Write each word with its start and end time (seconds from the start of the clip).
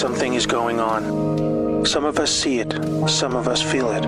Something 0.00 0.32
is 0.32 0.46
going 0.46 0.80
on. 0.80 1.84
Some 1.84 2.06
of 2.06 2.18
us 2.18 2.34
see 2.34 2.58
it, 2.58 2.72
some 3.06 3.36
of 3.36 3.46
us 3.46 3.60
feel 3.60 3.90
it. 3.90 4.06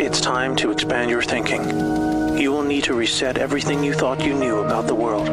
It's 0.00 0.20
time 0.20 0.54
to 0.54 0.70
expand 0.70 1.10
your 1.10 1.20
thinking. 1.20 2.38
You 2.38 2.52
will 2.52 2.62
need 2.62 2.84
to 2.84 2.94
reset 2.94 3.36
everything 3.36 3.82
you 3.82 3.92
thought 3.92 4.24
you 4.24 4.34
knew 4.34 4.60
about 4.60 4.86
the 4.86 4.94
world, 4.94 5.28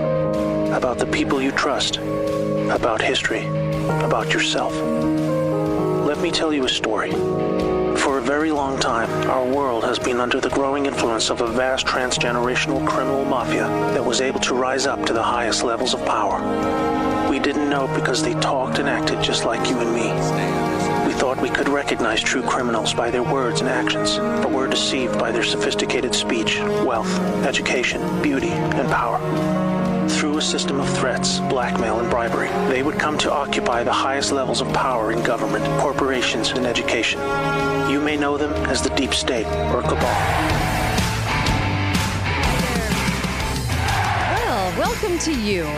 about 0.74 0.98
the 0.98 1.06
people 1.06 1.44
you 1.44 1.52
trust, 1.52 1.98
about 1.98 3.04
history, 3.04 3.46
about 4.02 4.34
yourself. 4.34 4.74
Let 6.08 6.18
me 6.22 6.32
tell 6.32 6.52
you 6.52 6.66
a 6.66 6.70
story. 6.70 7.12
For 7.98 8.18
a 8.18 8.22
very 8.22 8.52
long 8.52 8.80
time, 8.80 9.12
our 9.30 9.46
world 9.46 9.84
has 9.84 10.00
been 10.00 10.20
under 10.20 10.42
the 10.42 10.50
growing 10.50 10.88
influence 10.88 11.30
of 11.30 11.42
a 11.42 11.48
vast 11.52 11.86
transgenerational 11.86 12.84
criminal 12.88 13.26
mafia 13.26 13.68
that 13.94 14.04
was 14.04 14.22
able 14.22 14.40
to 14.40 14.56
rise 14.56 14.88
up 14.88 15.06
to 15.06 15.14
the 15.14 15.22
highest 15.22 15.64
levels 15.64 15.94
of 15.94 16.04
power. 16.04 16.97
Didn't 17.48 17.70
know 17.70 17.88
because 17.96 18.22
they 18.22 18.34
talked 18.42 18.78
and 18.80 18.90
acted 18.90 19.24
just 19.24 19.46
like 19.46 19.70
you 19.70 19.80
and 19.80 19.94
me. 19.94 20.10
We 21.08 21.14
thought 21.14 21.40
we 21.42 21.50
could 21.50 21.70
recognize 21.70 22.20
true 22.20 22.42
criminals 22.42 22.94
by 22.94 23.10
their 23.10 23.24
words 23.24 23.62
and 23.62 23.70
actions, 23.70 24.18
but 24.18 24.52
were 24.52 24.68
deceived 24.68 25.18
by 25.18 25.32
their 25.32 25.46
sophisticated 25.46 26.14
speech, 26.14 26.60
wealth, 26.84 27.10
education, 27.46 28.02
beauty, 28.22 28.50
and 28.50 28.90
power. 28.90 29.18
Through 30.10 30.40
a 30.40 30.42
system 30.42 30.82
of 30.82 30.90
threats, 30.98 31.40
blackmail, 31.40 32.02
and 32.02 32.10
bribery, 32.10 32.50
they 32.68 32.84
would 32.84 33.00
come 33.00 33.18
to 33.20 33.32
occupy 33.32 33.82
the 33.82 33.94
highest 33.94 34.34
levels 34.34 34.60
of 34.60 34.68
power 34.74 35.14
in 35.14 35.24
government, 35.24 35.64
corporations, 35.80 36.50
and 36.50 36.66
education. 36.66 37.22
You 37.90 38.02
may 38.02 38.18
know 38.18 38.36
them 38.36 38.52
as 38.66 38.82
the 38.82 38.90
deep 38.90 39.14
state 39.14 39.48
or 39.74 39.82
cabal. 39.84 40.02
Well, 44.36 44.78
welcome 44.78 45.18
to 45.20 45.32
you 45.32 45.72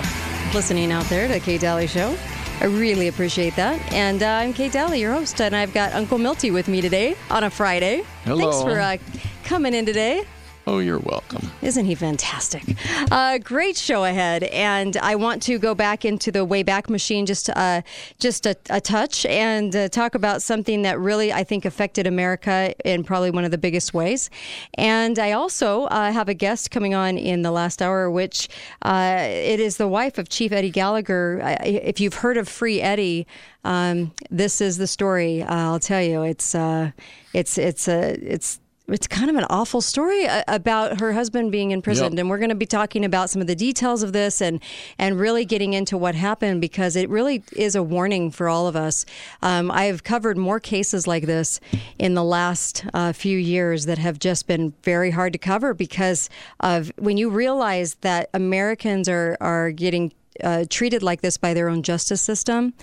listening 0.53 0.91
out 0.91 1.05
there 1.05 1.27
to 1.27 1.39
Kate 1.39 1.61
Dalley 1.61 1.87
Show. 1.87 2.15
I 2.61 2.65
really 2.65 3.07
appreciate 3.07 3.55
that. 3.55 3.93
And 3.93 4.21
uh, 4.21 4.27
I'm 4.27 4.53
Kate 4.53 4.71
Dalley, 4.71 4.99
your 4.99 5.13
host, 5.13 5.39
and 5.39 5.55
I've 5.55 5.73
got 5.73 5.93
Uncle 5.93 6.17
Milty 6.17 6.51
with 6.51 6.67
me 6.67 6.81
today 6.81 7.15
on 7.29 7.43
a 7.43 7.49
Friday. 7.49 8.03
Hello. 8.25 8.51
Thanks 8.51 8.61
for 8.63 8.79
uh, 8.79 8.97
coming 9.43 9.73
in 9.73 9.85
today. 9.85 10.25
Oh, 10.67 10.79
you're 10.79 10.99
welcome. 10.99 11.49
Isn't 11.63 11.85
he 11.85 11.95
fantastic? 11.95 12.63
Uh, 13.11 13.39
great 13.39 13.75
show 13.75 14.03
ahead, 14.03 14.43
and 14.43 14.95
I 14.97 15.15
want 15.15 15.41
to 15.43 15.57
go 15.57 15.73
back 15.73 16.05
into 16.05 16.31
the 16.31 16.45
Wayback 16.45 16.89
Machine 16.89 17.25
just 17.25 17.49
uh, 17.49 17.81
just 18.19 18.45
a, 18.45 18.55
a 18.69 18.79
touch 18.79 19.25
and 19.25 19.75
uh, 19.75 19.89
talk 19.89 20.13
about 20.13 20.43
something 20.43 20.83
that 20.83 20.99
really 20.99 21.33
I 21.33 21.43
think 21.43 21.65
affected 21.65 22.05
America 22.05 22.75
in 22.85 23.03
probably 23.03 23.31
one 23.31 23.45
of 23.45 23.51
the 23.51 23.57
biggest 23.57 23.93
ways. 23.93 24.29
And 24.75 25.17
I 25.17 25.31
also 25.31 25.85
uh, 25.85 26.11
have 26.11 26.29
a 26.29 26.35
guest 26.35 26.69
coming 26.69 26.93
on 26.93 27.17
in 27.17 27.41
the 27.41 27.51
last 27.51 27.81
hour, 27.81 28.11
which 28.11 28.47
uh, 28.83 29.17
it 29.21 29.59
is 29.59 29.77
the 29.77 29.87
wife 29.87 30.19
of 30.19 30.29
Chief 30.29 30.51
Eddie 30.51 30.69
Gallagher. 30.69 31.41
If 31.63 31.99
you've 31.99 32.15
heard 32.15 32.37
of 32.37 32.47
Free 32.47 32.79
Eddie, 32.79 33.25
um, 33.63 34.11
this 34.29 34.61
is 34.61 34.77
the 34.77 34.87
story. 34.87 35.41
I'll 35.41 35.79
tell 35.79 36.01
you, 36.01 36.21
it's 36.23 36.53
uh, 36.53 36.91
it's 37.33 37.57
it's 37.57 37.87
a 37.87 38.11
it's 38.21 38.59
it's 38.89 39.07
kind 39.07 39.29
of 39.29 39.35
an 39.35 39.45
awful 39.49 39.81
story 39.81 40.25
uh, 40.27 40.43
about 40.47 40.99
her 40.99 41.13
husband 41.13 41.51
being 41.51 41.71
imprisoned 41.71 42.13
Yep. 42.13 42.19
and 42.19 42.29
we're 42.29 42.37
going 42.39 42.49
to 42.49 42.55
be 42.55 42.65
talking 42.65 43.05
about 43.05 43.29
some 43.29 43.41
of 43.41 43.47
the 43.47 43.55
details 43.55 44.03
of 44.03 44.13
this 44.13 44.41
and 44.41 44.61
and 44.97 45.19
really 45.19 45.45
getting 45.45 45.73
into 45.73 45.97
what 45.97 46.15
happened 46.15 46.61
because 46.61 46.95
it 46.95 47.09
really 47.09 47.43
is 47.53 47.75
a 47.75 47.83
warning 47.83 48.31
for 48.31 48.49
all 48.49 48.67
of 48.67 48.75
us 48.75 49.05
um, 49.41 49.69
i've 49.71 50.03
covered 50.03 50.37
more 50.37 50.59
cases 50.59 51.07
like 51.07 51.25
this 51.25 51.59
in 51.97 52.13
the 52.13 52.23
last 52.23 52.85
uh, 52.93 53.11
few 53.13 53.37
years 53.37 53.85
that 53.85 53.97
have 53.97 54.19
just 54.19 54.47
been 54.47 54.73
very 54.83 55.11
hard 55.11 55.33
to 55.33 55.39
cover 55.39 55.73
because 55.73 56.29
of 56.59 56.91
when 56.97 57.17
you 57.17 57.29
realize 57.29 57.95
that 58.01 58.29
americans 58.33 59.07
are 59.09 59.37
are 59.41 59.71
getting 59.71 60.11
uh, 60.43 60.63
treated 60.69 61.03
like 61.03 61.21
this 61.21 61.37
by 61.37 61.53
their 61.53 61.69
own 61.69 61.83
justice 61.83 62.21
system 62.21 62.73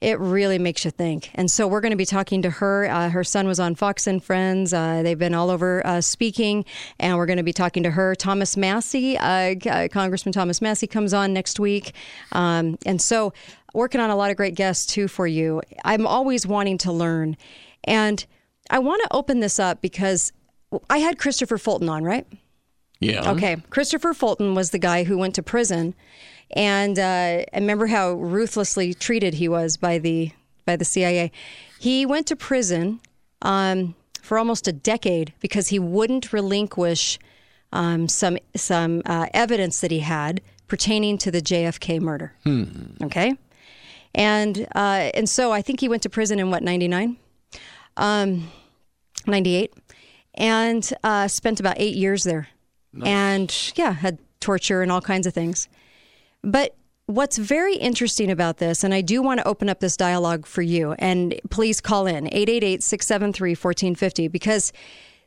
it 0.00 0.18
really 0.20 0.58
makes 0.58 0.84
you 0.84 0.90
think. 0.92 1.30
And 1.34 1.50
so 1.50 1.66
we're 1.66 1.80
going 1.80 1.90
to 1.90 1.96
be 1.96 2.06
talking 2.06 2.42
to 2.42 2.50
her. 2.50 2.88
Uh, 2.88 3.10
her 3.10 3.24
son 3.24 3.46
was 3.48 3.58
on 3.58 3.74
Fox 3.74 4.06
and 4.06 4.22
Friends. 4.22 4.72
Uh, 4.72 5.02
they've 5.02 5.18
been 5.18 5.34
all 5.34 5.50
over 5.50 5.84
uh, 5.84 6.00
speaking, 6.00 6.64
and 7.00 7.16
we're 7.16 7.26
going 7.26 7.38
to 7.38 7.42
be 7.42 7.52
talking 7.52 7.82
to 7.82 7.90
her. 7.90 8.14
Thomas 8.14 8.56
Massie, 8.56 9.18
uh, 9.18 9.54
uh, 9.68 9.88
Congressman 9.88 10.32
Thomas 10.32 10.62
Massie, 10.62 10.86
comes 10.86 11.12
on 11.12 11.32
next 11.32 11.58
week. 11.58 11.94
Um, 12.30 12.78
and 12.86 13.02
so 13.02 13.32
working 13.74 14.00
on 14.00 14.10
a 14.10 14.16
lot 14.16 14.30
of 14.30 14.36
great 14.36 14.54
guests 14.54 14.86
too 14.86 15.08
for 15.08 15.26
you. 15.26 15.62
I'm 15.84 16.06
always 16.06 16.46
wanting 16.46 16.78
to 16.78 16.92
learn. 16.92 17.36
And 17.84 18.24
I 18.70 18.78
want 18.78 19.02
to 19.02 19.16
open 19.16 19.40
this 19.40 19.58
up 19.58 19.80
because 19.80 20.32
I 20.88 20.98
had 20.98 21.18
Christopher 21.18 21.58
Fulton 21.58 21.88
on, 21.88 22.04
right? 22.04 22.26
Yeah. 23.00 23.30
Okay. 23.32 23.56
Christopher 23.70 24.12
Fulton 24.12 24.54
was 24.54 24.70
the 24.70 24.78
guy 24.78 25.04
who 25.04 25.16
went 25.18 25.34
to 25.36 25.42
prison, 25.42 25.94
and 26.52 26.98
uh, 26.98 27.02
I 27.02 27.46
remember 27.54 27.86
how 27.86 28.12
ruthlessly 28.12 28.94
treated 28.94 29.34
he 29.34 29.48
was 29.48 29.76
by 29.76 29.98
the 29.98 30.32
by 30.64 30.76
the 30.76 30.84
CIA. 30.84 31.32
He 31.78 32.04
went 32.06 32.26
to 32.28 32.36
prison 32.36 33.00
um, 33.42 33.94
for 34.22 34.38
almost 34.38 34.68
a 34.68 34.72
decade 34.72 35.32
because 35.40 35.68
he 35.68 35.78
wouldn't 35.78 36.32
relinquish 36.32 37.18
um, 37.72 38.08
some 38.08 38.38
some 38.56 39.02
uh, 39.06 39.26
evidence 39.34 39.80
that 39.80 39.90
he 39.90 40.00
had 40.00 40.40
pertaining 40.66 41.18
to 41.18 41.30
the 41.30 41.40
JFK 41.40 42.00
murder. 42.00 42.34
Okay, 43.04 43.34
and 44.14 44.66
uh, 44.74 45.10
and 45.14 45.28
so 45.28 45.52
I 45.52 45.62
think 45.62 45.80
he 45.80 45.88
went 45.88 46.02
to 46.02 46.10
prison 46.10 46.38
in 46.38 46.50
what 46.50 46.62
ninety 46.62 46.88
nine. 46.88 47.16
Um, 47.96 48.48
98 49.26 49.74
and 50.34 50.92
uh, 51.02 51.26
spent 51.26 51.58
about 51.58 51.74
eight 51.78 51.96
years 51.96 52.22
there 52.24 52.48
and 53.04 53.72
yeah 53.76 53.92
had 53.92 54.18
torture 54.40 54.82
and 54.82 54.90
all 54.90 55.00
kinds 55.00 55.26
of 55.26 55.34
things 55.34 55.68
but 56.50 56.74
what's 57.06 57.38
very 57.38 57.76
interesting 57.76 58.30
about 58.30 58.58
this 58.58 58.84
and 58.84 58.94
i 58.94 59.00
do 59.00 59.22
want 59.22 59.40
to 59.40 59.46
open 59.46 59.68
up 59.68 59.80
this 59.80 59.96
dialogue 59.96 60.46
for 60.46 60.62
you 60.62 60.92
and 60.98 61.40
please 61.50 61.80
call 61.80 62.06
in 62.06 62.26
888-673-1450 62.26 64.30
because 64.30 64.72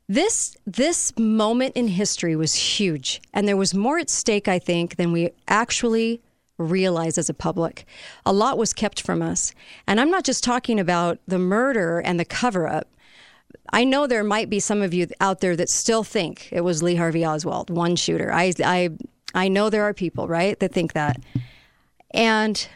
this 0.08 0.56
this 0.66 1.14
moment 1.18 1.76
in 1.76 1.88
history 1.88 2.36
was 2.36 2.56
huge 2.56 3.22
and 3.34 3.48
there 3.48 3.58
was 3.58 3.74
more 3.74 3.98
at 4.00 4.10
stake 4.10 4.48
i 4.48 4.60
think 4.60 4.98
than 4.98 5.12
we 5.12 5.32
actually 5.48 6.22
realize 6.58 7.18
as 7.18 7.28
a 7.28 7.34
public. 7.34 7.86
A 8.24 8.32
lot 8.32 8.56
was 8.56 8.72
kept 8.72 9.02
from 9.02 9.24
us. 9.24 9.52
And 9.88 10.00
i'm 10.00 10.12
not 10.12 10.24
just 10.24 10.44
talking 10.44 10.80
about 10.80 11.18
the 11.28 11.40
murder 11.40 12.00
and 12.00 12.20
the 12.20 12.26
cover 12.26 12.68
up 12.68 12.88
I 13.74 13.84
know 13.84 14.08
there 14.08 14.24
might 14.24 14.50
be 14.50 14.60
some 14.60 14.82
of 14.82 14.94
you 14.94 15.08
out 15.20 15.40
there 15.40 15.56
that 15.56 15.70
still 15.70 16.04
think 16.04 16.50
it 16.52 16.62
was 16.62 16.84
Lee 16.84 16.96
Harvey 16.96 17.26
Oswald, 17.26 17.70
one 17.70 17.96
shooter. 17.96 18.32
I, 18.32 18.54
I, 18.64 18.90
I 19.34 19.48
know 19.48 19.70
there 19.70 19.84
are 19.84 19.94
people, 19.94 20.28
right, 20.28 20.60
that 20.60 20.74
think 20.74 20.94
that. 20.94 21.22
And 22.12 22.68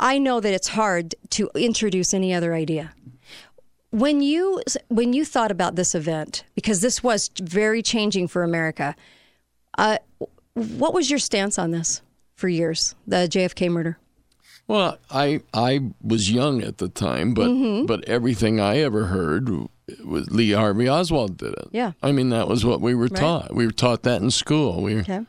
I 0.00 0.18
know 0.18 0.40
that 0.40 0.52
it's 0.52 0.68
hard 0.68 1.14
to 1.30 1.50
introduce 1.54 2.14
any 2.14 2.32
other 2.32 2.54
idea. 2.54 2.92
When 3.90 4.20
you 4.20 4.62
when 4.88 5.12
you 5.14 5.24
thought 5.24 5.50
about 5.50 5.74
this 5.74 5.94
event, 5.94 6.44
because 6.54 6.82
this 6.82 7.02
was 7.02 7.30
very 7.40 7.82
changing 7.82 8.28
for 8.28 8.42
America, 8.42 8.94
uh, 9.78 9.96
what 10.54 10.92
was 10.92 11.08
your 11.08 11.18
stance 11.18 11.58
on 11.58 11.70
this 11.70 12.02
for 12.36 12.48
years, 12.48 12.94
the 13.06 13.26
JFK 13.28 13.70
murder? 13.70 13.98
Well, 14.66 14.98
I 15.10 15.40
I 15.54 15.90
was 16.02 16.30
young 16.30 16.62
at 16.62 16.76
the 16.78 16.88
time, 16.90 17.32
but 17.32 17.48
Mm-hmm. 17.48 17.86
but 17.86 18.04
everything 18.04 18.60
I 18.60 18.76
ever 18.78 19.06
heard 19.06 19.48
was 20.04 20.30
Lee 20.30 20.52
Harvey 20.52 20.86
Oswald 20.86 21.38
did 21.38 21.54
it. 21.54 21.68
Yeah. 21.72 21.92
I 22.02 22.12
mean 22.12 22.28
that 22.28 22.46
was 22.46 22.66
what 22.66 22.82
we 22.82 22.94
were 22.94 23.08
taught. 23.08 23.54
We 23.54 23.64
were 23.64 23.72
taught 23.72 24.02
that 24.02 24.20
in 24.20 24.30
school. 24.30 24.82
We, 24.82 24.96
Okay. 24.98 25.24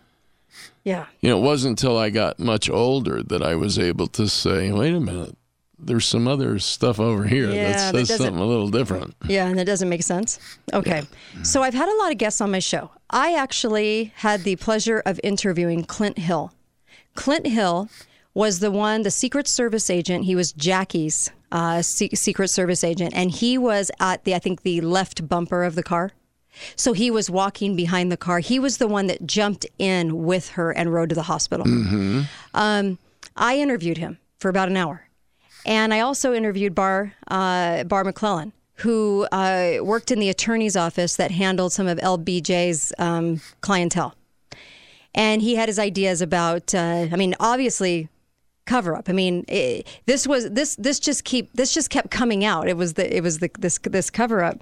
Yeah. 0.90 1.06
you 1.22 1.30
know, 1.30 1.38
it 1.38 1.42
wasn't 1.52 1.72
until 1.80 1.98
I 1.98 2.10
got 2.10 2.40
much 2.40 2.70
older 2.70 3.22
that 3.24 3.42
I 3.42 3.56
was 3.56 3.78
able 3.78 4.08
to 4.08 4.28
say, 4.28 4.72
"Wait 4.72 4.94
a 4.94 5.00
minute, 5.00 5.36
there's 5.78 6.06
some 6.06 6.28
other 6.28 6.60
stuff 6.60 7.00
over 7.00 7.24
here 7.26 7.50
Yeah, 7.52 7.64
that 7.72 7.92
that 7.94 8.00
says 8.00 8.08
doesn't- 8.10 8.26
something 8.28 8.42
a 8.44 8.46
little 8.54 8.70
different." 8.70 9.16
Yeah, 9.28 9.48
and 9.48 9.58
that 9.60 9.66
doesn't 9.66 9.90
make 9.90 10.04
sense. 10.04 10.40
Okay. 10.74 11.02
So 11.44 11.62
I've 11.64 11.74
had 11.82 11.90
a 11.90 11.98
lot 12.02 12.12
of 12.12 12.18
guests 12.18 12.42
on 12.42 12.52
my 12.52 12.60
show. 12.60 12.92
I 13.10 13.34
actually 13.36 14.12
had 14.18 14.44
the 14.44 14.56
pleasure 14.58 15.02
of 15.06 15.20
interviewing 15.24 15.84
Clint 15.86 16.18
Hill. 16.18 16.52
Clint 17.16 17.48
Hill 17.48 17.90
was 18.34 18.60
the 18.60 18.72
one, 18.72 19.02
the 19.02 19.12
Secret 19.12 19.48
Service 19.48 19.90
agent. 19.90 20.26
He 20.26 20.36
was 20.36 20.52
Jackie's 20.54 21.32
uh, 21.52 21.82
se- 21.82 22.12
Secret 22.14 22.50
Service 22.50 22.84
agent, 22.84 23.12
and 23.16 23.32
he 23.32 23.58
was 23.58 23.90
at 24.00 24.24
the, 24.24 24.36
I 24.36 24.40
think, 24.40 24.62
the 24.62 24.82
left 24.82 25.28
bumper 25.28 25.64
of 25.64 25.74
the 25.76 25.84
car. 25.84 26.12
So 26.76 26.94
he 26.94 27.12
was 27.12 27.30
walking 27.30 27.76
behind 27.76 28.12
the 28.12 28.18
car. 28.18 28.40
He 28.40 28.60
was 28.60 28.78
the 28.78 28.88
one 28.88 29.08
that 29.08 29.26
jumped 29.26 29.66
in 29.78 30.24
with 30.26 30.50
her 30.50 30.72
and 30.72 30.94
rode 30.94 31.10
to 31.10 31.16
the 31.16 31.24
hospital. 31.24 31.66
Um, 32.54 32.98
I 33.36 33.58
interviewed 33.58 33.98
him 33.98 34.20
for 34.40 34.50
about 34.50 34.70
an 34.70 34.78
hour. 34.78 35.08
And 35.66 35.94
I 35.94 36.00
also 36.00 36.34
interviewed 36.34 36.74
Barr 36.74 37.14
uh, 37.28 37.84
Barr 37.84 38.04
McClellan, 38.04 38.54
who 38.76 39.28
uh, 39.32 39.78
worked 39.82 40.12
in 40.12 40.20
the 40.20 40.30
attorney's 40.30 40.76
office 40.76 41.16
that 41.18 41.32
handled 41.32 41.74
some 41.74 41.88
of 41.88 41.98
LBJ's 42.00 42.94
um, 42.98 43.42
clientele. 43.62 44.16
And 45.14 45.42
he 45.42 45.56
had 45.56 45.68
his 45.68 45.80
ideas 45.80 46.22
about, 46.22 46.74
uh, 46.74 47.08
I 47.12 47.16
mean, 47.16 47.36
obviously, 47.40 48.10
cover 48.66 48.96
up. 48.96 49.10
I 49.10 49.14
mean, 49.14 49.44
it, 49.48 49.88
this 50.06 50.28
was 50.28 50.50
this 50.52 50.76
this 50.76 51.00
just 51.00 51.26
keep 51.26 51.52
this 51.54 51.74
just 51.74 51.90
kept 51.90 52.12
coming 52.12 52.46
out. 52.46 52.70
It 52.70 52.78
was 52.78 52.94
the 52.94 53.16
it 53.16 53.22
was 53.22 53.40
the 53.40 53.50
this 53.60 53.80
this 53.84 54.10
cover 54.10 54.44
up, 54.44 54.62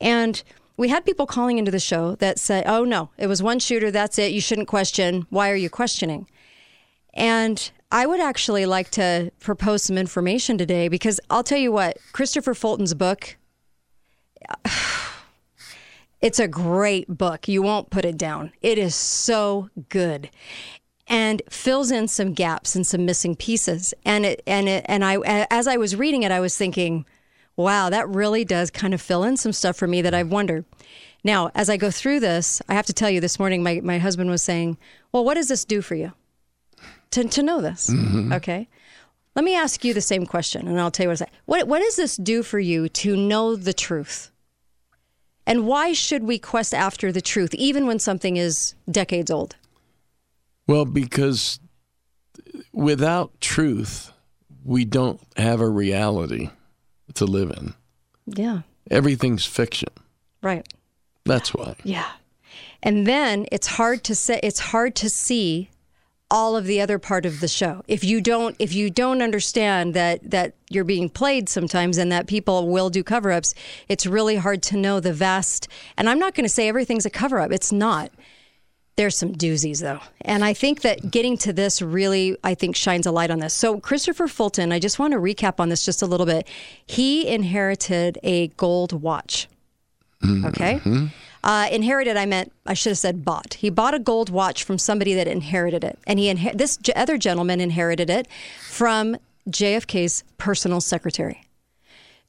and 0.00 0.42
we 0.80 0.88
had 0.88 1.04
people 1.04 1.26
calling 1.26 1.58
into 1.58 1.70
the 1.70 1.78
show 1.78 2.14
that 2.16 2.38
said, 2.38 2.64
"Oh 2.66 2.84
no, 2.84 3.10
it 3.18 3.26
was 3.26 3.42
one 3.42 3.58
shooter. 3.58 3.90
That's 3.90 4.18
it. 4.18 4.32
You 4.32 4.40
shouldn't 4.40 4.66
question. 4.66 5.26
Why 5.28 5.50
are 5.50 5.54
you 5.54 5.68
questioning?" 5.68 6.26
And 7.12 7.70
I 7.92 8.06
would 8.06 8.18
actually 8.18 8.64
like 8.64 8.88
to 8.92 9.30
propose 9.40 9.82
some 9.82 9.98
information 9.98 10.56
today 10.56 10.88
because 10.88 11.20
I'll 11.28 11.42
tell 11.42 11.58
you 11.58 11.70
what, 11.70 11.98
Christopher 12.12 12.54
Fulton's 12.54 12.94
book, 12.94 13.36
it's 16.22 16.38
a 16.38 16.48
great 16.48 17.06
book. 17.08 17.46
You 17.46 17.60
won't 17.60 17.90
put 17.90 18.06
it 18.06 18.16
down. 18.16 18.52
It 18.62 18.78
is 18.78 18.94
so 18.94 19.68
good 19.90 20.30
and 21.06 21.42
fills 21.50 21.90
in 21.90 22.08
some 22.08 22.32
gaps 22.32 22.74
and 22.74 22.86
some 22.86 23.04
missing 23.04 23.36
pieces. 23.36 23.92
And 24.06 24.24
it 24.24 24.42
and 24.46 24.66
it 24.66 24.86
and 24.88 25.04
I 25.04 25.18
as 25.50 25.66
I 25.66 25.76
was 25.76 25.94
reading 25.94 26.22
it, 26.22 26.32
I 26.32 26.40
was 26.40 26.56
thinking, 26.56 27.04
wow, 27.56 27.90
that 27.90 28.08
really 28.08 28.44
does 28.44 28.70
kind 28.70 28.94
of 28.94 29.00
fill 29.00 29.24
in 29.24 29.36
some 29.36 29.52
stuff 29.52 29.76
for 29.76 29.86
me 29.86 30.02
that 30.02 30.14
I've 30.14 30.30
wondered. 30.30 30.64
Now, 31.22 31.50
as 31.54 31.68
I 31.68 31.76
go 31.76 31.90
through 31.90 32.20
this, 32.20 32.62
I 32.68 32.74
have 32.74 32.86
to 32.86 32.92
tell 32.92 33.10
you 33.10 33.20
this 33.20 33.38
morning 33.38 33.62
my, 33.62 33.80
my 33.82 33.98
husband 33.98 34.30
was 34.30 34.42
saying, 34.42 34.78
Well, 35.12 35.24
what 35.24 35.34
does 35.34 35.48
this 35.48 35.64
do 35.64 35.82
for 35.82 35.94
you? 35.94 36.12
To 37.12 37.24
to 37.24 37.42
know 37.42 37.60
this. 37.60 37.90
Mm-hmm. 37.90 38.32
Okay. 38.32 38.68
Let 39.36 39.44
me 39.44 39.54
ask 39.54 39.84
you 39.84 39.94
the 39.94 40.00
same 40.00 40.26
question 40.26 40.66
and 40.66 40.80
I'll 40.80 40.90
tell 40.90 41.04
you 41.04 41.08
what 41.08 41.22
I 41.22 41.24
say. 41.26 41.30
What 41.46 41.66
what 41.66 41.80
does 41.80 41.96
this 41.96 42.16
do 42.16 42.42
for 42.42 42.58
you 42.58 42.88
to 42.88 43.16
know 43.16 43.56
the 43.56 43.72
truth? 43.72 44.30
And 45.46 45.66
why 45.66 45.92
should 45.92 46.22
we 46.24 46.38
quest 46.38 46.72
after 46.72 47.10
the 47.10 47.20
truth, 47.20 47.54
even 47.54 47.86
when 47.86 47.98
something 47.98 48.36
is 48.36 48.74
decades 48.90 49.30
old? 49.30 49.56
Well, 50.66 50.84
because 50.84 51.58
without 52.72 53.40
truth, 53.40 54.12
we 54.62 54.84
don't 54.84 55.20
have 55.36 55.60
a 55.60 55.68
reality 55.68 56.50
to 57.14 57.24
live 57.24 57.50
in. 57.50 57.74
Yeah, 58.26 58.60
Everything's 58.90 59.44
fiction. 59.46 59.90
right. 60.42 60.66
That's 61.26 61.52
why. 61.54 61.76
Yeah. 61.84 62.08
And 62.82 63.06
then 63.06 63.46
it's 63.52 63.66
hard 63.66 64.02
to 64.04 64.14
say 64.14 64.40
it's 64.42 64.58
hard 64.58 64.94
to 64.96 65.10
see 65.10 65.68
all 66.30 66.56
of 66.56 66.64
the 66.64 66.80
other 66.80 66.98
part 66.98 67.26
of 67.26 67.40
the 67.40 67.48
show. 67.48 67.82
If 67.88 68.02
you 68.04 68.20
don't 68.20 68.56
if 68.58 68.72
you 68.72 68.88
don't 68.88 69.20
understand 69.20 69.94
that 69.94 70.30
that 70.30 70.54
you're 70.70 70.84
being 70.84 71.10
played 71.10 71.48
sometimes 71.48 71.98
and 71.98 72.10
that 72.10 72.26
people 72.26 72.68
will 72.68 72.88
do 72.88 73.02
cover-ups, 73.04 73.54
it's 73.88 74.06
really 74.06 74.36
hard 74.36 74.62
to 74.64 74.76
know 74.76 74.98
the 75.00 75.12
vast 75.12 75.68
and 75.96 76.08
I'm 76.08 76.18
not 76.18 76.34
going 76.34 76.44
to 76.46 76.48
say 76.48 76.68
everything's 76.68 77.04
a 77.06 77.10
cover-up. 77.10 77.52
It's 77.52 77.70
not. 77.72 78.10
There's 78.96 79.16
some 79.16 79.32
doozies 79.32 79.80
though. 79.80 80.00
And 80.20 80.44
I 80.44 80.52
think 80.52 80.82
that 80.82 81.10
getting 81.10 81.38
to 81.38 81.52
this 81.52 81.80
really 81.80 82.36
I 82.44 82.54
think 82.54 82.76
shines 82.76 83.06
a 83.06 83.10
light 83.12 83.30
on 83.30 83.38
this. 83.38 83.54
So 83.54 83.80
Christopher 83.80 84.28
Fulton, 84.28 84.72
I 84.72 84.78
just 84.78 84.98
want 84.98 85.12
to 85.12 85.18
recap 85.18 85.58
on 85.58 85.68
this 85.68 85.84
just 85.84 86.02
a 86.02 86.06
little 86.06 86.26
bit. 86.26 86.46
He 86.86 87.26
inherited 87.26 88.18
a 88.22 88.48
gold 88.48 88.92
watch. 88.92 89.48
Okay. 90.44 90.80
Uh, 91.42 91.68
inherited, 91.72 92.18
I 92.18 92.26
meant, 92.26 92.52
I 92.66 92.74
should 92.74 92.90
have 92.90 92.98
said 92.98 93.24
bought. 93.24 93.54
He 93.54 93.70
bought 93.70 93.94
a 93.94 93.98
gold 93.98 94.28
watch 94.28 94.64
from 94.64 94.76
somebody 94.78 95.14
that 95.14 95.26
inherited 95.26 95.84
it. 95.84 95.98
And 96.06 96.18
he 96.18 96.32
inher- 96.32 96.56
this 96.56 96.78
other 96.94 97.16
gentleman 97.16 97.60
inherited 97.60 98.10
it 98.10 98.28
from 98.60 99.16
JFK's 99.48 100.22
personal 100.36 100.82
secretary. 100.82 101.42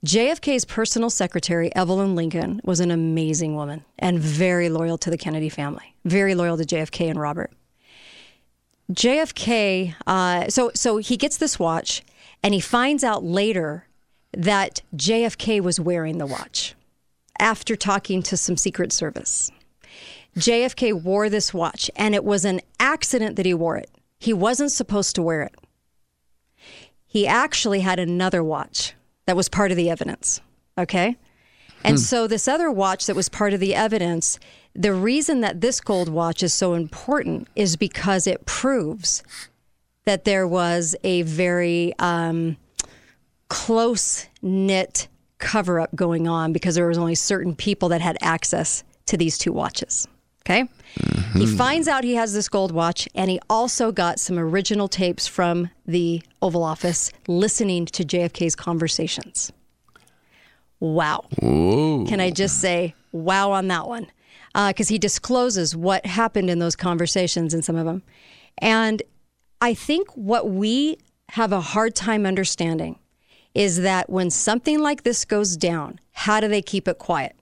JFK's 0.06 0.65
personal 0.65 1.12
secretary, 1.12 1.74
Evelyn 1.75 2.15
Lincoln, 2.15 2.59
was 2.63 2.80
an 2.80 2.89
amazing 2.89 3.56
woman 3.56 3.86
and 4.00 4.18
very 4.18 4.68
loyal 4.68 4.98
to 4.98 5.12
the 5.12 5.18
Kennedy 5.18 5.50
family, 5.50 5.94
very 6.06 6.33
loyal 6.33 6.57
to 6.57 6.63
JFK 6.63 7.12
and 7.12 7.19
Robert. 7.19 7.51
JFK, 8.92 9.94
uh, 10.07 10.50
so 10.50 10.71
so 10.74 10.98
he 10.98 11.18
gets 11.18 11.38
this 11.38 11.59
watch, 11.59 12.01
and 12.42 12.53
he 12.53 12.59
finds 12.59 13.03
out 13.03 13.24
later 13.24 13.88
that 14.33 14.81
JFK 14.95 15.62
was 15.62 15.80
wearing 15.80 16.18
the 16.18 16.25
watch 16.25 16.74
after 17.39 17.75
talking 17.75 18.24
to 18.24 18.36
some 18.36 18.57
Secret 18.57 18.92
Service. 18.92 19.51
JFK 20.36 21.00
wore 21.00 21.30
this 21.30 21.54
watch, 21.54 21.92
and 21.95 22.15
it 22.15 22.24
was 22.24 22.44
an 22.44 22.62
accident 22.80 23.36
that 23.36 23.45
he 23.45 23.54
wore 23.54 23.77
it. 23.77 23.92
He 24.18 24.33
wasn't 24.33 24.71
supposed 24.71 25.13
to 25.15 25.21
wear 25.21 25.44
it. 25.44 25.56
He 27.06 27.27
actually 27.27 27.81
had 27.81 28.00
another 28.00 28.44
watch 28.44 28.95
that 29.25 29.35
was 29.35 29.50
part 29.50 29.71
of 29.71 29.77
the 29.77 29.89
evidence. 29.89 30.41
Okay. 30.77 31.18
And 31.83 32.00
so, 32.00 32.27
this 32.27 32.47
other 32.47 32.69
watch 32.69 33.07
that 33.07 33.15
was 33.15 33.27
part 33.27 33.53
of 33.53 33.59
the 33.59 33.73
evidence, 33.73 34.39
the 34.75 34.94
reason 34.94 35.41
that 35.41 35.62
this 35.62 35.81
gold 35.81 36.09
watch 36.09 36.44
is 36.44 36.53
so 36.53 36.73
important 36.73 37.47
is 37.56 37.75
because 37.75 38.27
it 38.27 38.45
proves 38.45 39.23
that 40.06 40.23
there 40.23 40.47
was 40.47 40.95
a 41.03 41.23
very 41.23 41.94
um, 42.00 42.57
close 43.50 44.27
knit 44.41 45.07
cover 45.39 45.79
up 45.79 45.94
going 45.95 46.27
on 46.27 46.53
because 46.53 46.75
there 46.75 46.88
was 46.88 46.97
only 46.97 47.15
certain 47.15 47.56
people 47.56 47.89
that 47.89 48.01
had 48.01 48.18
access 48.21 48.83
to 49.07 49.18
these 49.18 49.38
two 49.38 49.51
watches. 49.51 50.07
Okay. 50.46 50.68
He 51.34 51.46
mm-hmm. 51.46 51.56
finds 51.56 51.88
out 51.88 52.04
he 52.04 52.16
has 52.16 52.34
this 52.34 52.50
gold 52.50 52.72
watch, 52.72 53.08
and 53.16 53.30
he 53.30 53.40
also 53.50 53.92
got 53.92 54.20
some 54.20 54.38
original 54.38 54.88
tapes 54.88 55.28
from 55.28 55.70
the 55.86 56.22
Oval 56.42 56.64
Office 56.64 57.12
listening 57.28 57.86
to 57.88 58.04
JFK's 58.04 58.56
conversations. 58.56 59.52
Wow. 60.80 61.26
Can 61.40 62.20
I 62.20 62.32
just 62.32 62.60
say 62.60 62.96
wow 63.12 63.52
on 63.52 63.68
that 63.68 63.88
one? 63.88 64.08
Uh, 64.54 64.70
because 64.70 64.90
he 64.90 64.98
discloses 64.98 65.76
what 65.76 66.06
happened 66.06 66.50
in 66.50 66.60
those 66.60 66.76
conversations 66.76 67.54
in 67.54 67.62
some 67.62 67.76
of 67.76 67.86
them. 67.86 68.04
And 68.58 69.02
I 69.62 69.74
think 69.74 70.10
what 70.16 70.50
we 70.50 70.98
have 71.30 71.54
a 71.54 71.62
hard 71.62 71.96
time 71.96 72.26
understanding 72.26 72.98
is 73.54 73.82
that 73.82 74.10
when 74.10 74.30
something 74.30 74.80
like 74.80 75.04
this 75.04 75.24
goes 75.24 75.56
down, 75.56 76.00
how 76.12 76.40
do 76.40 76.48
they 76.48 76.62
keep 76.62 76.88
it 76.88 76.98
quiet? 76.98 77.36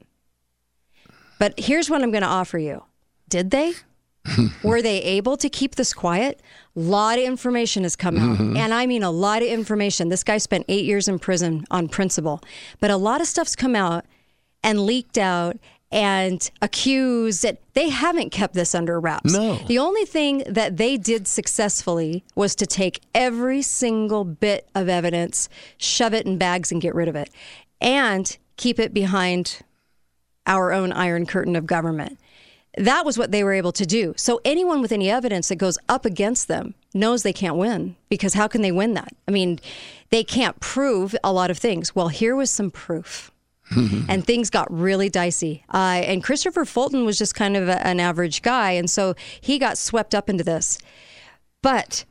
But 1.39 1.57
here's 1.57 1.89
what 1.89 2.03
I'm 2.03 2.11
going 2.11 2.23
to 2.23 2.27
offer 2.27 2.57
you. 2.57 2.83
Did 3.29 3.51
they? 3.51 3.73
Were 4.63 4.81
they 4.81 5.01
able 5.01 5.37
to 5.37 5.49
keep 5.49 5.75
this 5.75 5.93
quiet? 5.93 6.41
A 6.75 6.79
lot 6.79 7.17
of 7.17 7.23
information 7.23 7.83
has 7.83 7.95
come 7.95 8.17
out. 8.17 8.37
Mm-hmm. 8.37 8.57
And 8.57 8.73
I 8.73 8.85
mean 8.85 9.03
a 9.03 9.11
lot 9.11 9.41
of 9.41 9.47
information. 9.47 10.09
This 10.09 10.23
guy 10.23 10.37
spent 10.37 10.65
eight 10.67 10.85
years 10.85 11.07
in 11.07 11.19
prison 11.19 11.65
on 11.71 11.87
principle. 11.87 12.41
But 12.79 12.91
a 12.91 12.97
lot 12.97 13.21
of 13.21 13.27
stuff's 13.27 13.55
come 13.55 13.75
out 13.75 14.05
and 14.63 14.85
leaked 14.85 15.17
out 15.17 15.57
and 15.91 16.51
accused 16.61 17.41
that 17.41 17.59
they 17.73 17.89
haven't 17.89 18.29
kept 18.31 18.53
this 18.53 18.75
under 18.75 18.99
wraps. 18.99 19.33
No. 19.33 19.55
The 19.67 19.79
only 19.79 20.05
thing 20.05 20.43
that 20.47 20.77
they 20.77 20.97
did 20.97 21.27
successfully 21.27 22.23
was 22.35 22.55
to 22.55 22.67
take 22.67 23.01
every 23.15 23.61
single 23.63 24.23
bit 24.23 24.69
of 24.75 24.87
evidence, 24.87 25.49
shove 25.77 26.13
it 26.13 26.27
in 26.27 26.37
bags, 26.37 26.71
and 26.71 26.79
get 26.79 26.93
rid 26.93 27.07
of 27.07 27.15
it, 27.15 27.31
and 27.81 28.37
keep 28.55 28.79
it 28.79 28.93
behind 28.93 29.61
our 30.45 30.71
own 30.71 30.91
iron 30.91 31.25
curtain 31.25 31.55
of 31.55 31.65
government. 31.65 32.19
That 32.77 33.05
was 33.05 33.17
what 33.17 33.31
they 33.31 33.43
were 33.43 33.53
able 33.53 33.71
to 33.73 33.85
do. 33.85 34.13
So 34.15 34.39
anyone 34.45 34.81
with 34.81 34.91
any 34.91 35.09
evidence 35.09 35.49
that 35.49 35.55
goes 35.55 35.77
up 35.87 36.05
against 36.05 36.47
them 36.47 36.75
knows 36.93 37.23
they 37.23 37.33
can't 37.33 37.55
win 37.55 37.95
because 38.09 38.35
how 38.35 38.47
can 38.47 38.61
they 38.61 38.71
win 38.71 38.93
that? 38.93 39.13
I 39.27 39.31
mean, 39.31 39.59
they 40.11 40.23
can't 40.23 40.59
prove 40.59 41.15
a 41.23 41.33
lot 41.33 41.51
of 41.51 41.57
things. 41.57 41.95
Well, 41.95 42.09
here 42.09 42.35
was 42.35 42.51
some 42.51 42.71
proof. 42.71 43.31
and 44.09 44.25
things 44.25 44.49
got 44.49 44.71
really 44.71 45.09
dicey. 45.09 45.63
Uh, 45.71 46.01
and 46.03 46.23
Christopher 46.23 46.65
Fulton 46.65 47.05
was 47.05 47.19
just 47.19 47.35
kind 47.35 47.55
of 47.55 47.69
a, 47.69 47.85
an 47.85 47.99
average 47.99 48.41
guy. 48.41 48.71
And 48.71 48.89
so 48.89 49.13
he 49.41 49.59
got 49.59 49.77
swept 49.77 50.15
up 50.15 50.27
into 50.27 50.43
this. 50.43 50.79
But 51.61 52.03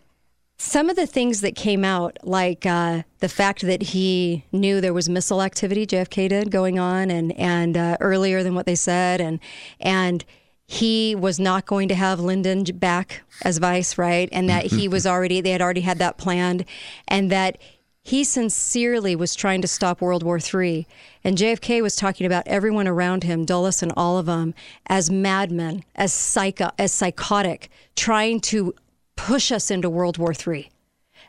some 0.59 0.91
of 0.91 0.97
the 0.97 1.07
things 1.07 1.41
that 1.41 1.55
came 1.55 1.85
out, 1.85 2.19
like 2.23 2.67
uh, 2.67 3.03
the 3.21 3.29
fact 3.29 3.63
that 3.63 3.83
he 3.83 4.45
knew 4.53 4.81
there 4.81 4.93
was 4.93 5.09
missile 5.09 5.43
activity, 5.43 5.87
JFK 5.87 6.29
did, 6.29 6.51
going 6.51 6.79
on, 6.79 7.11
and 7.11 7.33
and 7.39 7.77
uh, 7.77 7.97
earlier 8.01 8.43
than 8.43 8.55
what 8.55 8.67
they 8.67 8.75
said, 8.75 9.21
and 9.21 9.39
and 9.81 10.25
he 10.71 11.15
was 11.15 11.41
not 11.41 11.65
going 11.65 11.89
to 11.89 11.95
have 11.95 12.21
Lyndon 12.21 12.63
back 12.75 13.23
as 13.43 13.57
vice, 13.57 13.97
right? 13.97 14.29
And 14.31 14.51
that 14.51 14.67
he 14.67 14.87
was 14.87 15.07
already 15.07 15.41
they 15.41 15.51
had 15.51 15.63
already 15.63 15.81
had 15.81 15.99
that 15.99 16.19
planned, 16.19 16.67
and 17.09 17.33
that 17.33 17.57
he 18.05 18.23
sincerely 18.23 19.17
was 19.17 19.35
trying 19.35 19.63
to 19.63 19.69
stop 19.69 20.03
World 20.03 20.23
War 20.23 20.39
III. 20.39 20.87
And 21.25 21.39
JFK 21.39 21.83
was 21.83 21.97
talking 21.97 22.27
about 22.27 22.47
everyone 22.47 22.87
around 22.87 23.25
him, 23.25 23.47
Dulles 23.47 23.83
and 23.83 23.93
all 23.97 24.19
of 24.19 24.27
them, 24.27 24.53
as 24.87 25.11
madmen, 25.11 25.85
as 25.97 26.13
psycho, 26.13 26.71
as 26.79 26.93
psychotic, 26.93 27.71
trying 27.97 28.39
to 28.43 28.75
push 29.17 29.51
us 29.51 29.71
into 29.71 29.89
World 29.89 30.19
War 30.19 30.35
III 30.35 30.71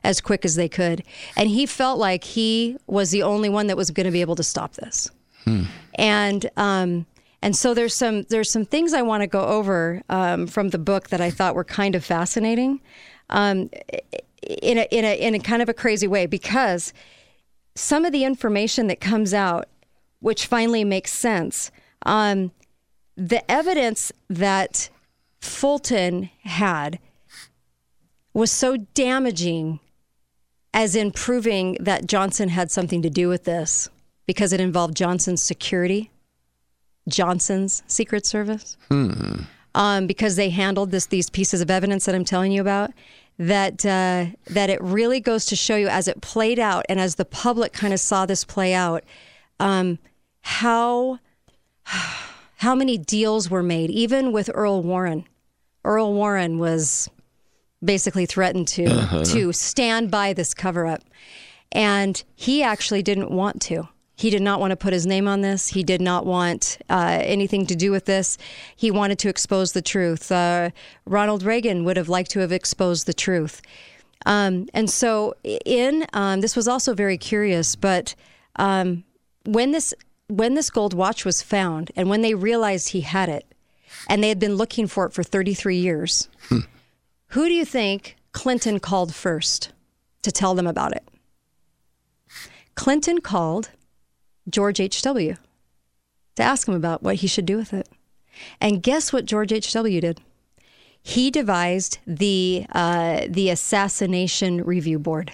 as 0.04 0.20
quick 0.20 0.44
as 0.44 0.56
they 0.56 0.70
could. 0.70 1.02
And 1.38 1.48
he 1.48 1.66
felt 1.66 1.98
like 1.98 2.26
he 2.26 2.76
was 2.88 3.12
the 3.12 3.24
only 3.24 3.48
one 3.48 3.68
that 3.68 3.78
was 3.78 3.90
going 3.90 4.06
to 4.06 4.12
be 4.12 4.22
able 4.22 4.36
to 4.36 4.44
stop 4.44 4.74
this. 4.74 5.10
And 5.96 6.50
um, 6.58 7.06
and 7.42 7.56
so 7.56 7.74
there's 7.74 7.96
some 7.96 8.24
there's 8.24 8.52
some 8.52 8.66
things 8.66 8.94
I 8.94 9.02
want 9.02 9.22
to 9.22 9.28
go 9.28 9.46
over 9.46 10.02
um, 10.10 10.48
from 10.48 10.70
the 10.70 10.78
book 10.78 11.10
that 11.10 11.22
I 11.22 11.30
thought 11.30 11.56
were 11.56 11.64
kind 11.64 11.96
of 11.96 12.04
fascinating, 12.04 12.82
um, 13.30 13.70
in 14.44 14.78
a 14.78 14.88
in 14.92 15.06
a 15.06 15.20
in 15.20 15.36
a 15.36 15.40
kind 15.40 15.62
of 15.62 15.70
a 15.70 15.74
crazy 15.74 16.08
way 16.08 16.26
because 16.26 16.94
some 17.76 18.04
of 18.04 18.12
the 18.12 18.26
information 18.26 18.88
that 18.88 19.00
comes 19.00 19.34
out, 19.34 19.68
which 20.20 20.48
finally 20.48 20.84
makes 20.84 21.14
sense, 21.14 21.72
um, 22.06 22.52
the 23.16 23.50
evidence 23.50 24.12
that 24.30 24.90
Fulton 25.40 26.30
had 26.44 27.00
was 28.34 28.52
so 28.52 28.78
damaging 28.94 29.80
as 30.74 30.96
in 30.96 31.12
proving 31.12 31.78
that 31.80 32.06
Johnson 32.06 32.50
had 32.50 32.70
something 32.70 33.02
to 33.02 33.10
do 33.10 33.28
with 33.28 33.46
this 33.46 33.90
because 34.26 34.54
it 34.54 34.62
involved 34.62 34.96
Johnson's 34.96 35.42
security, 35.42 36.12
Johnson's 37.10 37.84
Secret 37.88 38.26
Service, 38.26 38.78
um, 39.76 40.08
because 40.08 40.36
they 40.36 40.50
handled 40.50 40.92
this 40.92 41.08
these 41.08 41.30
pieces 41.30 41.62
of 41.62 41.70
evidence 41.70 42.06
that 42.06 42.16
I'm 42.16 42.26
telling 42.26 42.52
you 42.52 42.62
about. 42.62 42.92
that 43.40 43.86
uh, 43.86 44.26
that 44.48 44.70
it 44.70 44.82
really 44.82 45.22
goes 45.22 45.46
to 45.46 45.56
show 45.56 45.78
you 45.78 45.88
as 45.88 46.08
it 46.08 46.20
played 46.22 46.60
out 46.60 46.86
and 46.90 47.00
as 47.00 47.16
the 47.16 47.26
public 47.26 47.72
kind 47.72 47.94
of 47.94 48.00
saw 48.00 48.26
this 48.26 48.44
play 48.44 48.74
out, 48.74 49.04
um, 49.60 49.98
how 50.42 51.20
how 52.58 52.76
many 52.76 52.98
deals 52.98 53.50
were 53.50 53.64
made, 53.64 53.90
even 53.90 54.32
with 54.34 54.50
Earl 54.54 54.84
Warren. 54.84 55.26
Earl 55.86 56.14
Warren 56.14 56.60
was 56.60 57.10
basically 57.84 58.26
threatened 58.26 58.68
to 58.68 58.86
uh-huh. 58.86 59.24
to 59.24 59.54
stand 59.54 60.12
by 60.12 60.34
this 60.34 60.54
cover 60.54 60.86
up, 60.86 61.02
and 61.72 62.22
he 62.36 62.62
actually 62.62 63.02
didn't 63.02 63.32
want 63.32 63.62
to. 63.64 63.88
He 64.20 64.30
did 64.30 64.42
not 64.42 64.60
want 64.60 64.72
to 64.72 64.76
put 64.76 64.92
his 64.92 65.08
name 65.08 65.30
on 65.30 65.40
this. 65.40 65.70
He 65.70 65.82
did 65.82 66.02
not 66.02 66.26
want 66.26 66.78
uh, 66.90 67.20
anything 67.22 67.66
to 67.68 67.76
do 67.76 67.90
with 67.90 68.04
this. 68.04 68.38
He 68.76 68.92
wanted 68.92 69.18
to 69.20 69.30
expose 69.30 69.72
the 69.72 69.82
truth. 69.82 70.30
Uh, 70.30 70.72
Ronald 71.06 71.42
Reagan 71.42 71.86
would 71.86 71.96
have 71.96 72.10
liked 72.10 72.30
to 72.32 72.42
have 72.42 72.52
exposed 72.52 73.06
the 73.06 73.14
truth. 73.14 73.62
Um, 74.26 74.68
and 74.74 74.90
so, 74.90 75.36
in 75.46 76.06
um, 76.12 76.42
this 76.42 76.58
was 76.58 76.68
also 76.68 76.94
very 76.94 77.18
curious, 77.18 77.78
but 77.78 78.14
um, 78.58 79.06
when 79.46 79.72
this 79.72 79.94
when 80.28 80.54
this 80.54 80.70
gold 80.70 80.94
watch 80.94 81.24
was 81.24 81.42
found, 81.42 81.90
and 81.96 82.10
when 82.10 82.22
they 82.22 82.34
realized 82.34 82.90
he 82.90 83.02
had 83.02 83.30
it, 83.30 83.46
and 84.10 84.22
they 84.22 84.28
had 84.28 84.38
been 84.38 84.56
looking 84.56 84.88
for 84.88 85.06
it 85.06 85.14
for 85.14 85.24
33 85.24 85.78
years, 85.78 86.28
hmm. 86.50 86.60
who 87.28 87.46
do 87.46 87.54
you 87.54 87.64
think 87.64 88.18
Clinton 88.34 88.82
called 88.82 89.16
first 89.16 89.72
to 90.24 90.32
tell 90.32 90.56
them 90.56 90.68
about 90.68 90.92
it? 90.92 91.08
Clinton 92.76 93.22
called 93.22 93.70
George 94.50 94.80
H.W. 94.80 95.36
to 96.36 96.44
ask 96.44 96.68
him 96.68 96.74
about 96.74 97.04
what 97.04 97.16
he 97.16 97.28
should 97.28 97.46
do 97.46 97.58
with 97.58 97.74
it. 97.74 97.88
And 98.62 98.84
guess 98.84 99.12
what 99.12 99.26
George 99.26 99.52
H.W. 99.52 100.02
did? 100.02 100.22
He 101.02 101.32
devised 101.32 102.00
the 102.06 102.66
uh, 102.72 103.22
the 103.30 103.50
assassination 103.50 104.64
review 104.64 105.00
board. 105.00 105.34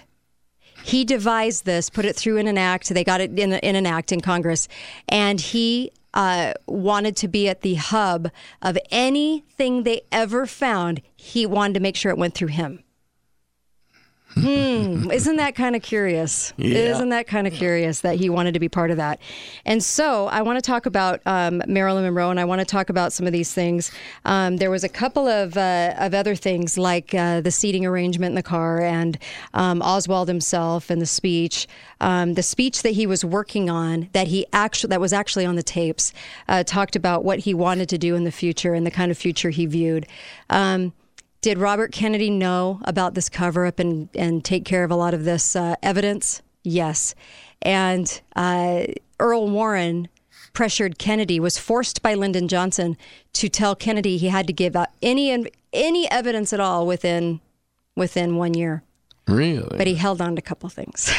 He 0.84 1.04
devised 1.04 1.64
this, 1.64 1.90
put 1.90 2.04
it 2.04 2.14
through 2.14 2.36
in 2.36 2.46
an 2.46 2.58
act. 2.58 2.88
They 2.88 3.02
got 3.02 3.20
it 3.20 3.36
in, 3.36 3.52
in 3.54 3.74
an 3.74 3.86
act 3.86 4.12
in 4.12 4.20
Congress, 4.20 4.68
and 5.08 5.40
he 5.40 5.90
uh, 6.14 6.54
wanted 6.66 7.16
to 7.16 7.28
be 7.28 7.48
at 7.48 7.62
the 7.62 7.74
hub 7.74 8.30
of 8.62 8.78
anything 8.90 9.82
they 9.82 10.02
ever 10.12 10.46
found. 10.46 11.02
He 11.16 11.44
wanted 11.44 11.74
to 11.74 11.80
make 11.80 11.96
sure 11.96 12.12
it 12.12 12.18
went 12.18 12.34
through 12.34 12.48
him 12.48 12.84
hmm, 14.36 15.10
isn't 15.10 15.36
that 15.36 15.54
kind 15.54 15.74
of 15.74 15.82
curious? 15.82 16.52
Yeah. 16.56 16.78
Isn't 16.78 17.08
that 17.08 17.26
kind 17.26 17.46
of 17.46 17.54
curious 17.54 18.00
that 18.02 18.16
he 18.16 18.28
wanted 18.28 18.52
to 18.54 18.60
be 18.60 18.68
part 18.68 18.90
of 18.90 18.98
that? 18.98 19.20
And 19.64 19.82
so 19.82 20.26
I 20.26 20.42
want 20.42 20.58
to 20.58 20.62
talk 20.62 20.84
about 20.86 21.20
um, 21.24 21.62
Marilyn 21.66 22.04
Monroe, 22.04 22.30
and 22.30 22.38
I 22.38 22.44
want 22.44 22.60
to 22.60 22.64
talk 22.64 22.90
about 22.90 23.12
some 23.12 23.26
of 23.26 23.32
these 23.32 23.52
things. 23.52 23.90
Um, 24.24 24.58
there 24.58 24.70
was 24.70 24.84
a 24.84 24.88
couple 24.88 25.26
of 25.26 25.56
uh, 25.56 25.94
of 25.98 26.12
other 26.12 26.34
things 26.34 26.76
like 26.76 27.14
uh, 27.14 27.40
the 27.40 27.50
seating 27.50 27.86
arrangement 27.86 28.32
in 28.32 28.36
the 28.36 28.42
car, 28.42 28.80
and 28.80 29.18
um, 29.54 29.80
Oswald 29.80 30.28
himself, 30.28 30.90
and 30.90 31.00
the 31.00 31.06
speech. 31.06 31.66
Um, 31.98 32.34
the 32.34 32.42
speech 32.42 32.82
that 32.82 32.90
he 32.90 33.06
was 33.06 33.24
working 33.24 33.70
on, 33.70 34.10
that 34.12 34.28
he 34.28 34.46
actually 34.52 34.90
that 34.90 35.00
was 35.00 35.14
actually 35.14 35.46
on 35.46 35.56
the 35.56 35.62
tapes, 35.62 36.12
uh, 36.46 36.62
talked 36.62 36.94
about 36.94 37.24
what 37.24 37.40
he 37.40 37.54
wanted 37.54 37.88
to 37.88 37.98
do 37.98 38.14
in 38.14 38.24
the 38.24 38.32
future 38.32 38.74
and 38.74 38.86
the 38.86 38.90
kind 38.90 39.10
of 39.10 39.16
future 39.16 39.48
he 39.48 39.64
viewed. 39.64 40.06
Um, 40.50 40.92
did 41.40 41.58
Robert 41.58 41.92
Kennedy 41.92 42.30
know 42.30 42.80
about 42.84 43.14
this 43.14 43.28
cover 43.28 43.66
up 43.66 43.78
and, 43.78 44.08
and 44.14 44.44
take 44.44 44.64
care 44.64 44.84
of 44.84 44.90
a 44.90 44.96
lot 44.96 45.14
of 45.14 45.24
this 45.24 45.54
uh, 45.54 45.76
evidence? 45.82 46.42
Yes. 46.62 47.14
And 47.62 48.20
uh, 48.34 48.84
Earl 49.20 49.48
Warren 49.48 50.08
pressured 50.52 50.98
Kennedy, 50.98 51.38
was 51.38 51.58
forced 51.58 52.02
by 52.02 52.14
Lyndon 52.14 52.48
Johnson 52.48 52.96
to 53.34 53.48
tell 53.48 53.76
Kennedy 53.76 54.16
he 54.16 54.28
had 54.28 54.46
to 54.46 54.52
give 54.54 54.74
up 54.74 54.90
any 55.02 55.46
any 55.72 56.10
evidence 56.10 56.52
at 56.52 56.60
all 56.60 56.86
within 56.86 57.40
within 57.94 58.36
one 58.36 58.54
year. 58.54 58.82
Really? 59.28 59.76
But 59.76 59.86
he 59.88 59.96
held 59.96 60.20
on 60.22 60.36
to 60.36 60.38
a 60.38 60.42
couple 60.42 60.68
things, 60.68 61.12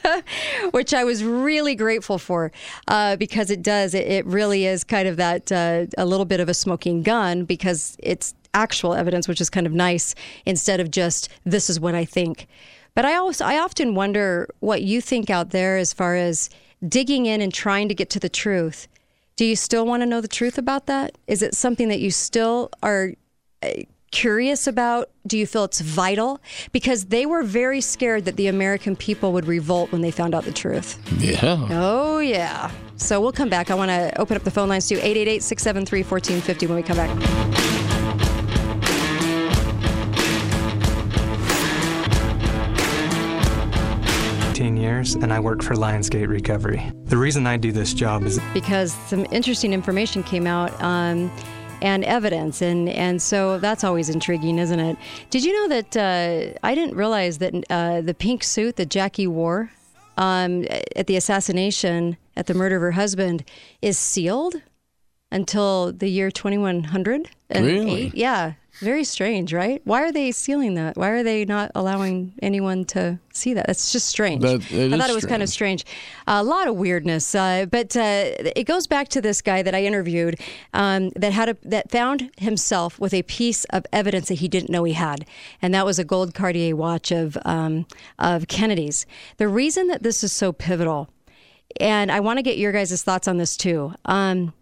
which 0.70 0.94
I 0.94 1.02
was 1.02 1.24
really 1.24 1.74
grateful 1.74 2.18
for 2.18 2.52
uh, 2.86 3.16
because 3.16 3.50
it 3.50 3.62
does. 3.62 3.94
It, 3.94 4.06
it, 4.06 4.26
really 4.26 4.64
is 4.64 4.84
kind 4.84 5.08
of 5.08 5.16
that 5.16 5.50
uh, 5.50 5.86
a 5.98 6.06
little 6.06 6.24
bit 6.24 6.38
of 6.38 6.48
a 6.48 6.54
smoking 6.54 7.02
gun 7.02 7.44
because 7.44 7.96
it's 7.98 8.32
actual 8.54 8.94
evidence, 8.94 9.28
which 9.28 9.40
is 9.40 9.50
kind 9.50 9.66
of 9.66 9.72
nice 9.72 10.14
instead 10.46 10.80
of 10.80 10.90
just 10.90 11.28
this 11.44 11.70
is 11.70 11.80
what 11.80 11.94
I 11.94 12.04
think. 12.04 12.46
But 12.94 13.04
I 13.04 13.14
also 13.14 13.44
I 13.44 13.58
often 13.58 13.94
wonder 13.94 14.48
what 14.60 14.82
you 14.82 15.00
think 15.00 15.30
out 15.30 15.50
there 15.50 15.78
as 15.78 15.92
far 15.92 16.16
as 16.16 16.50
digging 16.86 17.26
in 17.26 17.40
and 17.40 17.52
trying 17.52 17.88
to 17.88 17.94
get 17.94 18.10
to 18.10 18.20
the 18.20 18.28
truth. 18.28 18.88
Do 19.36 19.44
you 19.44 19.56
still 19.56 19.86
want 19.86 20.02
to 20.02 20.06
know 20.06 20.20
the 20.20 20.28
truth 20.28 20.58
about 20.58 20.86
that? 20.86 21.16
Is 21.26 21.42
it 21.42 21.54
something 21.54 21.88
that 21.88 22.00
you 22.00 22.10
still 22.10 22.70
are 22.82 23.12
uh, 23.62 23.68
curious 24.10 24.66
about? 24.66 25.10
Do 25.26 25.38
you 25.38 25.46
feel 25.46 25.64
it's 25.64 25.80
vital? 25.80 26.38
Because 26.70 27.06
they 27.06 27.24
were 27.24 27.42
very 27.42 27.80
scared 27.80 28.26
that 28.26 28.36
the 28.36 28.46
American 28.46 28.94
people 28.94 29.32
would 29.32 29.46
revolt 29.46 29.90
when 29.90 30.02
they 30.02 30.10
found 30.10 30.34
out 30.34 30.44
the 30.44 30.52
truth. 30.52 30.98
Yeah. 31.18 31.66
Oh, 31.70 32.18
yeah. 32.18 32.70
So 32.96 33.20
we'll 33.20 33.32
come 33.32 33.48
back. 33.48 33.70
I 33.70 33.74
want 33.74 33.90
to 33.90 34.20
open 34.20 34.36
up 34.36 34.44
the 34.44 34.50
phone 34.50 34.68
lines 34.68 34.86
to 34.88 34.96
888 34.96 35.42
673 35.42 36.02
1450 36.02 36.66
when 36.66 36.76
we 36.76 36.82
come 36.82 36.96
back. 36.98 37.81
15 44.62 44.76
years 44.76 45.14
and 45.16 45.32
I 45.32 45.40
work 45.40 45.60
for 45.60 45.74
Lionsgate 45.74 46.28
Recovery. 46.28 46.88
The 47.06 47.16
reason 47.16 47.48
I 47.48 47.56
do 47.56 47.72
this 47.72 47.92
job 47.92 48.22
is 48.22 48.38
because 48.54 48.92
some 49.08 49.26
interesting 49.32 49.72
information 49.72 50.22
came 50.22 50.46
out. 50.46 50.70
Um, 50.80 51.32
and 51.80 52.04
evidence, 52.04 52.62
and 52.62 52.88
and 52.88 53.20
so 53.20 53.58
that's 53.58 53.82
always 53.82 54.08
intriguing, 54.08 54.60
isn't 54.60 54.78
it? 54.78 54.96
Did 55.30 55.42
you 55.42 55.52
know 55.52 55.68
that 55.80 55.96
uh, 55.96 56.56
I 56.62 56.76
didn't 56.76 56.94
realize 56.94 57.38
that 57.38 57.52
uh, 57.70 58.02
the 58.02 58.14
pink 58.14 58.44
suit 58.44 58.76
that 58.76 58.88
Jackie 58.88 59.26
wore 59.26 59.72
um, 60.16 60.64
at 60.94 61.08
the 61.08 61.16
assassination, 61.16 62.16
at 62.36 62.46
the 62.46 62.54
murder 62.54 62.76
of 62.76 62.82
her 62.82 62.92
husband, 62.92 63.42
is 63.80 63.98
sealed 63.98 64.62
until 65.32 65.92
the 65.92 66.06
year 66.06 66.30
2100. 66.30 67.28
Really? 67.52 68.12
Yeah. 68.14 68.52
Very 68.82 69.04
strange, 69.04 69.54
right? 69.54 69.80
Why 69.84 70.02
are 70.02 70.10
they 70.10 70.32
sealing 70.32 70.74
that? 70.74 70.96
Why 70.96 71.10
are 71.10 71.22
they 71.22 71.44
not 71.44 71.70
allowing 71.76 72.34
anyone 72.42 72.84
to 72.86 73.20
see 73.32 73.54
that? 73.54 73.68
That's 73.68 73.92
just 73.92 74.08
strange. 74.08 74.42
That, 74.42 74.60
I 74.60 74.98
thought 74.98 75.08
it 75.08 75.14
was 75.14 75.22
strange. 75.22 75.28
kind 75.28 75.42
of 75.42 75.48
strange. 75.48 75.84
A 76.26 76.42
lot 76.42 76.66
of 76.66 76.74
weirdness, 76.74 77.32
uh, 77.32 77.66
but 77.70 77.96
uh, 77.96 78.32
it 78.56 78.64
goes 78.64 78.88
back 78.88 79.06
to 79.10 79.20
this 79.20 79.40
guy 79.40 79.62
that 79.62 79.72
I 79.72 79.84
interviewed 79.84 80.40
um, 80.74 81.10
that 81.10 81.32
had 81.32 81.50
a, 81.50 81.56
that 81.62 81.92
found 81.92 82.32
himself 82.38 82.98
with 82.98 83.14
a 83.14 83.22
piece 83.22 83.64
of 83.66 83.86
evidence 83.92 84.26
that 84.28 84.40
he 84.40 84.48
didn't 84.48 84.68
know 84.68 84.82
he 84.82 84.94
had, 84.94 85.26
and 85.62 85.72
that 85.72 85.86
was 85.86 86.00
a 86.00 86.04
gold 86.04 86.34
Cartier 86.34 86.74
watch 86.74 87.12
of 87.12 87.38
um, 87.44 87.86
of 88.18 88.48
Kennedy's. 88.48 89.06
The 89.36 89.46
reason 89.46 89.86
that 89.88 90.02
this 90.02 90.24
is 90.24 90.32
so 90.32 90.52
pivotal, 90.52 91.08
and 91.78 92.10
I 92.10 92.18
want 92.18 92.38
to 92.38 92.42
get 92.42 92.58
your 92.58 92.72
guys' 92.72 93.00
thoughts 93.04 93.28
on 93.28 93.36
this 93.36 93.56
too. 93.56 93.94
Um, 94.06 94.54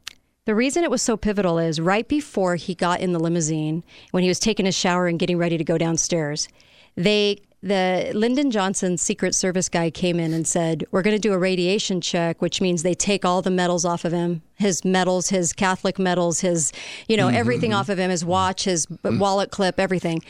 the 0.46 0.54
reason 0.54 0.84
it 0.84 0.90
was 0.90 1.02
so 1.02 1.16
pivotal 1.16 1.58
is 1.58 1.80
right 1.80 2.08
before 2.08 2.56
he 2.56 2.74
got 2.74 3.00
in 3.00 3.12
the 3.12 3.20
limousine, 3.20 3.84
when 4.10 4.22
he 4.22 4.28
was 4.28 4.38
taking 4.38 4.66
a 4.66 4.72
shower 4.72 5.06
and 5.06 5.18
getting 5.18 5.38
ready 5.38 5.58
to 5.58 5.64
go 5.64 5.78
downstairs, 5.78 6.48
they 6.96 7.40
the 7.62 8.10
Lyndon 8.14 8.50
Johnson 8.50 8.96
Secret 8.96 9.34
Service 9.34 9.68
guy 9.68 9.90
came 9.90 10.18
in 10.18 10.32
and 10.32 10.46
said, 10.46 10.86
"We're 10.90 11.02
going 11.02 11.16
to 11.16 11.20
do 11.20 11.34
a 11.34 11.38
radiation 11.38 12.00
check, 12.00 12.40
which 12.40 12.62
means 12.62 12.82
they 12.82 12.94
take 12.94 13.24
all 13.24 13.42
the 13.42 13.50
medals 13.50 13.84
off 13.84 14.06
of 14.06 14.12
him, 14.12 14.40
his 14.54 14.82
medals, 14.82 15.28
his 15.28 15.52
Catholic 15.52 15.98
medals, 15.98 16.40
his 16.40 16.72
you 17.06 17.18
know 17.18 17.26
mm-hmm. 17.26 17.36
everything 17.36 17.74
off 17.74 17.90
of 17.90 17.98
him, 17.98 18.10
his 18.10 18.24
watch, 18.24 18.64
his 18.64 18.86
mm-hmm. 18.86 19.18
wallet 19.18 19.50
clip, 19.50 19.78
everything." 19.78 20.22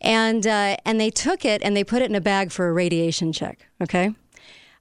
And 0.00 0.44
uh, 0.44 0.76
and 0.84 1.00
they 1.00 1.10
took 1.10 1.44
it 1.44 1.62
and 1.62 1.76
they 1.76 1.84
put 1.84 2.02
it 2.02 2.10
in 2.10 2.16
a 2.16 2.20
bag 2.20 2.50
for 2.50 2.68
a 2.68 2.72
radiation 2.72 3.32
check. 3.32 3.68
Okay. 3.80 4.12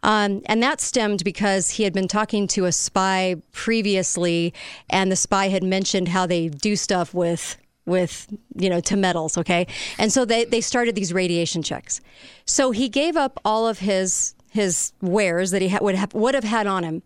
Um, 0.04 0.42
and 0.46 0.62
that 0.64 0.82
stemmed 0.82 1.24
because 1.24 1.72
he 1.72 1.84
had 1.84 1.94
been 1.94 2.08
talking 2.08 2.48
to 2.50 2.66
a 2.66 2.72
spy 2.72 3.36
previously, 3.52 4.54
and 4.90 5.12
the 5.12 5.16
spy 5.16 5.50
had 5.50 5.64
mentioned 5.64 6.08
how 6.10 6.26
they 6.26 6.50
do 6.50 6.76
stuff 6.76 7.14
with 7.14 7.58
with 7.86 8.28
you 8.56 8.70
know 8.70 8.80
to 8.80 8.96
metals 8.96 9.38
okay? 9.38 9.68
And 9.98 10.12
so 10.12 10.26
they, 10.26 10.46
they 10.46 10.62
started 10.62 10.96
these 10.96 11.14
radiation 11.14 11.64
checks. 11.64 12.02
So 12.46 12.72
he 12.72 12.90
gave 12.90 13.18
up 13.18 13.40
all 13.44 13.68
of 13.68 13.80
his 13.80 14.36
his 14.50 14.92
wares 15.02 15.52
that 15.52 15.62
he 15.62 15.70
ha- 15.70 15.80
would 15.82 15.96
have 15.96 16.14
would 16.14 16.36
have 16.36 16.44
had 16.44 16.68
on 16.68 16.84
him 16.84 17.04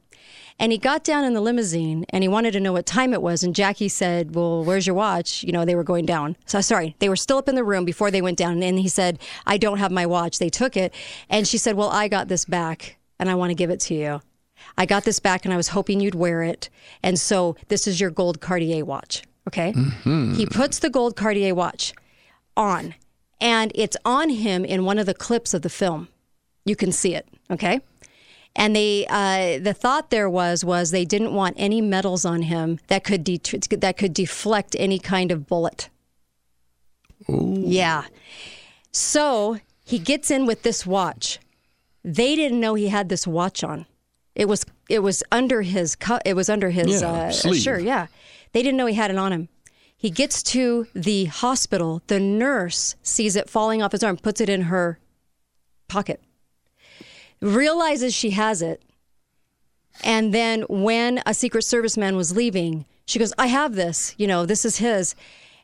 and 0.57 0.71
he 0.71 0.77
got 0.77 1.03
down 1.03 1.25
in 1.25 1.33
the 1.33 1.41
limousine 1.41 2.05
and 2.09 2.23
he 2.23 2.27
wanted 2.29 2.51
to 2.51 2.59
know 2.61 2.71
what 2.71 2.85
time 2.85 3.13
it 3.13 3.21
was. 3.21 3.43
And 3.43 3.53
Jackie 3.53 3.89
said, 3.89 4.35
Well, 4.35 4.63
where's 4.63 4.87
your 4.87 4.95
watch? 4.95 5.43
You 5.43 5.51
know, 5.51 5.65
they 5.65 5.75
were 5.75 5.83
going 5.83 6.05
down. 6.05 6.37
So 6.45 6.61
sorry, 6.61 6.95
they 6.99 7.09
were 7.09 7.17
still 7.17 7.37
up 7.37 7.49
in 7.49 7.55
the 7.55 7.63
room 7.63 7.83
before 7.83 8.09
they 8.09 8.21
went 8.21 8.37
down. 8.37 8.63
And 8.63 8.79
he 8.79 8.87
said, 8.87 9.19
I 9.45 9.57
don't 9.57 9.79
have 9.79 9.91
my 9.91 10.05
watch. 10.05 10.39
They 10.39 10.49
took 10.49 10.77
it. 10.77 10.93
And 11.29 11.47
she 11.47 11.57
said, 11.57 11.75
Well, 11.75 11.89
I 11.89 12.07
got 12.07 12.29
this 12.29 12.45
back 12.45 12.97
and 13.19 13.29
I 13.29 13.35
want 13.35 13.51
to 13.51 13.55
give 13.55 13.69
it 13.69 13.81
to 13.81 13.95
you. 13.95 14.21
I 14.77 14.85
got 14.85 15.03
this 15.03 15.19
back 15.19 15.43
and 15.43 15.53
I 15.53 15.57
was 15.57 15.69
hoping 15.69 15.99
you'd 15.99 16.15
wear 16.15 16.41
it. 16.41 16.69
And 17.03 17.19
so 17.19 17.57
this 17.67 17.85
is 17.85 17.99
your 17.99 18.09
gold 18.09 18.39
Cartier 18.39 18.85
watch. 18.85 19.23
Okay. 19.47 19.73
Mm-hmm. 19.73 20.35
He 20.35 20.45
puts 20.45 20.79
the 20.79 20.89
gold 20.89 21.17
Cartier 21.17 21.53
watch 21.53 21.93
on 22.55 22.95
and 23.41 23.73
it's 23.75 23.97
on 24.05 24.29
him 24.29 24.63
in 24.63 24.85
one 24.85 24.97
of 24.99 25.05
the 25.05 25.13
clips 25.13 25.53
of 25.53 25.63
the 25.63 25.69
film. 25.69 26.07
You 26.63 26.77
can 26.77 26.93
see 26.93 27.13
it. 27.13 27.27
Okay 27.51 27.81
and 28.55 28.75
they 28.75 29.05
uh, 29.09 29.59
the 29.59 29.73
thought 29.73 30.09
there 30.09 30.29
was 30.29 30.63
was 30.63 30.91
they 30.91 31.05
didn't 31.05 31.33
want 31.33 31.55
any 31.57 31.81
metals 31.81 32.25
on 32.25 32.43
him 32.43 32.79
that 32.87 33.03
could 33.03 33.23
de- 33.23 33.39
that 33.77 33.97
could 33.97 34.13
deflect 34.13 34.75
any 34.79 34.99
kind 34.99 35.31
of 35.31 35.45
bullet. 35.47 35.89
Ooh. 37.29 37.61
Yeah. 37.65 38.05
So 38.91 39.59
he 39.83 39.99
gets 39.99 40.31
in 40.31 40.45
with 40.45 40.63
this 40.63 40.85
watch. 40.85 41.39
They 42.03 42.35
didn't 42.35 42.59
know 42.59 42.75
he 42.75 42.87
had 42.89 43.09
this 43.09 43.25
watch 43.27 43.63
on. 43.63 43.85
It 44.35 44.47
was 44.47 44.65
it 44.89 44.99
was 44.99 45.23
under 45.31 45.61
his 45.63 45.95
cu- 45.95 46.19
it 46.25 46.35
was 46.35 46.49
under 46.49 46.69
his 46.69 47.01
Yeah, 47.01 47.11
uh, 47.11 47.31
sleeve. 47.31 47.61
shirt. 47.61 47.83
Yeah, 47.83 48.07
they 48.53 48.61
didn't 48.61 48.77
know 48.77 48.85
he 48.85 48.95
had 48.95 49.11
it 49.11 49.17
on 49.17 49.31
him. 49.33 49.49
He 49.97 50.09
gets 50.11 50.43
to 50.43 50.87
the 50.93 51.25
hospital. 51.25 52.01
The 52.07 52.19
nurse 52.19 52.95
sees 53.01 53.35
it 53.35 53.49
falling 53.49 53.81
off 53.81 53.91
his 53.93 54.03
arm, 54.03 54.17
puts 54.17 54.39
it 54.41 54.49
in 54.49 54.63
her 54.63 54.99
pocket, 55.87 56.21
realizes 57.45 58.13
she 58.13 58.31
has 58.31 58.61
it, 58.61 58.81
and 60.03 60.33
then 60.33 60.63
when 60.63 61.21
a 61.25 61.33
Secret 61.33 61.63
Service 61.63 61.97
man 61.97 62.15
was 62.15 62.35
leaving, 62.35 62.85
she 63.05 63.19
goes, 63.19 63.33
I 63.37 63.47
have 63.47 63.75
this, 63.75 64.13
you 64.17 64.27
know, 64.27 64.45
this 64.45 64.65
is 64.65 64.77
his. 64.77 65.15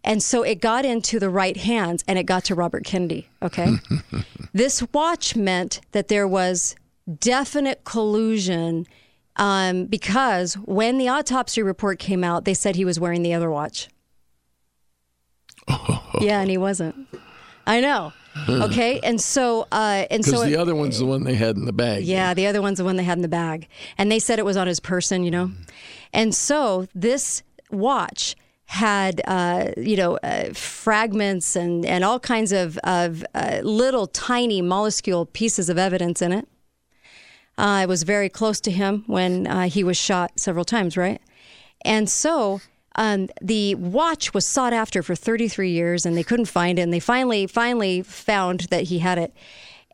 And 0.04 0.24
so 0.24 0.42
it 0.44 0.62
got 0.62 0.86
into 0.86 1.20
the 1.20 1.30
right 1.30 1.58
hands 1.58 2.04
and 2.08 2.18
it 2.18 2.24
got 2.24 2.46
to 2.46 2.56
Robert 2.56 2.84
Kennedy. 2.84 3.30
Okay. 3.42 3.76
this 4.54 4.84
watch 4.94 5.36
meant 5.36 5.82
that 5.92 6.08
there 6.08 6.28
was 6.28 6.76
definite 7.20 7.84
collusion 7.84 8.88
um, 9.36 9.86
because 9.86 10.56
when 10.56 10.98
the 10.98 11.08
autopsy 11.08 11.62
report 11.62 12.00
came 12.00 12.24
out, 12.24 12.46
they 12.46 12.54
said 12.54 12.76
he 12.76 12.86
was 12.86 13.00
wearing 13.00 13.22
the 13.22 13.34
other 13.34 13.50
watch. 13.50 13.90
yeah, 16.20 16.42
and 16.42 16.50
he 16.50 16.58
wasn't. 16.58 16.96
I 17.66 17.80
know. 17.80 18.14
Okay. 18.48 19.00
And 19.02 19.20
so, 19.20 19.68
uh, 19.72 20.06
and 20.10 20.24
so. 20.24 20.44
the 20.46 20.54
it- 20.54 20.60
other 20.60 20.76
one's 20.76 21.00
the 21.00 21.06
one 21.06 21.24
they 21.24 21.36
had 21.36 21.58
in 21.58 21.66
the 21.66 21.74
bag. 21.74 22.04
yeah, 22.04 22.34
the 22.34 22.48
other 22.48 22.62
one's 22.62 22.78
the 22.78 22.86
one 22.86 22.96
they 22.96 23.04
had 23.04 23.18
in 23.18 23.22
the 23.22 23.28
bag. 23.28 23.68
And 23.98 24.12
they 24.12 24.20
said 24.20 24.40
it 24.40 24.46
was 24.46 24.58
on 24.58 24.68
his 24.68 24.80
person, 24.80 25.24
you 25.24 25.32
know? 25.32 25.52
And 26.14 26.34
so 26.34 26.88
this 26.96 27.44
watch 27.72 28.36
had, 28.66 29.22
uh, 29.28 29.72
you 29.76 29.98
know, 29.98 30.18
uh, 30.24 30.54
fragments 30.54 31.56
and, 31.58 31.86
and 31.86 32.06
all 32.06 32.20
kinds 32.20 32.52
of, 32.54 32.78
of 32.86 33.26
uh, 33.36 33.60
little 33.64 34.08
tiny 34.08 34.62
minuscule 34.62 35.26
pieces 35.26 35.68
of 35.70 35.78
evidence 35.78 36.22
in 36.22 36.32
it. 36.32 36.48
Uh, 37.58 37.82
it 37.84 37.90
was 37.90 38.04
very 38.04 38.30
close 38.30 38.62
to 38.62 38.72
him 38.72 39.04
when 39.08 39.46
uh, 39.46 39.68
he 39.68 39.84
was 39.84 39.98
shot 39.98 40.40
several 40.40 40.64
times, 40.64 40.96
right? 40.96 41.22
And 41.84 42.10
so 42.10 42.62
um, 42.96 43.30
the 43.42 43.76
watch 43.76 44.34
was 44.34 44.46
sought 44.46 44.74
after 44.74 45.02
for 45.02 45.16
33 45.16 45.72
years, 45.72 46.06
and 46.06 46.18
they 46.18 46.24
couldn't 46.24 46.46
find 46.46 46.78
it. 46.78 46.82
And 46.82 46.94
they 46.94 47.00
finally, 47.00 47.48
finally 47.48 48.02
found 48.02 48.62
that 48.70 48.84
he 48.84 49.00
had 49.00 49.18
it, 49.18 49.34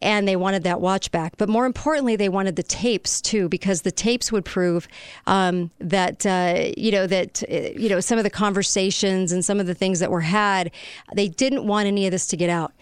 and 0.02 0.28
they 0.28 0.36
wanted 0.36 0.64
that 0.64 0.82
watch 0.82 1.12
back. 1.12 1.38
But 1.38 1.50
more 1.50 1.66
importantly, 1.66 2.16
they 2.16 2.30
wanted 2.30 2.56
the 2.56 2.64
tapes 2.64 3.22
too, 3.22 3.50
because 3.50 3.82
the 3.82 3.92
tapes 3.92 4.32
would 4.32 4.46
prove 4.46 4.88
um, 5.28 5.72
that 5.80 6.26
uh, 6.26 6.72
you 6.76 6.92
know 6.92 7.08
that 7.08 7.44
uh, 7.50 7.80
you 7.80 7.90
know 7.90 8.00
some 8.00 8.18
of 8.18 8.24
the 8.24 8.30
conversations 8.30 9.32
and 9.32 9.46
some 9.46 9.60
of 9.60 9.68
the 9.68 9.76
things 9.76 10.00
that 10.00 10.12
were 10.12 10.22
had. 10.22 10.72
They 11.14 11.28
didn't 11.28 11.68
want 11.68 11.88
any 11.88 12.06
of 12.08 12.12
this 12.12 12.28
to 12.28 12.38
get 12.38 12.50
out. 12.50 12.74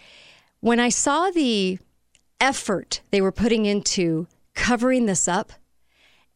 When 0.62 0.80
I 0.80 0.90
saw 0.90 1.30
the 1.30 1.80
effort 2.42 3.02
they 3.12 3.22
were 3.22 3.32
putting 3.32 3.66
into 3.66 4.28
covering 4.54 5.06
this 5.06 5.28
up, 5.28 5.52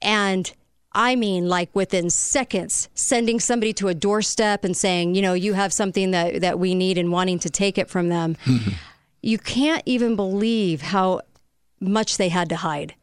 and 0.02 0.52
I 0.92 1.16
mean, 1.16 1.48
like 1.48 1.70
within 1.76 2.10
seconds, 2.10 2.90
sending 2.96 3.40
somebody 3.40 3.74
to 3.74 3.90
a 3.90 3.94
doorstep 3.94 4.64
and 4.64 4.76
saying, 4.76 5.16
you 5.16 5.22
know, 5.22 5.34
you 5.34 5.54
have 5.54 5.72
something 5.72 6.12
that, 6.12 6.42
that 6.42 6.60
we 6.60 6.74
need 6.74 6.98
and 6.98 7.12
wanting 7.12 7.40
to 7.40 7.50
take 7.50 7.78
it 7.78 7.90
from 7.90 8.10
them. 8.10 8.38
you 9.22 9.38
can't 9.38 9.84
even 9.86 10.16
believe 10.16 10.82
how 10.82 11.22
much 11.80 12.18
they 12.18 12.30
had 12.30 12.50
to 12.50 12.56
hide 12.58 12.96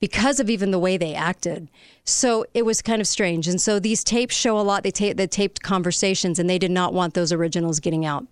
because 0.00 0.40
of 0.40 0.50
even 0.50 0.70
the 0.70 0.78
way 0.78 0.96
they 0.96 1.14
acted. 1.14 1.68
So 2.04 2.44
it 2.54 2.64
was 2.64 2.82
kind 2.82 3.00
of 3.00 3.06
strange. 3.06 3.46
And 3.46 3.60
so 3.60 3.78
these 3.78 4.02
tapes 4.02 4.34
show 4.34 4.58
a 4.58 4.62
lot. 4.62 4.82
They, 4.82 4.90
ta- 4.90 5.14
they 5.14 5.26
taped 5.26 5.62
conversations 5.62 6.38
and 6.38 6.48
they 6.48 6.58
did 6.58 6.70
not 6.70 6.92
want 6.94 7.14
those 7.14 7.32
originals 7.32 7.80
getting 7.80 8.04
out. 8.04 8.26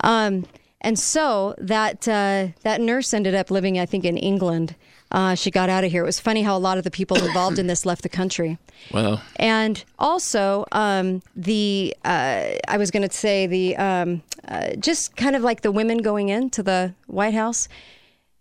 Um, 0.00 0.46
and 0.80 0.98
so 0.98 1.54
that 1.58 2.06
uh, 2.06 2.48
that 2.62 2.80
nurse 2.80 3.12
ended 3.12 3.34
up 3.34 3.50
living, 3.50 3.78
I 3.78 3.86
think, 3.86 4.04
in 4.04 4.16
England. 4.16 4.76
Uh, 5.10 5.34
she 5.34 5.50
got 5.50 5.70
out 5.70 5.84
of 5.84 5.90
here. 5.90 6.02
It 6.02 6.06
was 6.06 6.20
funny 6.20 6.42
how 6.42 6.56
a 6.56 6.58
lot 6.58 6.76
of 6.76 6.84
the 6.84 6.90
people 6.90 7.16
involved 7.16 7.58
in 7.58 7.66
this 7.66 7.86
left 7.86 8.02
the 8.02 8.08
country. 8.08 8.58
Wow. 8.92 9.20
And 9.36 9.84
also, 9.98 10.64
um, 10.70 11.20
the 11.34 11.94
uh, 12.04 12.52
I 12.68 12.76
was 12.78 12.92
going 12.92 13.06
to 13.06 13.14
say 13.14 13.46
the 13.46 13.76
um, 13.76 14.22
uh, 14.46 14.76
just 14.76 15.16
kind 15.16 15.34
of 15.34 15.42
like 15.42 15.62
the 15.62 15.72
women 15.72 15.98
going 15.98 16.28
into 16.28 16.62
the 16.62 16.94
White 17.08 17.34
House. 17.34 17.68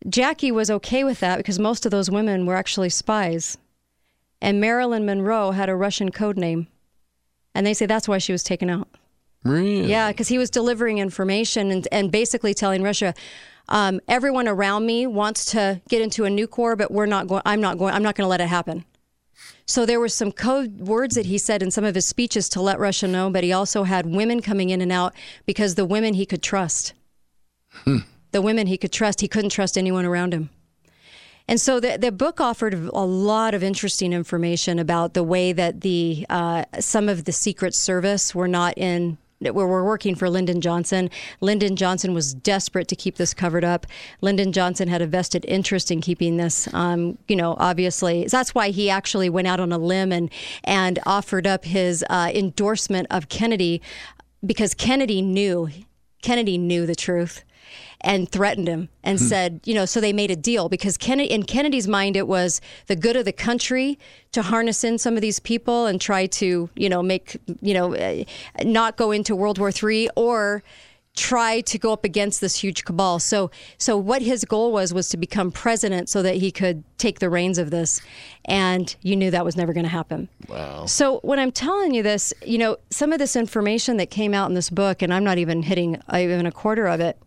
Jackie 0.08 0.52
was 0.52 0.70
okay 0.70 1.04
with 1.04 1.20
that 1.22 1.38
because 1.38 1.58
most 1.58 1.86
of 1.86 1.92
those 1.92 2.12
women 2.12 2.46
were 2.46 2.56
actually 2.56 2.90
spies, 2.90 3.58
and 4.40 4.62
Marilyn 4.62 5.08
Monroe 5.08 5.52
had 5.52 5.70
a 5.70 5.76
Russian 5.76 6.12
code 6.12 6.38
name, 6.38 6.68
and 7.56 7.66
they 7.66 7.74
say 7.74 7.88
that's 7.88 8.08
why 8.08 8.20
she 8.20 8.32
was 8.32 8.44
taken 8.44 8.70
out. 8.70 8.88
Really? 9.44 9.90
Yeah, 9.90 10.12
because 10.12 10.28
he 10.28 10.38
was 10.38 10.50
delivering 10.50 11.00
information 11.00 11.72
and, 11.72 11.88
and 11.92 12.12
basically 12.12 12.54
telling 12.54 12.84
Russia, 12.84 13.14
um, 13.70 14.00
everyone 14.08 14.48
around 14.48 14.86
me 14.86 15.08
wants 15.08 15.46
to 15.52 15.82
get 15.90 16.02
into 16.02 16.26
a 16.26 16.30
new 16.30 16.48
core, 16.48 16.76
but 16.76 16.92
we're 16.92 17.06
not 17.06 17.28
going. 17.28 17.42
I'm 17.46 17.62
not 17.62 17.78
going. 17.78 17.94
I'm 17.94 18.04
not 18.04 18.16
going 18.16 18.26
to 18.26 18.30
let 18.30 18.42
it 18.42 18.48
happen. 18.48 18.86
So 19.66 19.86
there 19.86 20.00
were 20.00 20.10
some 20.10 20.32
code 20.32 20.80
words 20.80 21.16
that 21.16 21.26
he 21.26 21.38
said 21.38 21.62
in 21.62 21.72
some 21.72 21.84
of 21.84 21.96
his 21.96 22.08
speeches 22.08 22.48
to 22.50 22.62
let 22.62 22.80
Russia 22.80 23.08
know, 23.08 23.30
but 23.30 23.44
he 23.44 23.52
also 23.52 23.84
had 23.84 24.06
women 24.06 24.42
coming 24.42 24.70
in 24.70 24.82
and 24.82 24.92
out 24.92 25.14
because 25.46 25.76
the 25.76 25.86
women 25.86 26.14
he 26.14 26.26
could 26.26 26.42
trust. 26.42 26.94
The 28.32 28.42
women 28.42 28.68
he 28.68 28.78
could 28.78 28.92
trust, 28.92 29.22
he 29.22 29.28
couldn't 29.28 29.52
trust 29.52 29.78
anyone 29.78 30.06
around 30.06 30.34
him. 30.34 30.50
And 31.48 31.62
so 31.62 31.80
the, 31.80 31.98
the 31.98 32.12
book 32.12 32.42
offered 32.42 32.74
a 32.74 33.06
lot 33.06 33.54
of 33.54 33.64
interesting 33.64 34.12
information 34.12 34.80
about 34.80 35.14
the 35.14 35.24
way 35.24 35.54
that 35.54 35.82
the 35.82 36.26
uh, 36.30 36.66
some 36.80 37.08
of 37.08 37.24
the 37.24 37.32
Secret 37.32 37.74
Service 37.74 38.36
were 38.36 38.48
not 38.48 38.78
in 38.78 39.18
where 39.40 39.68
we're 39.68 39.84
working 39.84 40.16
for 40.16 40.30
Lyndon 40.30 40.62
Johnson. 40.62 41.10
Lyndon 41.42 41.76
Johnson 41.76 42.14
was 42.14 42.34
desperate 42.34 42.88
to 42.88 42.96
keep 42.96 43.16
this 43.18 43.34
covered 43.34 43.64
up. 43.64 43.86
Lyndon 44.22 44.52
Johnson 44.52 44.88
had 44.88 45.02
a 45.02 45.08
vested 45.08 45.46
interest 45.48 45.92
in 45.92 46.02
keeping 46.02 46.38
this. 46.38 46.72
Um, 46.74 47.18
you 47.28 47.36
know, 47.36 47.56
obviously, 47.60 48.26
that's 48.26 48.56
why 48.56 48.70
he 48.70 48.90
actually 48.90 49.30
went 49.30 49.48
out 49.48 49.60
on 49.60 49.72
a 49.72 49.78
limb 49.78 50.12
and 50.12 50.30
and 50.64 51.00
offered 51.06 51.46
up 51.46 51.66
his 51.66 52.04
uh, 52.10 52.32
endorsement 52.34 53.08
of 53.12 53.30
Kennedy 53.30 53.82
because 54.46 54.74
Kennedy 54.74 55.22
knew 55.22 55.70
Kennedy 56.22 56.58
knew 56.58 56.86
the 56.86 56.96
truth 56.96 57.44
and 58.02 58.30
threatened 58.30 58.68
him 58.68 58.90
and 59.04 59.20
said, 59.20 59.60
you 59.66 59.74
know, 59.74 59.86
so 59.86 60.00
they 60.00 60.14
made 60.14 60.30
a 60.30 60.36
deal 60.36 60.70
because 60.70 60.98
Kennedy, 60.98 61.32
in 61.32 61.44
Kennedy's 61.44 61.88
mind, 61.88 62.16
it 62.16 62.28
was 62.28 62.62
the 62.86 62.96
good 62.96 63.16
of 63.16 63.26
the 63.26 63.34
country 63.34 63.98
to 64.34 64.44
harness 64.44 64.84
in 64.84 64.98
some 64.98 65.16
of 65.16 65.22
these 65.22 65.40
people 65.40 65.88
and 65.88 66.00
try 66.00 66.28
to, 66.28 66.70
you 66.76 66.90
know, 66.90 67.02
make, 67.02 67.38
you 67.62 67.74
know, 67.74 67.96
uh, 67.96 68.24
not 68.64 68.98
go 68.98 69.12
into 69.12 69.36
World 69.36 69.58
War 69.58 69.72
III 69.72 70.10
or 70.16 70.64
try 71.16 71.62
to 71.62 71.80
go 71.80 71.92
up 71.92 72.06
against 72.06 72.40
this 72.40 72.56
huge 72.56 72.86
cabal. 72.86 73.18
So, 73.18 73.50
so 73.80 73.98
what 73.98 74.22
his 74.22 74.46
goal 74.46 74.72
was 74.72 74.94
was 74.94 75.10
to 75.10 75.18
become 75.18 75.52
president 75.52 76.10
so 76.10 76.22
that 76.22 76.36
he 76.36 76.52
could 76.52 76.84
take 77.00 77.20
the 77.20 77.30
reins 77.30 77.58
of 77.58 77.72
this, 77.72 78.00
and 78.46 78.96
you 79.02 79.16
knew 79.16 79.32
that 79.32 79.44
was 79.44 79.58
never 79.58 79.74
going 79.74 79.84
to 79.84 79.90
happen. 79.90 80.30
Wow. 80.48 80.86
So 80.86 81.20
when 81.24 81.40
I'm 81.40 81.52
telling 81.52 81.96
you 81.96 82.04
this, 82.04 82.34
you 82.46 82.60
know, 82.60 82.78
some 82.92 83.12
of 83.12 83.20
this 83.20 83.36
information 83.36 83.98
that 83.98 84.12
came 84.12 84.34
out 84.36 84.48
in 84.48 84.54
this 84.54 84.70
book, 84.70 85.02
and 85.02 85.12
I'm 85.12 85.24
not 85.24 85.40
even 85.40 85.64
hitting 85.64 86.00
even 86.14 86.46
a 86.46 86.52
quarter 86.52 86.88
of 86.88 87.00
it, 87.00 87.18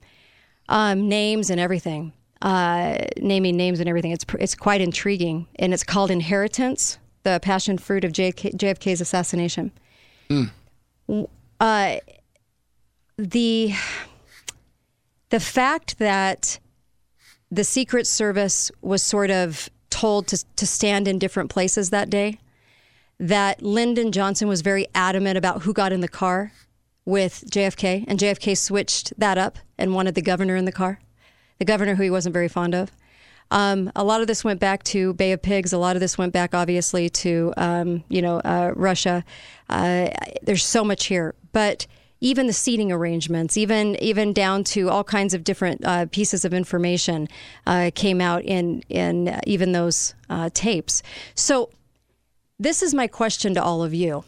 um, 0.71 1.09
names 1.09 1.51
and 1.51 1.61
everything, 1.61 2.13
uh, 2.41 2.97
naming 3.19 3.57
names 3.57 3.81
and 3.81 3.89
everything. 3.89 4.13
It's 4.13 4.25
it's 4.39 4.55
quite 4.55 4.81
intriguing, 4.81 5.47
and 5.57 5.75
it's 5.75 5.85
called 5.85 6.11
Inheritance: 6.11 6.99
The 7.25 7.39
Passion 7.43 7.77
Fruit 7.77 8.05
of 8.05 8.13
JFK, 8.13 8.55
JFK's 8.55 9.01
Assassination. 9.03 9.73
W- 11.09 11.29
Uh, 11.61 11.97
the 13.19 13.75
the 15.29 15.41
fact 15.41 15.99
that 15.99 16.59
the 17.51 17.65
Secret 17.65 18.07
Service 18.07 18.71
was 18.81 19.03
sort 19.03 19.31
of 19.31 19.69
told 19.91 20.27
to 20.29 20.43
to 20.57 20.67
stand 20.67 21.07
in 21.09 21.19
different 21.19 21.51
places 21.51 21.91
that 21.91 22.09
day 22.09 22.39
that 23.19 23.61
Lyndon 23.61 24.13
Johnson 24.13 24.49
was 24.49 24.63
very 24.63 24.87
adamant 24.95 25.37
about 25.37 25.63
who 25.63 25.73
got 25.75 25.93
in 25.93 26.01
the 26.01 26.09
car 26.09 26.53
with 27.11 27.45
JFK, 27.51 28.05
and 28.07 28.19
JFK 28.19 28.57
switched 28.57 29.13
that 29.19 29.37
up 29.37 29.59
and 29.77 29.95
wanted 29.95 30.15
the 30.15 30.23
governor 30.23 30.57
in 30.57 30.65
the 30.65 30.73
car, 30.73 31.01
the 31.59 31.65
governor 31.65 31.97
who 31.97 32.05
he 32.05 32.11
wasn't 32.11 32.33
very 32.33 32.49
fond 32.49 32.75
of. 32.75 32.93
Um, 33.51 33.91
a 33.97 34.05
lot 34.05 34.21
of 34.21 34.29
this 34.29 34.45
went 34.45 34.61
back 34.61 34.85
to 34.85 35.13
Bay 35.15 35.33
of 35.33 35.43
Pigs. 35.43 35.73
A 35.73 35.79
lot 35.79 35.97
of 35.97 36.01
this 36.01 36.17
went 36.17 36.33
back, 36.33 36.55
obviously, 36.55 37.11
to 37.11 37.53
um, 37.57 38.05
you 38.09 38.23
know 38.23 38.39
uh, 38.41 38.73
Russia. 38.77 39.25
Uh, 39.69 40.09
there's 40.43 40.65
so 40.65 40.85
much 40.85 41.07
here, 41.07 41.35
but 41.53 41.87
even 42.21 42.47
the 42.47 42.53
seating 42.53 42.93
arrangements, 42.93 43.57
even 43.57 43.97
even 43.97 44.33
down 44.33 44.63
to 44.65 44.89
all 44.89 45.03
kinds 45.03 45.35
of 45.35 45.43
different 45.43 45.85
uh, 45.85 46.07
pieces 46.07 46.45
of 46.45 46.55
information, 46.55 47.29
uh, 47.67 47.91
came 47.95 48.21
out 48.21 48.45
in 48.45 48.83
in 48.89 49.29
uh, 49.29 49.41
even 49.47 49.73
those 49.73 50.15
uh, 50.29 50.49
tapes. 50.55 51.03
So 51.35 51.71
this 52.59 52.83
is 52.83 52.95
my 52.95 53.09
question 53.09 53.55
to 53.55 53.63
all 53.63 53.83
of 53.83 53.93
you. 53.93 54.25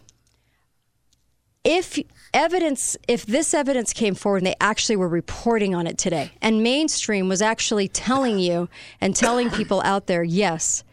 If 1.65 1.99
evidence, 2.35 2.97
if 3.09 3.27
this 3.27 3.55
evidence 3.55 3.93
came 3.93 4.15
forward 4.15 4.39
and 4.39 4.47
they 4.47 4.57
actually 4.61 4.97
were 4.97 5.09
reporting 5.09 5.75
on 5.75 5.87
it 5.87 5.99
today, 5.99 6.31
and 6.41 6.63
mainstream 6.63 7.29
was 7.29 7.43
actually 7.43 7.89
telling 7.89 8.39
you 8.39 8.69
and 9.01 9.15
telling 9.15 9.51
people 9.51 9.83
out 9.85 10.07
there, 10.07 10.23
yes, 10.23 10.85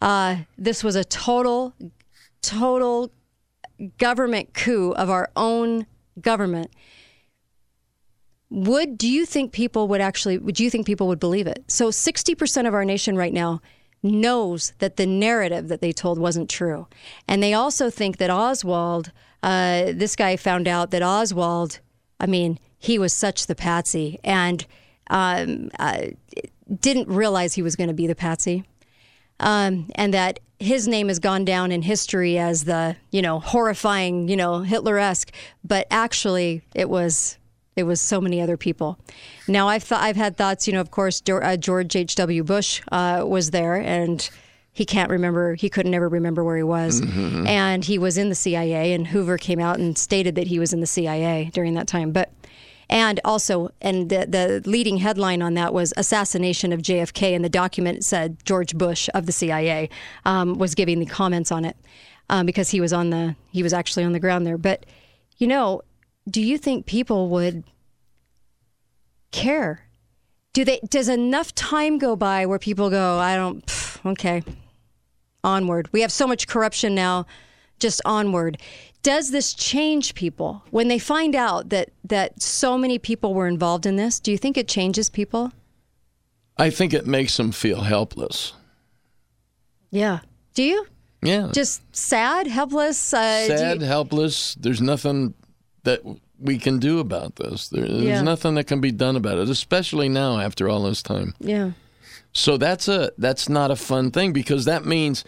uh, 0.00 0.36
this 0.58 0.82
was 0.82 0.96
a 0.96 1.04
total, 1.04 1.74
total 2.42 3.12
government 3.98 4.54
coup 4.54 4.92
of 4.92 5.10
our 5.10 5.30
own 5.36 5.86
government. 6.20 6.70
would 8.50 8.98
do 8.98 9.08
you 9.08 9.24
think 9.24 9.50
people 9.50 9.88
would 9.88 10.00
actually 10.00 10.36
would 10.36 10.60
you 10.60 10.68
think 10.68 10.86
people 10.86 11.08
would 11.08 11.20
believe 11.20 11.46
it? 11.46 11.64
So 11.68 11.88
60% 11.88 12.68
of 12.68 12.74
our 12.74 12.84
nation 12.84 13.16
right 13.16 13.32
now 13.32 13.62
knows 14.02 14.72
that 14.78 14.96
the 14.96 15.06
narrative 15.06 15.68
that 15.68 15.80
they 15.80 15.92
told 15.92 16.18
wasn't 16.18 16.50
true. 16.50 16.86
And 17.28 17.42
they 17.42 17.54
also 17.54 17.88
think 17.88 18.16
that 18.18 18.30
Oswald, 18.30 19.12
uh, 19.42 19.92
this 19.92 20.16
guy 20.16 20.36
found 20.36 20.68
out 20.68 20.90
that 20.90 21.02
Oswald, 21.02 21.80
I 22.20 22.26
mean, 22.26 22.58
he 22.78 22.98
was 22.98 23.12
such 23.12 23.46
the 23.46 23.54
patsy 23.54 24.18
and 24.24 24.64
um, 25.10 25.70
uh, 25.78 26.06
didn't 26.80 27.08
realize 27.08 27.54
he 27.54 27.62
was 27.62 27.76
going 27.76 27.88
to 27.88 27.94
be 27.94 28.06
the 28.06 28.14
patsy. 28.14 28.64
Um, 29.40 29.90
and 29.96 30.14
that 30.14 30.38
his 30.60 30.86
name 30.86 31.08
has 31.08 31.18
gone 31.18 31.44
down 31.44 31.72
in 31.72 31.82
history 31.82 32.38
as 32.38 32.64
the, 32.64 32.96
you 33.10 33.22
know, 33.22 33.40
horrifying, 33.40 34.28
you 34.28 34.36
know, 34.36 34.60
Hitler 34.60 34.98
esque, 34.98 35.32
but 35.64 35.86
actually 35.90 36.62
it 36.74 36.88
was 36.88 37.38
it 37.74 37.84
was 37.84 38.00
so 38.00 38.20
many 38.20 38.40
other 38.40 38.56
people. 38.56 38.98
Now 39.48 39.68
I've 39.68 39.88
th- 39.88 40.00
I've 40.00 40.16
had 40.16 40.36
thoughts. 40.36 40.66
You 40.66 40.74
know, 40.74 40.80
of 40.80 40.90
course, 40.90 41.22
uh, 41.28 41.56
George 41.56 41.96
H. 41.96 42.14
W. 42.16 42.44
Bush 42.44 42.82
uh, 42.92 43.24
was 43.26 43.50
there, 43.50 43.76
and 43.76 44.28
he 44.72 44.86
can't 44.86 45.10
remember. 45.10 45.54
He 45.54 45.68
couldn't 45.68 45.92
ever 45.92 46.08
remember 46.08 46.42
where 46.42 46.56
he 46.56 46.62
was, 46.62 47.00
mm-hmm. 47.00 47.46
and 47.46 47.84
he 47.84 47.98
was 47.98 48.16
in 48.16 48.30
the 48.30 48.34
CIA. 48.34 48.94
And 48.94 49.06
Hoover 49.06 49.36
came 49.36 49.60
out 49.60 49.78
and 49.78 49.96
stated 49.98 50.34
that 50.36 50.46
he 50.46 50.58
was 50.58 50.72
in 50.72 50.80
the 50.80 50.86
CIA 50.86 51.50
during 51.52 51.74
that 51.74 51.86
time. 51.86 52.10
But 52.10 52.32
and 52.88 53.20
also, 53.24 53.70
and 53.80 54.08
the, 54.10 54.26
the 54.26 54.62
leading 54.68 54.98
headline 54.98 55.40
on 55.42 55.54
that 55.54 55.72
was 55.72 55.92
assassination 55.96 56.72
of 56.72 56.80
JFK, 56.80 57.34
and 57.34 57.44
the 57.44 57.48
document 57.48 58.04
said 58.04 58.44
George 58.44 58.76
Bush 58.76 59.08
of 59.14 59.26
the 59.26 59.32
CIA 59.32 59.88
um, 60.24 60.58
was 60.58 60.74
giving 60.74 61.00
the 61.00 61.06
comments 61.06 61.52
on 61.52 61.64
it 61.64 61.76
um, 62.30 62.46
because 62.46 62.70
he 62.70 62.80
was 62.80 62.92
on 62.92 63.10
the 63.10 63.36
he 63.50 63.62
was 63.62 63.72
actually 63.72 64.04
on 64.04 64.12
the 64.12 64.20
ground 64.20 64.46
there. 64.46 64.58
But 64.58 64.86
you 65.36 65.46
know, 65.46 65.82
do 66.28 66.40
you 66.40 66.56
think 66.56 66.86
people 66.86 67.28
would 67.28 67.64
care? 69.32 69.86
Do 70.54 70.64
they? 70.64 70.80
Does 70.88 71.08
enough 71.08 71.54
time 71.54 71.98
go 71.98 72.16
by 72.16 72.46
where 72.46 72.58
people 72.58 72.90
go, 72.90 73.18
I 73.18 73.36
don't. 73.36 73.64
Pff, 73.66 74.10
okay, 74.12 74.42
onward. 75.44 75.88
We 75.92 76.00
have 76.02 76.12
so 76.12 76.26
much 76.26 76.46
corruption 76.46 76.94
now. 76.94 77.26
Just 77.78 78.00
onward. 78.04 78.58
Does 79.02 79.32
this 79.32 79.54
change 79.54 80.14
people 80.14 80.62
when 80.70 80.86
they 80.88 80.98
find 80.98 81.34
out 81.34 81.70
that 81.70 81.90
that 82.04 82.40
so 82.40 82.78
many 82.78 82.98
people 82.98 83.34
were 83.34 83.48
involved 83.48 83.86
in 83.86 83.96
this? 83.96 84.20
Do 84.20 84.30
you 84.30 84.38
think 84.38 84.56
it 84.56 84.68
changes 84.68 85.10
people? 85.10 85.52
I 86.56 86.70
think 86.70 86.94
it 86.94 87.06
makes 87.06 87.36
them 87.36 87.50
feel 87.50 87.80
helpless. 87.80 88.52
Yeah. 89.90 90.20
Do 90.54 90.62
you? 90.62 90.86
Yeah. 91.22 91.50
Just 91.52 91.82
sad, 91.94 92.46
helpless. 92.46 93.12
Uh, 93.12 93.46
sad, 93.46 93.80
you... 93.80 93.86
helpless. 93.86 94.54
There's 94.54 94.80
nothing 94.80 95.34
that 95.84 96.02
we 96.38 96.58
can 96.58 96.78
do 96.78 96.98
about 96.98 97.36
this. 97.36 97.68
There, 97.68 97.86
there's 97.86 98.02
yeah. 98.02 98.22
nothing 98.22 98.54
that 98.54 98.64
can 98.64 98.80
be 98.80 98.92
done 98.92 99.16
about 99.16 99.38
it, 99.38 99.48
especially 99.48 100.08
now 100.08 100.38
after 100.38 100.68
all 100.68 100.82
this 100.82 101.02
time. 101.02 101.34
Yeah. 101.40 101.72
So 102.32 102.56
that's 102.56 102.88
a 102.88 103.12
that's 103.18 103.48
not 103.48 103.70
a 103.70 103.76
fun 103.76 104.10
thing 104.10 104.32
because 104.32 104.64
that 104.64 104.84
means 104.84 105.24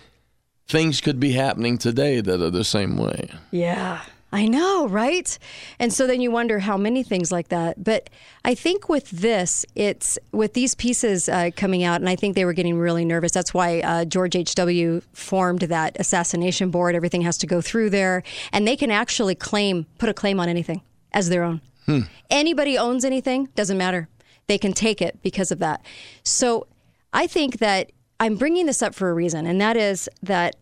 things 0.66 1.00
could 1.00 1.20
be 1.20 1.32
happening 1.32 1.78
today 1.78 2.20
that 2.20 2.40
are 2.40 2.50
the 2.50 2.64
same 2.64 2.96
way. 2.96 3.30
Yeah. 3.50 4.02
I 4.32 4.46
know, 4.46 4.88
right? 4.88 5.38
And 5.78 5.92
so 5.92 6.08
then 6.08 6.20
you 6.20 6.32
wonder 6.32 6.58
how 6.58 6.76
many 6.76 7.04
things 7.04 7.30
like 7.30 7.48
that. 7.48 7.84
But 7.84 8.10
I 8.44 8.56
think 8.56 8.88
with 8.88 9.08
this, 9.10 9.64
it's 9.76 10.18
with 10.32 10.54
these 10.54 10.74
pieces 10.74 11.28
uh, 11.28 11.50
coming 11.56 11.84
out, 11.84 12.00
and 12.00 12.08
I 12.08 12.16
think 12.16 12.34
they 12.34 12.44
were 12.44 12.52
getting 12.52 12.76
really 12.76 13.04
nervous. 13.04 13.30
That's 13.30 13.54
why 13.54 13.78
uh, 13.78 14.04
George 14.06 14.34
H.W. 14.34 15.02
formed 15.12 15.60
that 15.60 15.96
assassination 16.00 16.72
board. 16.72 16.96
Everything 16.96 17.22
has 17.22 17.38
to 17.38 17.46
go 17.46 17.60
through 17.60 17.90
there, 17.90 18.24
and 18.52 18.66
they 18.66 18.74
can 18.74 18.90
actually 18.90 19.36
claim, 19.36 19.86
put 19.98 20.08
a 20.08 20.14
claim 20.14 20.40
on 20.40 20.48
anything 20.48 20.82
as 21.12 21.28
their 21.28 21.44
own. 21.44 21.60
Hmm. 21.86 22.00
Anybody 22.28 22.76
owns 22.76 23.04
anything, 23.04 23.50
doesn't 23.54 23.78
matter. 23.78 24.08
They 24.48 24.58
can 24.58 24.72
take 24.72 25.00
it 25.00 25.22
because 25.22 25.52
of 25.52 25.60
that. 25.60 25.80
So 26.24 26.66
I 27.14 27.26
think 27.26 27.58
that 27.58 27.92
I'm 28.20 28.36
bringing 28.36 28.66
this 28.66 28.82
up 28.82 28.94
for 28.94 29.08
a 29.08 29.14
reason, 29.14 29.46
and 29.46 29.60
that 29.60 29.76
is 29.76 30.08
that 30.22 30.56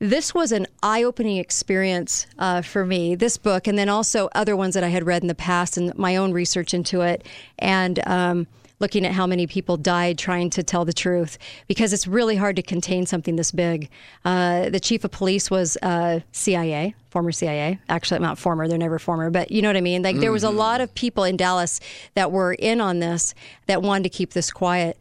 this 0.00 0.34
was 0.34 0.50
an 0.50 0.66
eye 0.82 1.04
opening 1.04 1.36
experience 1.36 2.26
uh, 2.38 2.60
for 2.60 2.84
me, 2.84 3.14
this 3.14 3.38
book, 3.38 3.68
and 3.68 3.78
then 3.78 3.88
also 3.88 4.28
other 4.34 4.56
ones 4.56 4.74
that 4.74 4.82
I 4.82 4.88
had 4.88 5.06
read 5.06 5.22
in 5.22 5.28
the 5.28 5.34
past 5.34 5.76
and 5.76 5.96
my 5.96 6.16
own 6.16 6.32
research 6.32 6.74
into 6.74 7.02
it. 7.02 7.24
And, 7.58 8.06
um, 8.06 8.48
looking 8.82 9.06
at 9.06 9.12
how 9.12 9.26
many 9.26 9.46
people 9.46 9.76
died 9.76 10.18
trying 10.18 10.50
to 10.50 10.62
tell 10.62 10.84
the 10.84 10.92
truth 10.92 11.38
because 11.68 11.92
it's 11.92 12.08
really 12.08 12.34
hard 12.34 12.56
to 12.56 12.62
contain 12.62 13.06
something 13.06 13.36
this 13.36 13.52
big. 13.52 13.88
Uh, 14.24 14.68
the 14.68 14.80
chief 14.80 15.04
of 15.04 15.10
police 15.12 15.50
was 15.50 15.78
uh, 15.82 16.18
CIA, 16.32 16.94
former 17.08 17.30
CIA. 17.30 17.78
Actually, 17.88 18.16
I'm 18.16 18.22
not 18.24 18.38
former, 18.38 18.66
they're 18.66 18.76
never 18.76 18.98
former, 18.98 19.30
but 19.30 19.52
you 19.52 19.62
know 19.62 19.68
what 19.68 19.76
I 19.76 19.80
mean? 19.80 20.02
Like, 20.02 20.18
there 20.18 20.32
was 20.32 20.42
a 20.42 20.48
mm-hmm. 20.48 20.58
lot 20.58 20.80
of 20.80 20.92
people 20.96 21.22
in 21.22 21.36
Dallas 21.36 21.78
that 22.14 22.32
were 22.32 22.54
in 22.54 22.80
on 22.80 22.98
this 22.98 23.34
that 23.66 23.82
wanted 23.82 24.02
to 24.02 24.10
keep 24.10 24.32
this 24.32 24.50
quiet. 24.50 24.98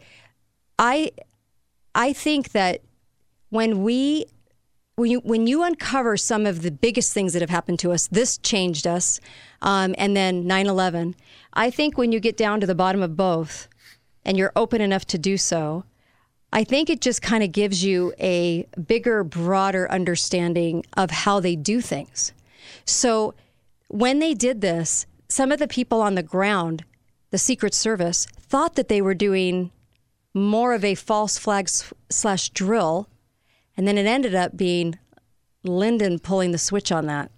I, 0.81 1.11
I 1.93 2.11
think 2.11 2.53
that 2.53 2.81
when 3.49 3.83
we 3.83 4.25
when 4.95 5.11
you 5.11 5.19
when 5.19 5.47
you 5.47 5.63
uncover 5.63 6.17
some 6.17 6.45
of 6.45 6.63
the 6.63 6.71
biggest 6.71 7.13
things 7.13 7.33
that 7.33 7.41
have 7.41 7.51
happened 7.51 7.79
to 7.79 7.91
us, 7.91 8.07
this 8.07 8.39
changed 8.39 8.87
us, 8.87 9.19
um, 9.61 9.93
and 9.97 10.17
then 10.17 10.43
9/11. 10.43 11.13
I 11.53 11.69
think 11.69 11.97
when 11.97 12.11
you 12.11 12.19
get 12.19 12.35
down 12.35 12.59
to 12.61 12.67
the 12.67 12.75
bottom 12.75 13.03
of 13.03 13.15
both, 13.15 13.67
and 14.25 14.37
you're 14.37 14.51
open 14.55 14.81
enough 14.81 15.05
to 15.05 15.19
do 15.19 15.37
so, 15.37 15.85
I 16.51 16.63
think 16.63 16.89
it 16.89 16.99
just 16.99 17.21
kind 17.21 17.43
of 17.43 17.51
gives 17.51 17.83
you 17.83 18.13
a 18.19 18.65
bigger, 18.85 19.23
broader 19.23 19.89
understanding 19.91 20.83
of 20.97 21.11
how 21.11 21.39
they 21.39 21.55
do 21.55 21.79
things. 21.81 22.33
So 22.85 23.35
when 23.87 24.17
they 24.17 24.33
did 24.33 24.61
this, 24.61 25.05
some 25.29 25.51
of 25.51 25.59
the 25.59 25.67
people 25.67 26.01
on 26.01 26.15
the 26.15 26.23
ground, 26.23 26.83
the 27.29 27.37
Secret 27.37 27.75
Service, 27.75 28.25
thought 28.25 28.75
that 28.75 28.87
they 28.87 29.01
were 29.01 29.13
doing 29.13 29.71
more 30.33 30.73
of 30.73 30.83
a 30.83 30.95
false 30.95 31.37
flag 31.37 31.69
slash 32.09 32.49
drill 32.49 33.07
and 33.77 33.87
then 33.87 33.97
it 33.97 34.05
ended 34.05 34.35
up 34.35 34.55
being 34.55 34.97
Lyndon 35.63 36.19
pulling 36.19 36.51
the 36.51 36.57
switch 36.57 36.91
on 36.91 37.05
that. 37.07 37.31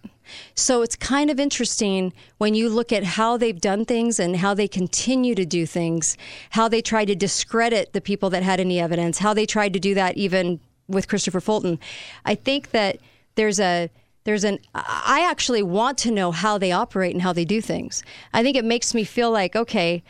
So 0.55 0.81
it's 0.81 0.95
kind 0.95 1.29
of 1.29 1.39
interesting 1.39 2.13
when 2.37 2.53
you 2.53 2.69
look 2.69 2.91
at 2.93 3.03
how 3.03 3.37
they've 3.37 3.59
done 3.59 3.85
things 3.85 4.19
and 4.19 4.37
how 4.37 4.53
they 4.53 4.67
continue 4.67 5.35
to 5.35 5.45
do 5.45 5.65
things, 5.65 6.17
how 6.51 6.67
they 6.67 6.81
try 6.81 7.05
to 7.05 7.15
discredit 7.15 7.93
the 7.93 8.01
people 8.01 8.29
that 8.29 8.43
had 8.43 8.59
any 8.59 8.79
evidence, 8.79 9.19
how 9.19 9.33
they 9.33 9.45
tried 9.45 9.73
to 9.73 9.79
do 9.79 9.93
that 9.95 10.17
even 10.17 10.59
with 10.87 11.07
Christopher 11.07 11.41
Fulton. 11.41 11.79
I 12.25 12.35
think 12.35 12.71
that 12.71 12.99
there's 13.35 13.59
a 13.59 13.89
there's 14.23 14.45
an 14.45 14.59
I 14.73 15.27
actually 15.29 15.63
want 15.63 15.97
to 15.99 16.11
know 16.11 16.31
how 16.31 16.57
they 16.57 16.71
operate 16.71 17.13
and 17.13 17.21
how 17.21 17.33
they 17.33 17.45
do 17.45 17.59
things. 17.59 18.03
I 18.33 18.43
think 18.43 18.55
it 18.55 18.65
makes 18.65 18.93
me 18.93 19.03
feel 19.03 19.31
like 19.31 19.55
okay, 19.55 20.03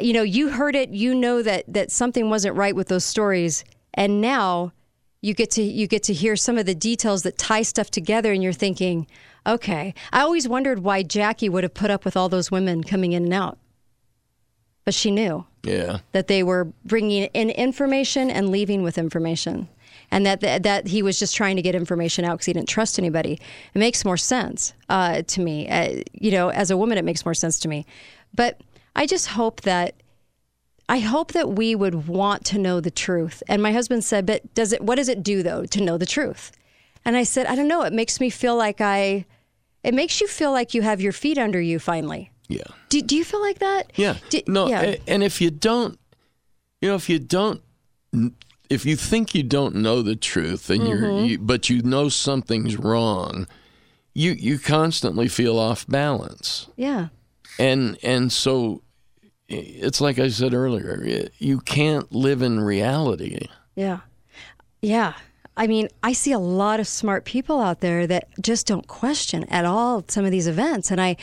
you 0.00 0.12
know, 0.12 0.22
you 0.22 0.50
heard 0.50 0.74
it, 0.74 0.90
you 0.90 1.14
know 1.14 1.42
that 1.42 1.64
that 1.68 1.90
something 1.90 2.30
wasn't 2.30 2.56
right 2.56 2.74
with 2.74 2.88
those 2.88 3.04
stories. 3.04 3.64
And 3.94 4.20
now 4.20 4.72
you 5.20 5.32
get 5.32 5.50
to 5.52 5.62
you 5.62 5.86
get 5.86 6.02
to 6.04 6.12
hear 6.12 6.36
some 6.36 6.58
of 6.58 6.66
the 6.66 6.74
details 6.74 7.22
that 7.22 7.38
tie 7.38 7.62
stuff 7.62 7.90
together 7.90 8.32
and 8.32 8.42
you're 8.42 8.52
thinking 8.52 9.06
okay. 9.46 9.94
I 10.12 10.20
always 10.20 10.46
wondered 10.46 10.80
why 10.80 11.02
jackie 11.02 11.48
would 11.48 11.64
have 11.64 11.74
put 11.74 11.90
up 11.90 12.04
with 12.04 12.16
all 12.16 12.28
those 12.28 12.50
women 12.50 12.84
coming 12.84 13.12
in 13.12 13.24
and 13.24 13.34
out. 13.34 13.58
But 14.84 14.92
she 14.94 15.10
knew 15.10 15.46
yeah. 15.62 15.98
that 16.12 16.26
they 16.26 16.42
were 16.42 16.66
bringing 16.84 17.24
in 17.24 17.48
information 17.50 18.30
and 18.30 18.50
leaving 18.50 18.82
with 18.82 18.98
information. 18.98 19.68
And 20.10 20.26
that 20.26 20.40
that, 20.42 20.62
that 20.64 20.88
he 20.88 21.02
was 21.02 21.18
just 21.18 21.34
trying 21.34 21.56
to 21.56 21.62
get 21.62 21.74
information 21.74 22.26
out 22.26 22.34
because 22.34 22.46
he 22.46 22.52
didn't 22.52 22.68
trust 22.68 22.98
anybody. 22.98 23.40
It 23.74 23.78
makes 23.78 24.04
more 24.04 24.18
sense 24.18 24.74
uh, 24.90 25.22
to 25.22 25.40
me. 25.40 25.68
Uh, 25.68 26.02
you 26.12 26.32
know 26.32 26.50
as 26.50 26.70
a 26.70 26.76
woman 26.76 26.98
it 26.98 27.04
makes 27.04 27.24
more 27.24 27.34
sense 27.34 27.58
to 27.60 27.68
me. 27.68 27.86
But 28.34 28.60
i 28.94 29.06
just 29.06 29.28
hope 29.28 29.60
that 29.62 29.94
I 30.88 30.98
hope 30.98 31.32
that 31.32 31.50
we 31.50 31.74
would 31.74 32.08
want 32.08 32.44
to 32.46 32.58
know 32.58 32.80
the 32.80 32.90
truth. 32.90 33.42
And 33.48 33.62
my 33.62 33.72
husband 33.72 34.04
said, 34.04 34.26
"But 34.26 34.52
does 34.54 34.72
it? 34.72 34.82
What 34.82 34.96
does 34.96 35.08
it 35.08 35.22
do 35.22 35.42
though 35.42 35.64
to 35.66 35.80
know 35.80 35.96
the 35.96 36.06
truth?" 36.06 36.52
And 37.04 37.16
I 37.16 37.22
said, 37.22 37.46
"I 37.46 37.54
don't 37.54 37.68
know. 37.68 37.82
It 37.82 37.92
makes 37.92 38.20
me 38.20 38.30
feel 38.30 38.56
like 38.56 38.80
I. 38.80 39.24
It 39.82 39.94
makes 39.94 40.20
you 40.20 40.28
feel 40.28 40.52
like 40.52 40.74
you 40.74 40.82
have 40.82 41.00
your 41.00 41.12
feet 41.12 41.38
under 41.38 41.60
you 41.60 41.78
finally." 41.78 42.30
Yeah. 42.48 42.64
Do, 42.90 43.00
do 43.00 43.16
you 43.16 43.24
feel 43.24 43.40
like 43.40 43.60
that? 43.60 43.92
Yeah. 43.96 44.16
Do, 44.28 44.40
no. 44.46 44.68
Yeah. 44.68 44.96
And 45.06 45.22
if 45.22 45.40
you 45.40 45.50
don't, 45.50 45.98
you 46.82 46.90
know, 46.90 46.94
if 46.94 47.08
you 47.08 47.18
don't, 47.18 47.62
if 48.68 48.84
you 48.84 48.96
think 48.96 49.34
you 49.34 49.42
don't 49.42 49.76
know 49.76 50.02
the 50.02 50.16
truth, 50.16 50.68
and 50.68 50.82
mm-hmm. 50.82 51.04
you're, 51.04 51.24
you, 51.24 51.38
but 51.38 51.70
you 51.70 51.82
know 51.82 52.10
something's 52.10 52.76
wrong, 52.76 53.46
you 54.12 54.32
you 54.32 54.58
constantly 54.58 55.28
feel 55.28 55.58
off 55.58 55.86
balance. 55.86 56.68
Yeah. 56.76 57.08
And 57.58 57.96
and 58.02 58.30
so 58.30 58.82
it's 59.56 60.00
like 60.00 60.18
I 60.18 60.28
said 60.28 60.54
earlier, 60.54 61.28
you 61.38 61.60
can't 61.60 62.10
live 62.12 62.42
in 62.42 62.60
reality. 62.60 63.46
Yeah. 63.74 64.00
Yeah. 64.82 65.14
I 65.56 65.66
mean, 65.68 65.88
I 66.02 66.12
see 66.12 66.32
a 66.32 66.38
lot 66.38 66.80
of 66.80 66.88
smart 66.88 67.24
people 67.24 67.60
out 67.60 67.80
there 67.80 68.06
that 68.08 68.28
just 68.40 68.66
don't 68.66 68.88
question 68.88 69.44
at 69.44 69.64
all 69.64 70.04
some 70.08 70.24
of 70.24 70.32
these 70.32 70.48
events, 70.48 70.90
and 70.90 71.00
I, 71.00 71.16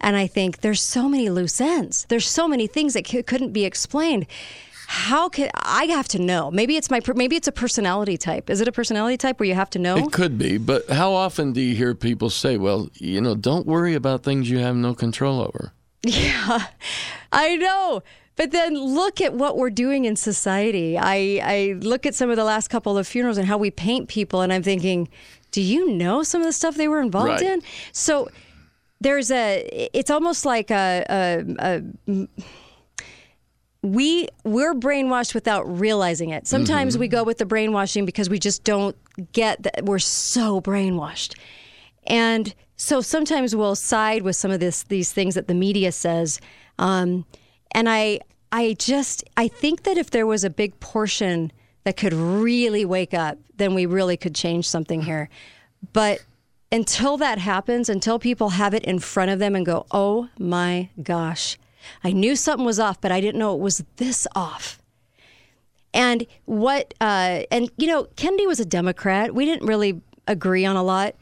and 0.00 0.14
I 0.14 0.26
think 0.26 0.60
there's 0.60 0.82
so 0.82 1.08
many 1.08 1.30
loose 1.30 1.60
ends. 1.60 2.04
There's 2.10 2.28
so 2.28 2.46
many 2.46 2.66
things 2.66 2.92
that 2.92 3.06
c- 3.06 3.22
couldn't 3.22 3.52
be 3.52 3.64
explained. 3.64 4.26
How 4.88 5.28
can 5.28 5.50
I 5.54 5.84
have 5.84 6.08
to 6.08 6.18
know? 6.18 6.50
Maybe 6.50 6.76
it's 6.76 6.90
my 6.90 7.00
maybe 7.14 7.36
it's 7.36 7.48
a 7.48 7.52
personality 7.52 8.16
type. 8.16 8.48
Is 8.48 8.60
it 8.62 8.68
a 8.68 8.72
personality 8.72 9.18
type 9.18 9.38
where 9.38 9.46
you 9.46 9.54
have 9.54 9.68
to 9.70 9.78
know? 9.78 9.96
It 9.98 10.12
could 10.12 10.38
be, 10.38 10.56
but 10.56 10.88
how 10.88 11.12
often 11.12 11.52
do 11.52 11.60
you 11.60 11.74
hear 11.74 11.94
people 11.94 12.30
say, 12.30 12.56
"Well, 12.56 12.88
you 12.94 13.20
know, 13.20 13.34
don't 13.34 13.66
worry 13.66 13.94
about 13.94 14.22
things 14.22 14.48
you 14.48 14.58
have 14.58 14.76
no 14.76 14.94
control 14.94 15.42
over." 15.42 15.72
Yeah, 16.06 16.66
I 17.32 17.56
know. 17.56 18.02
But 18.36 18.52
then 18.52 18.74
look 18.74 19.20
at 19.20 19.34
what 19.34 19.56
we're 19.56 19.68
doing 19.68 20.04
in 20.04 20.14
society. 20.14 20.96
I, 20.96 21.40
I 21.42 21.76
look 21.80 22.06
at 22.06 22.14
some 22.14 22.30
of 22.30 22.36
the 22.36 22.44
last 22.44 22.68
couple 22.68 22.96
of 22.96 23.04
funerals 23.06 23.36
and 23.36 23.48
how 23.48 23.58
we 23.58 23.72
paint 23.72 24.08
people, 24.08 24.42
and 24.42 24.52
I'm 24.52 24.62
thinking, 24.62 25.08
do 25.50 25.60
you 25.60 25.90
know 25.90 26.22
some 26.22 26.40
of 26.40 26.46
the 26.46 26.52
stuff 26.52 26.76
they 26.76 26.86
were 26.86 27.00
involved 27.00 27.28
Right. 27.28 27.42
in? 27.42 27.62
So 27.90 28.28
there's 29.00 29.32
a, 29.32 29.88
it's 29.92 30.08
almost 30.08 30.44
like 30.44 30.70
a, 30.70 31.04
a, 31.10 31.82
a 32.08 32.28
we 33.82 34.28
we're 34.44 34.74
brainwashed 34.74 35.34
without 35.34 35.62
realizing 35.80 36.30
it. 36.30 36.46
Sometimes 36.46 36.94
mm-hmm. 36.94 37.00
we 37.00 37.08
go 37.08 37.22
with 37.24 37.38
the 37.38 37.46
brainwashing 37.46 38.04
because 38.04 38.28
we 38.28 38.38
just 38.38 38.64
don't 38.64 38.96
get 39.32 39.62
that 39.62 39.84
we're 39.84 39.98
so 39.98 40.60
brainwashed. 40.60 41.36
And 42.06 42.54
so 42.78 43.00
sometimes 43.00 43.54
we'll 43.54 43.74
side 43.74 44.22
with 44.22 44.36
some 44.36 44.50
of 44.50 44.60
this 44.60 44.84
these 44.84 45.12
things 45.12 45.34
that 45.34 45.48
the 45.48 45.54
media 45.54 45.92
says. 45.92 46.40
Um, 46.78 47.26
and 47.72 47.88
I 47.90 48.20
I 48.50 48.76
just 48.78 49.24
I 49.36 49.48
think 49.48 49.82
that 49.82 49.98
if 49.98 50.10
there 50.10 50.26
was 50.26 50.44
a 50.44 50.50
big 50.50 50.78
portion 50.80 51.52
that 51.84 51.96
could 51.96 52.14
really 52.14 52.84
wake 52.84 53.12
up, 53.12 53.36
then 53.56 53.74
we 53.74 53.84
really 53.84 54.16
could 54.16 54.34
change 54.34 54.68
something 54.68 55.02
here. 55.02 55.28
But 55.92 56.24
until 56.70 57.16
that 57.16 57.38
happens, 57.38 57.88
until 57.88 58.18
people 58.18 58.50
have 58.50 58.74
it 58.74 58.84
in 58.84 59.00
front 59.00 59.32
of 59.32 59.40
them 59.40 59.56
and 59.56 59.66
go, 59.66 59.84
"Oh 59.90 60.28
my 60.38 60.90
gosh, 61.02 61.58
I 62.04 62.12
knew 62.12 62.36
something 62.36 62.64
was 62.64 62.78
off, 62.78 63.00
but 63.00 63.10
I 63.10 63.20
didn't 63.20 63.40
know 63.40 63.54
it 63.54 63.60
was 63.60 63.84
this 63.96 64.26
off." 64.36 64.80
And 65.92 66.26
what, 66.44 66.94
uh, 67.00 67.42
and 67.50 67.70
you 67.76 67.88
know, 67.88 68.04
Kennedy 68.14 68.46
was 68.46 68.60
a 68.60 68.64
Democrat. 68.64 69.34
We 69.34 69.46
didn't 69.46 69.66
really 69.66 70.00
agree 70.28 70.64
on 70.64 70.76
a 70.76 70.82
lot, 70.82 71.16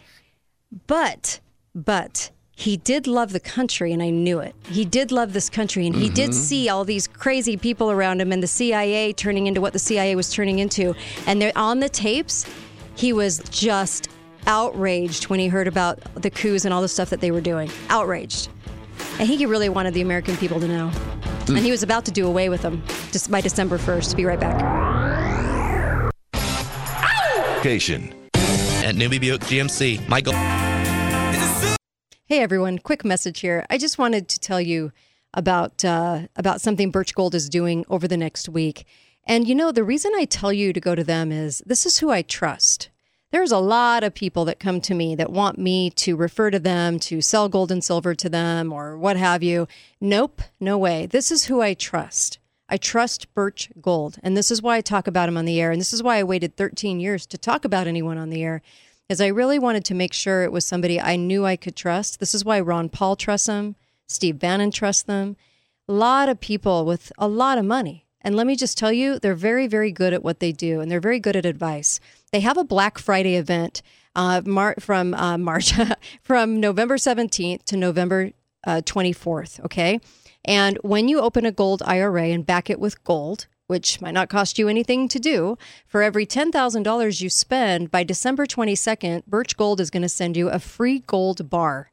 but, 0.86 1.40
but 1.76 2.30
he 2.56 2.78
did 2.78 3.06
love 3.06 3.32
the 3.32 3.40
country, 3.40 3.92
and 3.92 4.02
I 4.02 4.08
knew 4.08 4.40
it. 4.40 4.54
He 4.70 4.86
did 4.86 5.12
love 5.12 5.34
this 5.34 5.50
country, 5.50 5.86
and 5.86 5.94
he 5.94 6.08
did 6.08 6.30
mm-hmm. 6.30 6.40
see 6.40 6.68
all 6.70 6.84
these 6.84 7.06
crazy 7.06 7.58
people 7.58 7.90
around 7.90 8.20
him 8.20 8.32
and 8.32 8.42
the 8.42 8.46
CIA 8.46 9.12
turning 9.12 9.46
into 9.46 9.60
what 9.60 9.74
the 9.74 9.78
CIA 9.78 10.16
was 10.16 10.32
turning 10.32 10.58
into. 10.58 10.94
And 11.26 11.40
they're 11.40 11.52
on 11.54 11.80
the 11.80 11.90
tapes, 11.90 12.46
he 12.94 13.12
was 13.12 13.40
just 13.50 14.08
outraged 14.46 15.24
when 15.24 15.38
he 15.38 15.48
heard 15.48 15.68
about 15.68 16.00
the 16.14 16.30
coups 16.30 16.64
and 16.64 16.72
all 16.72 16.80
the 16.80 16.88
stuff 16.88 17.10
that 17.10 17.20
they 17.20 17.30
were 17.30 17.42
doing. 17.42 17.70
Outraged. 17.90 18.48
I 19.18 19.26
think 19.26 19.38
he 19.38 19.46
really 19.46 19.68
wanted 19.68 19.92
the 19.92 20.00
American 20.00 20.34
people 20.38 20.58
to 20.60 20.66
know. 20.66 20.90
And 21.48 21.58
he 21.58 21.70
was 21.70 21.82
about 21.82 22.06
to 22.06 22.10
do 22.10 22.26
away 22.26 22.48
with 22.48 22.62
them 22.62 22.82
just 23.12 23.30
by 23.30 23.42
December 23.42 23.76
1st. 23.76 24.16
Be 24.16 24.24
right 24.24 24.40
back. 24.40 24.56
Location. 27.56 28.14
At 28.34 28.94
Newbie 28.94 29.20
Buick 29.20 29.42
GMC, 29.42 30.08
Michael. 30.08 30.32
Hey 32.28 32.40
everyone, 32.40 32.80
quick 32.80 33.04
message 33.04 33.38
here. 33.38 33.64
I 33.70 33.78
just 33.78 33.98
wanted 33.98 34.28
to 34.30 34.40
tell 34.40 34.60
you 34.60 34.90
about 35.32 35.84
uh, 35.84 36.22
about 36.34 36.60
something 36.60 36.90
Birch 36.90 37.14
Gold 37.14 37.36
is 37.36 37.48
doing 37.48 37.84
over 37.88 38.08
the 38.08 38.16
next 38.16 38.48
week. 38.48 38.84
And 39.28 39.46
you 39.46 39.54
know, 39.54 39.70
the 39.70 39.84
reason 39.84 40.10
I 40.16 40.24
tell 40.24 40.52
you 40.52 40.72
to 40.72 40.80
go 40.80 40.96
to 40.96 41.04
them 41.04 41.30
is 41.30 41.62
this 41.66 41.86
is 41.86 41.98
who 41.98 42.10
I 42.10 42.22
trust. 42.22 42.88
There's 43.30 43.52
a 43.52 43.60
lot 43.60 44.02
of 44.02 44.12
people 44.12 44.44
that 44.46 44.58
come 44.58 44.80
to 44.80 44.94
me 44.94 45.14
that 45.14 45.30
want 45.30 45.56
me 45.56 45.88
to 45.90 46.16
refer 46.16 46.50
to 46.50 46.58
them, 46.58 46.98
to 46.98 47.20
sell 47.20 47.48
gold 47.48 47.70
and 47.70 47.84
silver 47.84 48.12
to 48.16 48.28
them, 48.28 48.72
or 48.72 48.98
what 48.98 49.16
have 49.16 49.44
you. 49.44 49.68
Nope, 50.00 50.42
no 50.58 50.76
way. 50.76 51.06
This 51.06 51.30
is 51.30 51.44
who 51.44 51.62
I 51.62 51.74
trust. 51.74 52.40
I 52.68 52.76
trust 52.76 53.32
Birch 53.34 53.70
Gold. 53.80 54.18
And 54.24 54.36
this 54.36 54.50
is 54.50 54.60
why 54.60 54.78
I 54.78 54.80
talk 54.80 55.06
about 55.06 55.28
him 55.28 55.36
on 55.36 55.44
the 55.44 55.60
air. 55.60 55.70
And 55.70 55.80
this 55.80 55.92
is 55.92 56.02
why 56.02 56.18
I 56.18 56.24
waited 56.24 56.56
13 56.56 56.98
years 56.98 57.24
to 57.26 57.38
talk 57.38 57.64
about 57.64 57.86
anyone 57.86 58.18
on 58.18 58.30
the 58.30 58.42
air, 58.42 58.62
is 59.08 59.20
I 59.20 59.28
really 59.28 59.58
wanted 59.58 59.84
to 59.86 59.94
make 59.94 60.12
sure 60.12 60.42
it 60.42 60.52
was 60.52 60.66
somebody 60.66 61.00
I 61.00 61.16
knew 61.16 61.44
I 61.44 61.56
could 61.56 61.76
trust. 61.76 62.20
This 62.20 62.34
is 62.34 62.44
why 62.44 62.60
Ron 62.60 62.88
Paul 62.88 63.16
trusts 63.16 63.46
them, 63.46 63.76
Steve 64.06 64.38
Bannon 64.38 64.70
trusts 64.70 65.02
them. 65.02 65.36
A 65.88 65.92
lot 65.92 66.28
of 66.28 66.40
people 66.40 66.84
with 66.84 67.12
a 67.18 67.28
lot 67.28 67.58
of 67.58 67.64
money. 67.64 68.06
And 68.20 68.34
let 68.34 68.46
me 68.46 68.56
just 68.56 68.76
tell 68.76 68.92
you, 68.92 69.20
they're 69.20 69.36
very, 69.36 69.68
very 69.68 69.92
good 69.92 70.12
at 70.12 70.24
what 70.24 70.40
they 70.40 70.50
do, 70.50 70.80
and 70.80 70.90
they're 70.90 71.00
very 71.00 71.20
good 71.20 71.36
at 71.36 71.46
advice. 71.46 72.00
They 72.32 72.40
have 72.40 72.56
a 72.56 72.64
Black 72.64 72.98
Friday 72.98 73.36
event 73.36 73.82
uh, 74.16 74.42
Mar- 74.44 74.74
from 74.80 75.14
uh, 75.14 75.38
March, 75.38 75.72
from 76.22 76.58
November 76.58 76.96
17th 76.96 77.62
to 77.64 77.76
November 77.76 78.32
uh, 78.66 78.80
24th. 78.84 79.64
Okay. 79.66 80.00
And 80.44 80.78
when 80.82 81.06
you 81.06 81.20
open 81.20 81.46
a 81.46 81.52
gold 81.52 81.82
IRA 81.84 82.24
and 82.24 82.44
back 82.44 82.68
it 82.68 82.80
with 82.80 83.04
gold, 83.04 83.46
which 83.66 84.00
might 84.00 84.14
not 84.14 84.28
cost 84.28 84.58
you 84.58 84.68
anything 84.68 85.08
to 85.08 85.18
do, 85.18 85.58
for 85.86 86.02
every 86.02 86.26
$10,000 86.26 87.20
you 87.20 87.30
spend 87.30 87.90
by 87.90 88.04
December 88.04 88.46
22nd, 88.46 89.24
Birch 89.26 89.56
Gold 89.56 89.80
is 89.80 89.90
going 89.90 90.02
to 90.02 90.08
send 90.08 90.36
you 90.36 90.48
a 90.48 90.58
free 90.58 91.00
gold 91.00 91.50
bar. 91.50 91.90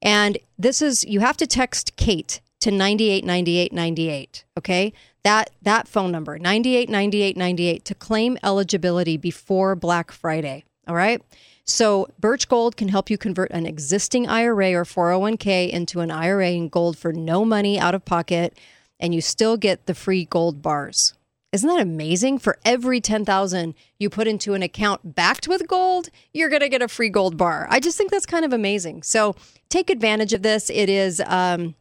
And 0.00 0.38
this 0.58 0.80
is 0.80 1.04
you 1.04 1.20
have 1.20 1.36
to 1.38 1.46
text 1.46 1.96
Kate 1.96 2.40
to 2.60 2.70
989898, 2.70 4.44
okay? 4.56 4.92
That 5.22 5.50
that 5.62 5.88
phone 5.88 6.12
number, 6.12 6.38
989898 6.38 7.84
to 7.84 7.94
claim 7.94 8.38
eligibility 8.42 9.16
before 9.16 9.74
Black 9.74 10.12
Friday, 10.12 10.64
all 10.86 10.94
right? 10.94 11.22
So 11.64 12.08
Birch 12.18 12.48
Gold 12.48 12.76
can 12.76 12.88
help 12.88 13.10
you 13.10 13.18
convert 13.18 13.50
an 13.50 13.66
existing 13.66 14.26
IRA 14.26 14.72
or 14.72 14.84
401k 14.84 15.68
into 15.68 16.00
an 16.00 16.10
IRA 16.10 16.50
in 16.50 16.68
gold 16.68 16.96
for 16.96 17.12
no 17.12 17.44
money 17.44 17.78
out 17.78 17.94
of 17.94 18.04
pocket 18.04 18.56
and 19.00 19.14
you 19.14 19.20
still 19.20 19.56
get 19.56 19.86
the 19.86 19.94
free 19.94 20.24
gold 20.24 20.62
bars. 20.62 21.14
Isn't 21.50 21.68
that 21.68 21.80
amazing? 21.80 22.38
For 22.38 22.58
every 22.64 23.00
10,000 23.00 23.74
you 23.98 24.10
put 24.10 24.28
into 24.28 24.52
an 24.52 24.62
account 24.62 25.14
backed 25.14 25.48
with 25.48 25.66
gold, 25.66 26.10
you're 26.34 26.50
going 26.50 26.60
to 26.60 26.68
get 26.68 26.82
a 26.82 26.88
free 26.88 27.08
gold 27.08 27.38
bar. 27.38 27.66
I 27.70 27.80
just 27.80 27.96
think 27.96 28.10
that's 28.10 28.26
kind 28.26 28.44
of 28.44 28.52
amazing. 28.52 29.02
So 29.02 29.34
take 29.70 29.88
advantage 29.88 30.34
of 30.34 30.42
this. 30.42 30.68
It 30.68 30.90
is 30.90 31.22
um, 31.26 31.74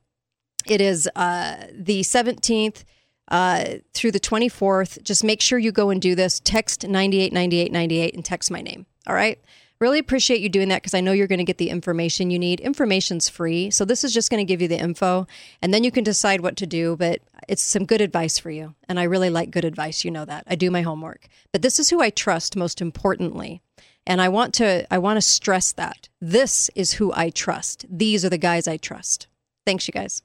it 0.65 0.81
is 0.81 1.09
uh, 1.15 1.65
the 1.73 2.01
17th 2.01 2.83
uh, 3.29 3.65
through 3.93 4.11
the 4.11 4.19
24th. 4.19 5.03
Just 5.03 5.23
make 5.23 5.41
sure 5.41 5.59
you 5.59 5.71
go 5.71 5.89
and 5.89 6.01
do 6.01 6.15
this. 6.15 6.39
Text 6.39 6.83
989898 6.83 8.13
and 8.15 8.23
text 8.23 8.51
my 8.51 8.61
name. 8.61 8.85
All 9.05 9.15
right. 9.15 9.39
Really 9.79 9.99
appreciate 9.99 10.41
you 10.41 10.49
doing 10.49 10.69
that 10.69 10.81
because 10.81 10.95
I 10.95 11.01
know 11.01 11.11
you're 11.11 11.27
going 11.27 11.37
to 11.37 11.45
get 11.45 11.59
the 11.59 11.69
information 11.69 12.31
you 12.31 12.39
need. 12.39 12.59
Information's 12.59 13.29
free. 13.29 13.69
So 13.69 13.85
this 13.85 14.03
is 14.03 14.11
just 14.11 14.31
going 14.31 14.39
to 14.39 14.47
give 14.47 14.61
you 14.61 14.67
the 14.67 14.79
info 14.79 15.27
and 15.61 15.71
then 15.73 15.83
you 15.83 15.91
can 15.91 16.03
decide 16.03 16.41
what 16.41 16.57
to 16.57 16.65
do. 16.65 16.95
But 16.95 17.21
it's 17.47 17.61
some 17.61 17.85
good 17.85 18.01
advice 18.01 18.39
for 18.39 18.49
you. 18.49 18.73
And 18.89 18.99
I 18.99 19.03
really 19.03 19.29
like 19.29 19.51
good 19.51 19.65
advice. 19.65 20.03
You 20.03 20.09
know 20.11 20.25
that. 20.25 20.45
I 20.47 20.55
do 20.55 20.71
my 20.71 20.81
homework. 20.81 21.27
But 21.51 21.61
this 21.61 21.77
is 21.79 21.91
who 21.91 22.01
I 22.01 22.09
trust 22.09 22.55
most 22.55 22.81
importantly. 22.81 23.61
And 24.07 24.19
I 24.21 24.29
want 24.29 24.53
to 24.55 24.91
I 24.91 24.97
want 24.97 25.17
to 25.17 25.21
stress 25.21 25.73
that. 25.73 26.09
This 26.19 26.71
is 26.75 26.93
who 26.93 27.13
I 27.13 27.29
trust. 27.29 27.85
These 27.89 28.25
are 28.25 28.29
the 28.29 28.37
guys 28.37 28.67
I 28.67 28.77
trust. 28.77 29.27
Thanks, 29.65 29.87
you 29.87 29.91
guys. 29.91 30.23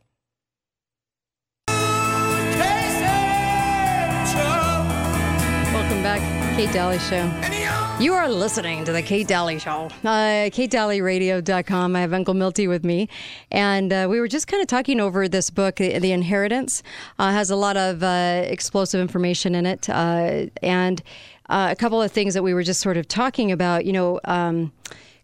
Welcome 5.74 6.02
back, 6.02 6.56
Kate 6.56 6.72
Dalley 6.72 6.98
Show. 7.00 7.81
You 8.02 8.14
are 8.14 8.28
listening 8.28 8.84
to 8.86 8.92
the 8.92 9.00
Kate 9.00 9.28
Dalley 9.28 9.60
Show. 9.60 9.88
Uh, 10.02 10.50
KateDalleyRadio.com. 10.50 11.94
I 11.94 12.00
have 12.00 12.12
Uncle 12.12 12.34
Milty 12.34 12.66
with 12.66 12.84
me. 12.84 13.08
And 13.52 13.92
uh, 13.92 14.08
we 14.10 14.18
were 14.18 14.26
just 14.26 14.48
kind 14.48 14.60
of 14.60 14.66
talking 14.66 14.98
over 14.98 15.28
this 15.28 15.50
book, 15.50 15.76
The 15.76 16.10
Inheritance. 16.10 16.82
Uh, 17.20 17.30
has 17.30 17.48
a 17.48 17.54
lot 17.54 17.76
of 17.76 18.02
uh, 18.02 18.42
explosive 18.44 19.00
information 19.00 19.54
in 19.54 19.66
it. 19.66 19.88
Uh, 19.88 20.46
and 20.64 21.00
uh, 21.48 21.68
a 21.70 21.76
couple 21.76 22.02
of 22.02 22.10
things 22.10 22.34
that 22.34 22.42
we 22.42 22.52
were 22.52 22.64
just 22.64 22.80
sort 22.80 22.96
of 22.96 23.06
talking 23.06 23.52
about. 23.52 23.84
You 23.84 23.92
know, 23.92 24.18
um, 24.24 24.72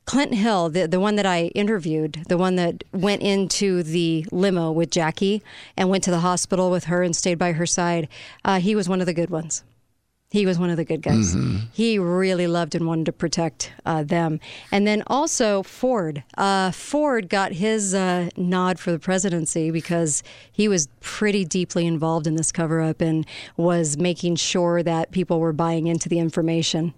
Clint 0.04 0.34
Hill, 0.34 0.70
the, 0.70 0.86
the 0.86 1.00
one 1.00 1.16
that 1.16 1.26
I 1.26 1.46
interviewed, 1.56 2.26
the 2.28 2.38
one 2.38 2.54
that 2.54 2.84
went 2.92 3.22
into 3.22 3.82
the 3.82 4.24
limo 4.30 4.70
with 4.70 4.92
Jackie 4.92 5.42
and 5.76 5.88
went 5.88 6.04
to 6.04 6.12
the 6.12 6.20
hospital 6.20 6.70
with 6.70 6.84
her 6.84 7.02
and 7.02 7.16
stayed 7.16 7.40
by 7.40 7.50
her 7.54 7.66
side, 7.66 8.06
uh, 8.44 8.60
he 8.60 8.76
was 8.76 8.88
one 8.88 9.00
of 9.00 9.06
the 9.06 9.14
good 9.14 9.30
ones. 9.30 9.64
He 10.30 10.44
was 10.44 10.58
one 10.58 10.68
of 10.68 10.76
the 10.76 10.84
good 10.84 11.00
guys. 11.00 11.34
He 11.72 11.98
really 11.98 12.46
loved 12.46 12.74
and 12.74 12.86
wanted 12.86 13.06
to 13.06 13.12
protect 13.12 13.72
uh, 13.86 14.02
them. 14.02 14.40
And 14.70 14.86
then 14.86 15.02
also 15.06 15.62
Ford. 15.62 16.22
Uh, 16.36 16.70
Ford 16.70 17.30
got 17.30 17.52
his 17.52 17.94
uh, 17.94 18.28
nod 18.36 18.78
for 18.78 18.92
the 18.92 18.98
presidency 18.98 19.70
because 19.70 20.22
he 20.52 20.68
was 20.68 20.88
pretty 21.00 21.46
deeply 21.46 21.86
involved 21.86 22.26
in 22.26 22.34
this 22.36 22.52
cover 22.52 22.82
up 22.82 23.00
and 23.00 23.26
was 23.56 23.96
making 23.96 24.36
sure 24.36 24.82
that 24.82 25.12
people 25.12 25.40
were 25.40 25.54
buying 25.54 25.86
into 25.86 26.10
the 26.10 26.18
information. 26.18 26.92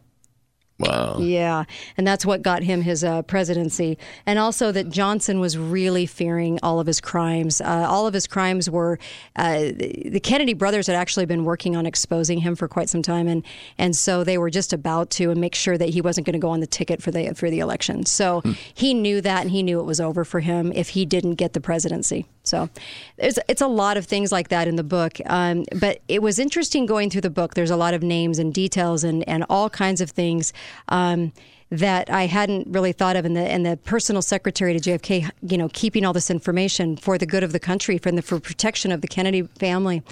Wow. 0.80 1.18
Yeah, 1.18 1.64
and 1.96 2.06
that's 2.06 2.24
what 2.24 2.42
got 2.42 2.62
him 2.62 2.82
his 2.82 3.04
uh, 3.04 3.22
presidency. 3.22 3.98
And 4.26 4.38
also 4.38 4.72
that 4.72 4.90
Johnson 4.90 5.40
was 5.40 5.56
really 5.58 6.06
fearing 6.06 6.58
all 6.62 6.80
of 6.80 6.86
his 6.86 7.00
crimes. 7.00 7.60
Uh, 7.60 7.86
all 7.88 8.06
of 8.06 8.14
his 8.14 8.26
crimes 8.26 8.68
were 8.70 8.98
uh, 9.36 9.70
the 9.74 10.20
Kennedy 10.22 10.54
brothers 10.54 10.86
had 10.86 10.96
actually 10.96 11.26
been 11.26 11.44
working 11.44 11.76
on 11.76 11.86
exposing 11.86 12.38
him 12.38 12.56
for 12.56 12.68
quite 12.68 12.88
some 12.88 13.02
time, 13.02 13.28
and 13.28 13.44
and 13.78 13.94
so 13.94 14.24
they 14.24 14.38
were 14.38 14.50
just 14.50 14.72
about 14.72 15.10
to 15.10 15.30
and 15.30 15.40
make 15.40 15.54
sure 15.54 15.76
that 15.76 15.90
he 15.90 16.00
wasn't 16.00 16.26
going 16.26 16.34
to 16.34 16.40
go 16.40 16.50
on 16.50 16.60
the 16.60 16.66
ticket 16.66 17.02
for 17.02 17.10
the 17.10 17.34
for 17.34 17.50
the 17.50 17.60
election. 17.60 18.06
So 18.06 18.42
he 18.74 18.94
knew 18.94 19.20
that, 19.20 19.42
and 19.42 19.50
he 19.50 19.62
knew 19.62 19.80
it 19.80 19.86
was 19.86 20.00
over 20.00 20.24
for 20.24 20.40
him 20.40 20.72
if 20.74 20.90
he 20.90 21.04
didn't 21.04 21.34
get 21.34 21.52
the 21.52 21.60
presidency. 21.60 22.26
So 22.42 22.68
there's 23.16 23.38
it's 23.48 23.60
a 23.60 23.66
lot 23.66 23.96
of 23.96 24.06
things 24.06 24.32
like 24.32 24.48
that 24.48 24.66
in 24.66 24.76
the 24.76 24.84
book. 24.84 25.18
Um, 25.26 25.64
but 25.78 26.00
it 26.08 26.22
was 26.22 26.38
interesting 26.38 26.86
going 26.86 27.10
through 27.10 27.20
the 27.20 27.30
book. 27.30 27.54
There's 27.54 27.70
a 27.70 27.76
lot 27.76 27.94
of 27.94 28.02
names 28.02 28.38
and 28.38 28.52
details 28.52 29.04
and 29.04 29.28
and 29.28 29.44
all 29.48 29.70
kinds 29.70 30.00
of 30.00 30.10
things. 30.10 30.52
Um, 30.88 31.32
that 31.70 32.10
I 32.10 32.26
hadn't 32.26 32.66
really 32.68 32.92
thought 32.92 33.14
of, 33.14 33.24
and 33.24 33.36
the 33.36 33.42
and 33.42 33.64
the 33.64 33.76
personal 33.76 34.22
secretary 34.22 34.78
to 34.78 34.80
JFK, 34.80 35.30
you 35.42 35.56
know, 35.56 35.68
keeping 35.72 36.04
all 36.04 36.12
this 36.12 36.30
information 36.30 36.96
for 36.96 37.16
the 37.16 37.26
good 37.26 37.44
of 37.44 37.52
the 37.52 37.60
country, 37.60 37.96
for 37.96 38.10
the 38.10 38.22
for 38.22 38.40
protection 38.40 38.90
of 38.90 39.02
the 39.02 39.08
Kennedy 39.08 39.42
family. 39.42 40.02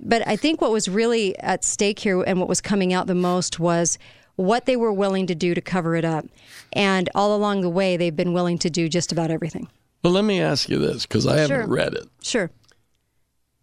But 0.00 0.26
I 0.26 0.36
think 0.36 0.60
what 0.60 0.72
was 0.72 0.88
really 0.88 1.38
at 1.38 1.64
stake 1.64 1.98
here, 1.98 2.22
and 2.22 2.38
what 2.38 2.48
was 2.48 2.60
coming 2.60 2.92
out 2.92 3.06
the 3.06 3.14
most 3.14 3.60
was 3.60 3.98
what 4.36 4.66
they 4.66 4.76
were 4.76 4.92
willing 4.92 5.26
to 5.26 5.34
do 5.34 5.54
to 5.54 5.60
cover 5.60 5.96
it 5.96 6.04
up. 6.04 6.26
And 6.72 7.08
all 7.14 7.34
along 7.34 7.62
the 7.62 7.70
way, 7.70 7.96
they've 7.96 8.14
been 8.14 8.32
willing 8.32 8.58
to 8.58 8.70
do 8.70 8.88
just 8.88 9.12
about 9.12 9.30
everything. 9.30 9.68
Well, 10.02 10.12
let 10.12 10.24
me 10.24 10.40
ask 10.40 10.68
you 10.68 10.78
this 10.78 11.04
because 11.04 11.26
I 11.26 11.38
haven't 11.38 11.68
read 11.68 11.94
it. 11.94 12.06
Sure. 12.22 12.50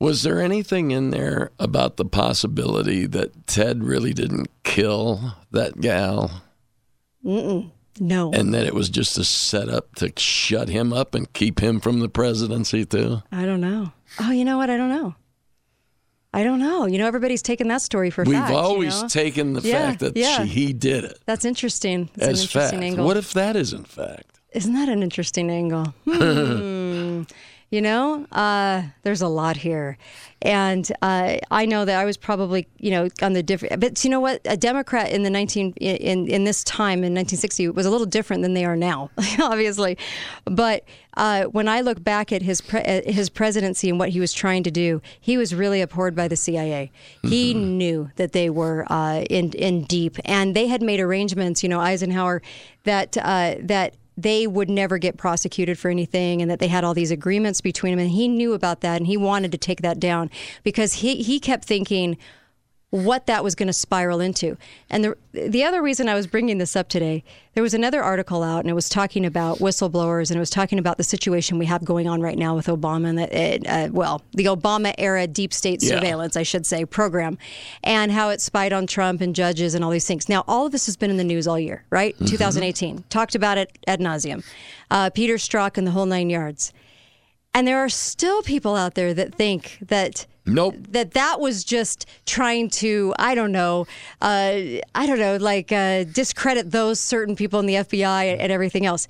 Was 0.03 0.23
there 0.23 0.41
anything 0.41 0.91
in 0.91 1.11
there 1.11 1.51
about 1.59 1.95
the 1.95 2.03
possibility 2.03 3.05
that 3.05 3.47
Ted 3.47 3.83
really 3.85 4.13
didn't 4.13 4.47
kill 4.63 5.35
that 5.51 5.79
gal 5.79 6.41
No. 7.23 7.71
and 8.33 8.53
that 8.53 8.65
it 8.65 8.73
was 8.73 8.89
just 8.89 9.17
a 9.17 9.23
setup 9.23 9.95
to 9.95 10.11
shut 10.17 10.67
him 10.67 10.91
up 10.91 11.15
and 11.15 11.31
keep 11.31 11.61
him 11.61 11.79
from 11.79 11.99
the 12.01 12.09
presidency, 12.09 12.83
too? 12.85 13.23
I 13.31 13.45
don't 13.45 13.61
know. 13.61 13.93
Oh, 14.19 14.31
you 14.31 14.43
know 14.43 14.57
what? 14.57 14.69
I 14.69 14.75
don't 14.75 14.89
know. 14.89 15.15
I 16.33 16.43
don't 16.43 16.59
know. 16.59 16.85
You 16.87 16.97
know, 16.97 17.07
everybody's 17.07 17.41
taken 17.43 17.67
that 17.69 17.81
story 17.81 18.09
for 18.09 18.23
We've 18.25 18.35
fact. 18.35 18.49
you 18.51 18.57
always 18.57 19.01
know? 19.03 19.07
taken 19.07 19.53
the 19.53 19.61
Yeah, 19.61 19.89
fact 19.91 19.99
that 20.01 20.17
yeah. 20.17 20.43
she, 20.43 20.47
he 20.49 20.73
did 20.73 21.03
it 21.05 21.19
That's 21.25 21.45
interesting. 21.45 22.09
That's 22.15 22.27
an 22.27 22.31
as 22.33 22.41
interesting 22.41 22.79
fact. 22.79 22.83
angle. 22.91 23.05
What 23.05 23.15
if 23.17 23.31
that 23.33 23.55
isn't 23.55 23.87
fact? 23.87 24.39
Isn't 24.51 24.73
that 24.73 24.89
an 24.89 25.01
interesting 25.01 25.49
angle? 25.49 25.93
Hmm. 26.05 27.23
You 27.73 27.81
know, 27.81 28.27
uh, 28.31 28.83
there's 29.01 29.23
a 29.23 29.27
lot 29.27 29.57
here. 29.57 29.97
And 30.43 30.87
uh, 31.01 31.37
I 31.49 31.65
know 31.65 31.85
that 31.85 31.99
I 31.99 32.05
was 32.05 32.17
probably, 32.17 32.67
you 32.77 32.91
know, 32.91 33.09
on 33.23 33.33
the 33.33 33.41
different, 33.41 33.79
but 33.79 34.03
you 34.03 34.11
know 34.11 34.19
what? 34.19 34.41
A 34.45 34.55
Democrat 34.55 35.09
in 35.09 35.23
the 35.23 35.31
19, 35.31 35.73
in, 35.77 36.27
in 36.27 36.43
this 36.43 36.63
time 36.63 36.99
in 36.99 37.15
1960 37.15 37.69
was 37.69 37.87
a 37.87 37.89
little 37.89 38.05
different 38.05 38.43
than 38.43 38.53
they 38.53 38.63
are 38.63 38.75
now, 38.75 39.09
obviously. 39.41 39.97
But 40.45 40.83
uh, 41.17 41.45
when 41.45 41.67
I 41.67 41.81
look 41.81 42.03
back 42.03 42.31
at 42.31 42.43
his, 42.43 42.61
pre- 42.61 42.83
his 43.07 43.31
presidency 43.31 43.89
and 43.89 43.97
what 43.97 44.09
he 44.09 44.19
was 44.19 44.33
trying 44.33 44.61
to 44.63 44.71
do, 44.71 45.01
he 45.19 45.35
was 45.35 45.55
really 45.55 45.81
abhorred 45.81 46.15
by 46.15 46.27
the 46.27 46.35
CIA. 46.35 46.91
He 47.23 47.55
knew 47.55 48.11
that 48.17 48.33
they 48.33 48.51
were 48.51 48.85
uh, 48.87 49.23
in, 49.31 49.49
in 49.53 49.85
deep 49.85 50.17
and 50.25 50.55
they 50.55 50.67
had 50.67 50.83
made 50.83 50.99
arrangements, 50.99 51.63
you 51.63 51.69
know, 51.69 51.79
Eisenhower, 51.79 52.43
that, 52.83 53.17
uh, 53.17 53.55
that, 53.61 53.95
they 54.17 54.47
would 54.47 54.69
never 54.69 54.97
get 54.97 55.17
prosecuted 55.17 55.77
for 55.79 55.89
anything 55.89 56.41
and 56.41 56.49
that 56.49 56.59
they 56.59 56.67
had 56.67 56.83
all 56.83 56.93
these 56.93 57.11
agreements 57.11 57.61
between 57.61 57.93
them. 57.93 57.99
And 57.99 58.11
he 58.11 58.27
knew 58.27 58.53
about 58.53 58.81
that 58.81 58.97
and 58.97 59.07
he 59.07 59.17
wanted 59.17 59.51
to 59.51 59.57
take 59.57 59.81
that 59.81 59.99
down 59.99 60.29
because 60.63 60.95
he, 60.95 61.23
he 61.23 61.39
kept 61.39 61.65
thinking 61.65 62.17
what 62.93 63.25
that 63.25 63.43
was 63.43 63.55
going 63.55 63.65
to 63.65 63.73
spiral 63.73 64.19
into. 64.21 64.55
And 64.87 65.03
the 65.03 65.17
the 65.33 65.63
other 65.63 65.81
reason 65.81 66.07
I 66.07 66.13
was 66.13 66.27
bringing 66.27 66.59
this 66.59 66.75
up 66.75 66.89
today, 66.89 67.23
there 67.55 67.63
was 67.63 67.73
another 67.73 68.03
article 68.03 68.43
out 68.43 68.59
and 68.59 68.69
it 68.69 68.73
was 68.75 68.87
talking 68.87 69.25
about 69.25 69.57
whistleblowers 69.57 70.29
and 70.29 70.37
it 70.37 70.39
was 70.39 70.51
talking 70.51 70.77
about 70.77 70.97
the 70.97 71.03
situation 71.03 71.57
we 71.57 71.65
have 71.65 71.83
going 71.83 72.07
on 72.07 72.21
right 72.21 72.37
now 72.37 72.55
with 72.55 72.67
Obama 72.67 73.07
and 73.09 73.17
that 73.17 73.33
it, 73.33 73.65
uh, 73.67 73.89
well, 73.91 74.21
the 74.33 74.45
Obama 74.45 74.93
era 74.99 75.25
deep 75.25 75.55
state 75.55 75.81
Yeah. 75.81 75.95
surveillance, 75.95 76.37
I 76.37 76.43
should 76.43 76.67
say, 76.67 76.85
program 76.85 77.39
and 77.83 78.11
how 78.11 78.29
it 78.29 78.41
spied 78.41 78.73
on 78.73 78.85
Trump 78.85 79.21
and 79.21 79.33
judges 79.33 79.73
and 79.73 79.83
all 79.83 79.89
these 79.89 80.05
things. 80.05 80.29
Now, 80.29 80.43
all 80.47 80.67
of 80.67 80.71
this 80.71 80.85
has 80.85 80.95
been 80.95 81.09
in 81.09 81.17
the 81.17 81.23
news 81.23 81.47
all 81.47 81.59
year, 81.59 81.85
right? 81.89 82.15
2018. 82.27 83.05
Talked 83.09 83.33
about 83.33 83.57
it 83.57 83.75
ad 83.87 84.01
nauseum. 84.01 84.43
Uh, 84.91 85.09
Peter 85.09 85.35
Strzok 85.37 85.79
and 85.79 85.87
the 85.87 85.91
whole 85.91 86.05
nine 86.05 86.29
yards. 86.29 86.71
And 87.55 87.67
there 87.67 87.79
are 87.79 87.89
still 87.89 88.43
people 88.43 88.75
out 88.75 88.93
there 88.93 89.15
that 89.15 89.33
think 89.33 89.79
that 89.81 90.27
Nope. 90.45 90.75
that 90.89 91.11
that 91.11 91.39
was 91.39 91.63
just 91.63 92.05
trying 92.25 92.69
to 92.71 93.13
I 93.17 93.33
don't 93.33 93.51
know 93.53 93.87
uh, 94.21 94.81
I 94.93 95.05
don't 95.05 95.19
know 95.19 95.37
like 95.37 95.71
uh, 95.71 96.03
discredit 96.03 96.71
those 96.71 96.99
certain 96.99 97.35
people 97.35 97.59
in 97.59 97.65
the 97.65 97.75
FBI 97.75 98.37
and 98.39 98.51
everything 98.51 98.85
else. 98.85 99.07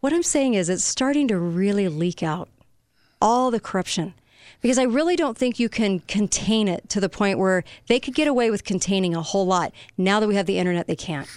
What 0.00 0.12
I'm 0.12 0.24
saying 0.24 0.54
is 0.54 0.68
it's 0.68 0.84
starting 0.84 1.28
to 1.28 1.38
really 1.38 1.88
leak 1.88 2.22
out 2.22 2.48
all 3.20 3.52
the 3.52 3.60
corruption 3.60 4.14
because 4.60 4.78
I 4.78 4.82
really 4.82 5.14
don't 5.14 5.38
think 5.38 5.60
you 5.60 5.68
can 5.68 6.00
contain 6.00 6.66
it 6.66 6.88
to 6.90 7.00
the 7.00 7.08
point 7.08 7.38
where 7.38 7.62
they 7.86 8.00
could 8.00 8.14
get 8.14 8.26
away 8.26 8.50
with 8.50 8.64
containing 8.64 9.14
a 9.14 9.22
whole 9.22 9.46
lot. 9.46 9.72
Now 9.96 10.18
that 10.18 10.28
we 10.28 10.34
have 10.34 10.46
the 10.46 10.58
internet, 10.58 10.86
they 10.88 10.96
can't. 10.96 11.28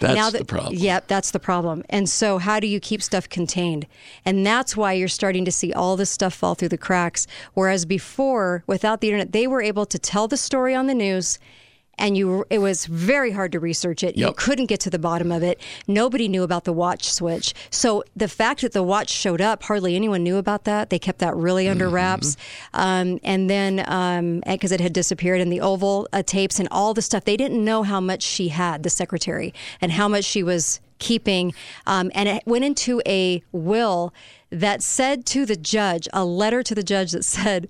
That's 0.00 0.16
now 0.16 0.30
the 0.30 0.44
problem. 0.44 0.74
Yep, 0.74 1.08
that's 1.08 1.30
the 1.30 1.40
problem. 1.40 1.84
And 1.88 2.08
so, 2.08 2.38
how 2.38 2.60
do 2.60 2.66
you 2.66 2.80
keep 2.80 3.02
stuff 3.02 3.28
contained? 3.28 3.86
And 4.24 4.46
that's 4.46 4.76
why 4.76 4.92
you're 4.92 5.08
starting 5.08 5.44
to 5.44 5.52
see 5.52 5.72
all 5.72 5.96
this 5.96 6.10
stuff 6.10 6.34
fall 6.34 6.54
through 6.54 6.70
the 6.70 6.78
cracks. 6.78 7.26
Whereas 7.54 7.84
before, 7.84 8.64
without 8.66 9.00
the 9.00 9.08
internet, 9.08 9.32
they 9.32 9.46
were 9.46 9.62
able 9.62 9.86
to 9.86 9.98
tell 9.98 10.28
the 10.28 10.36
story 10.36 10.74
on 10.74 10.86
the 10.86 10.94
news. 10.94 11.38
And 11.98 12.16
you, 12.16 12.44
it 12.50 12.58
was 12.58 12.84
very 12.86 13.30
hard 13.30 13.52
to 13.52 13.60
research 13.60 14.02
it. 14.02 14.16
You 14.16 14.32
couldn't 14.34 14.66
get 14.66 14.80
to 14.80 14.90
the 14.90 14.98
bottom 14.98 15.32
of 15.32 15.42
it. 15.42 15.58
Nobody 15.86 16.28
knew 16.28 16.42
about 16.42 16.64
the 16.64 16.72
watch 16.72 17.10
switch. 17.10 17.54
So 17.70 18.04
the 18.14 18.28
fact 18.28 18.60
that 18.60 18.72
the 18.72 18.82
watch 18.82 19.08
showed 19.08 19.40
up, 19.40 19.62
hardly 19.62 19.96
anyone 19.96 20.22
knew 20.22 20.36
about 20.36 20.64
that. 20.64 20.90
They 20.90 20.98
kept 20.98 21.20
that 21.20 21.34
really 21.34 21.68
under 21.68 21.88
wraps. 21.88 22.36
Um, 22.74 23.18
and 23.24 23.48
then, 23.48 24.42
because 24.46 24.72
it 24.72 24.80
had 24.80 24.92
disappeared, 24.92 25.40
and 25.40 25.50
the 25.50 25.60
Oval 25.60 26.06
uh, 26.12 26.22
tapes 26.22 26.58
and 26.58 26.68
all 26.70 26.92
the 26.92 27.02
stuff, 27.02 27.24
they 27.24 27.36
didn't 27.36 27.64
know 27.64 27.82
how 27.82 28.00
much 28.00 28.22
she 28.22 28.48
had, 28.48 28.82
the 28.82 28.90
secretary, 28.90 29.54
and 29.80 29.92
how 29.92 30.06
much 30.06 30.24
she 30.24 30.42
was 30.42 30.80
keeping. 30.98 31.54
Um, 31.86 32.10
and 32.14 32.28
it 32.28 32.42
went 32.46 32.64
into 32.64 33.00
a 33.06 33.42
will 33.52 34.12
that 34.50 34.82
said 34.82 35.26
to 35.26 35.46
the 35.46 35.56
judge, 35.56 36.08
a 36.12 36.24
letter 36.24 36.62
to 36.62 36.74
the 36.74 36.82
judge 36.82 37.12
that 37.12 37.24
said, 37.24 37.68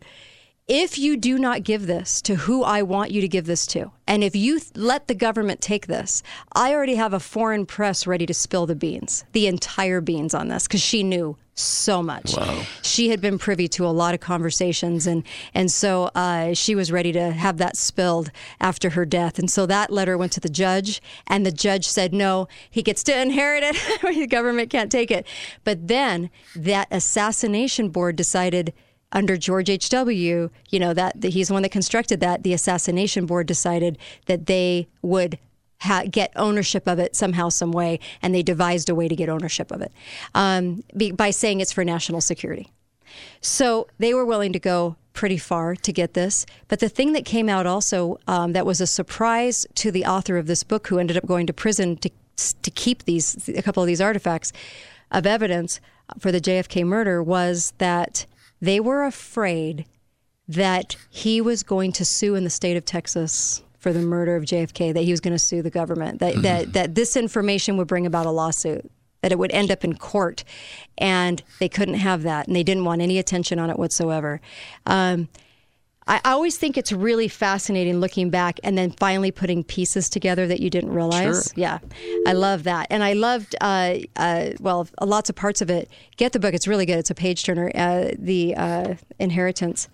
if 0.69 0.99
you 0.99 1.17
do 1.17 1.39
not 1.39 1.63
give 1.63 1.87
this 1.87 2.21
to 2.23 2.35
who 2.35 2.65
I 2.65 2.83
want 2.83 3.13
you 3.13 3.21
to 3.21 3.29
give 3.29 3.47
this 3.47 3.67
to, 3.69 3.93
and 4.07 4.25
if 4.25 4.35
you 4.35 4.59
th- 4.59 4.73
let 4.75 5.07
the 5.07 5.15
government 5.15 5.61
take 5.61 5.87
this, 5.87 6.25
I 6.55 6.75
already 6.75 6.97
have 6.97 7.13
a 7.13 7.21
foreign 7.21 7.67
press 7.67 8.05
ready 8.05 8.27
to 8.27 8.35
spill 8.35 8.67
the 8.67 8.75
beans, 8.75 9.25
the 9.31 9.47
entire 9.47 10.01
beans 10.01 10.35
on 10.35 10.49
this, 10.49 10.67
because 10.67 10.83
she 10.83 11.05
knew 11.05 11.37
so 11.55 12.03
much. 12.03 12.35
She 12.83 13.09
had 13.09 13.21
been 13.21 13.39
privy 13.39 13.69
to 13.69 13.87
a 13.87 13.89
lot 13.89 14.13
of 14.13 14.21
conversations, 14.21 15.07
and 15.07 15.23
and 15.55 15.71
so 15.71 16.11
uh, 16.17 16.53
she 16.53 16.75
was 16.75 16.91
ready 16.91 17.13
to 17.13 17.31
have 17.31 17.59
that 17.59 17.77
spilled 17.77 18.31
after 18.61 18.91
her 18.91 19.07
death. 19.07 19.39
And 19.39 19.51
so 19.51 19.67
that 19.67 19.91
letter 19.91 20.19
went 20.19 20.33
to 20.33 20.41
the 20.41 20.49
judge, 20.49 21.01
and 21.29 21.47
the 21.47 21.53
judge 21.53 21.87
said 21.87 22.13
no, 22.13 22.49
he 22.69 22.83
gets 22.83 23.03
to 23.05 23.19
inherit 23.19 23.63
it. 23.63 23.77
the 24.03 24.27
government 24.27 24.69
can't 24.69 24.91
take 24.91 25.11
it. 25.11 25.27
But 25.65 25.87
then 25.89 26.29
that 26.55 26.89
assassination 26.91 27.89
board 27.89 28.17
decided 28.17 28.75
under 29.13 29.37
George 29.37 29.71
H.W., 29.71 30.51
you 30.71 30.79
know, 30.79 30.93
that, 30.95 31.21
that 31.21 31.33
he's 31.33 31.49
the 31.49 31.55
one 31.55 31.63
that 31.63 31.71
constructed 31.71 32.21
that, 32.21 32.43
the 32.43 32.53
assassination 32.53 33.27
board 33.27 33.47
decided 33.47 33.99
that 34.27 34.47
they 34.47 34.89
would 35.03 35.39
ha- 35.81 36.05
get 36.11 36.33
ownership 36.37 36.87
of 36.87 36.99
it 36.99 37.15
somehow, 37.15 37.49
some 37.49 37.73
way, 37.73 38.01
and 38.23 38.35
they 38.35 38.43
devised 38.43 38.89
a 38.89 38.95
way 38.95 39.09
to 39.09 39.17
get 39.17 39.29
ownership 39.29 39.71
of 39.71 39.81
it 39.81 39.93
um, 40.35 40.83
be, 40.97 41.11
by 41.13 41.31
saying 41.31 41.61
it's 41.61 41.73
for 41.73 41.85
national 41.85 42.21
security. 42.21 42.69
So 43.41 43.87
they 43.99 44.13
were 44.15 44.25
willing 44.25 44.53
to 44.53 44.59
go 44.59 44.97
pretty 45.13 45.39
far 45.39 45.75
to 45.75 45.93
get 45.93 46.15
this. 46.15 46.45
But 46.69 46.81
the 46.81 46.89
thing 46.89 47.13
that 47.13 47.25
came 47.25 47.49
out 47.49 47.67
also 47.67 48.19
um, 48.27 48.53
that 48.53 48.67
was 48.67 48.81
a 48.81 48.87
surprise 48.87 49.67
to 49.77 49.91
the 49.91 50.05
author 50.05 50.37
of 50.37 50.47
this 50.47 50.63
book, 50.63 50.89
who 50.89 50.99
ended 50.99 51.17
up 51.17 51.27
going 51.27 51.47
to 51.47 51.53
prison 51.53 51.97
to 51.99 52.11
to 52.63 52.71
keep 52.71 53.05
these 53.05 53.49
a 53.49 53.63
couple 53.63 53.83
of 53.83 53.87
these 53.87 54.01
artifacts 54.01 54.53
of 55.11 55.25
evidence 55.25 55.81
for 56.19 56.31
the 56.31 56.41
JFK 56.41 56.85
murder, 56.85 57.23
was 57.23 57.73
that 57.79 58.27
they 58.61 58.81
were 58.81 59.05
afraid 59.05 59.87
that 60.49 60.97
he 61.11 61.41
was 61.41 61.63
going 61.63 61.93
to 61.93 62.05
sue 62.05 62.35
in 62.35 62.45
the 62.45 62.51
state 62.51 62.77
of 62.77 62.85
Texas 62.85 63.63
for 63.79 63.93
the 63.93 64.01
murder 64.01 64.37
of 64.37 64.45
JFK, 64.45 64.95
that 64.95 65.03
he 65.03 65.11
was 65.11 65.21
going 65.21 65.35
to 65.35 65.39
sue 65.39 65.63
the 65.63 65.71
government, 65.71 66.19
that, 66.21 66.43
that, 66.43 66.73
that 66.73 66.95
this 66.95 67.17
information 67.17 67.77
would 67.77 67.87
bring 67.87 68.07
about 68.07 68.27
a 68.27 68.31
lawsuit, 68.31 68.91
that 69.23 69.33
it 69.33 69.39
would 69.39 69.53
end 69.53 69.71
up 69.71 69.85
in 69.85 69.97
court. 69.97 70.45
And 70.99 71.43
they 71.61 71.69
couldn't 71.69 71.95
have 71.95 72.23
that. 72.23 72.47
And 72.47 72.57
they 72.57 72.63
didn't 72.63 72.85
want 72.85 73.03
any 73.03 73.19
attention 73.19 73.59
on 73.59 73.71
it 73.71 73.79
whatsoever. 73.79 74.41
Um, 74.87 75.29
I 76.09 76.21
always 76.25 76.57
think 76.57 76.79
it's 76.79 76.93
really 76.93 77.27
fascinating 77.27 77.99
looking 77.99 78.31
back 78.31 78.61
and 78.63 78.79
then 78.79 78.93
finally 78.93 79.33
putting 79.33 79.65
pieces 79.65 80.09
together 80.09 80.47
that 80.47 80.61
you 80.61 80.71
didn't 80.71 80.93
realize. 80.93 81.47
Sure. 81.47 81.55
Yeah, 81.57 81.79
I 82.27 82.33
love 82.33 82.63
that, 82.63 82.87
and 82.91 83.03
I 83.03 83.15
loved 83.15 83.57
uh, 83.61 83.97
uh, 84.15 84.51
well 84.61 84.89
lots 85.01 85.31
of 85.31 85.37
parts 85.37 85.61
of 85.61 85.71
it. 85.71 85.91
Get 86.17 86.33
the 86.33 86.39
book; 86.39 86.55
it's 86.55 86.69
really 86.69 86.87
good. 86.87 86.99
It's 86.99 87.11
a 87.11 87.15
page 87.15 87.45
turner. 87.45 87.71
Uh, 87.75 88.11
the 88.19 88.55
uh, 88.55 88.95
Inheritance. 89.19 89.89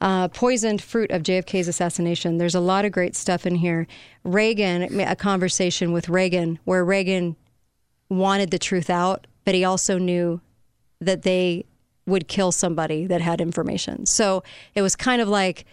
Uh, 0.00 0.28
poisoned 0.28 0.80
fruit 0.80 1.10
of 1.10 1.24
JFK's 1.24 1.66
assassination. 1.66 2.38
There's 2.38 2.54
a 2.54 2.60
lot 2.60 2.84
of 2.84 2.92
great 2.92 3.16
stuff 3.16 3.44
in 3.44 3.56
here. 3.56 3.88
Reagan, 4.22 5.00
a 5.00 5.16
conversation 5.16 5.90
with 5.90 6.08
Reagan, 6.08 6.60
where 6.62 6.84
Reagan 6.84 7.34
wanted 8.08 8.52
the 8.52 8.60
truth 8.60 8.90
out, 8.90 9.26
but 9.44 9.56
he 9.56 9.64
also 9.64 9.98
knew 9.98 10.40
that 11.00 11.22
they 11.22 11.64
would 12.08 12.28
kill 12.28 12.52
somebody 12.52 13.06
that 13.06 13.20
had 13.20 13.40
information. 13.40 14.06
So 14.06 14.42
it 14.74 14.82
was 14.82 14.96
kind 14.96 15.22
of 15.22 15.28
like 15.28 15.64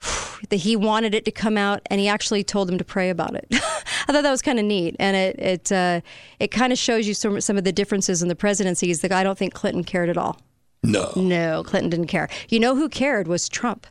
that 0.48 0.56
he 0.56 0.76
wanted 0.76 1.14
it 1.14 1.24
to 1.24 1.30
come 1.30 1.56
out, 1.56 1.80
and 1.86 2.00
he 2.00 2.08
actually 2.08 2.44
told 2.44 2.70
him 2.70 2.78
to 2.78 2.84
pray 2.84 3.10
about 3.10 3.34
it. 3.34 3.46
I 3.52 4.12
thought 4.12 4.22
that 4.22 4.30
was 4.30 4.42
kind 4.42 4.58
of 4.58 4.64
neat, 4.64 4.96
and 4.98 5.16
it 5.16 5.38
it 5.38 5.72
uh, 5.72 6.00
it 6.38 6.48
kind 6.48 6.72
of 6.72 6.78
shows 6.78 7.06
you 7.06 7.14
some 7.14 7.40
some 7.40 7.56
of 7.56 7.64
the 7.64 7.72
differences 7.72 8.22
in 8.22 8.28
the 8.28 8.36
presidencies. 8.36 9.00
That 9.00 9.12
I 9.12 9.22
don't 9.22 9.38
think 9.38 9.54
Clinton 9.54 9.84
cared 9.84 10.08
at 10.08 10.16
all. 10.16 10.40
No. 10.82 11.12
No, 11.16 11.64
Clinton 11.64 11.90
didn't 11.90 12.06
care. 12.06 12.28
You 12.48 12.60
know 12.60 12.76
who 12.76 12.88
cared 12.88 13.26
was 13.26 13.48
Trump. 13.48 13.86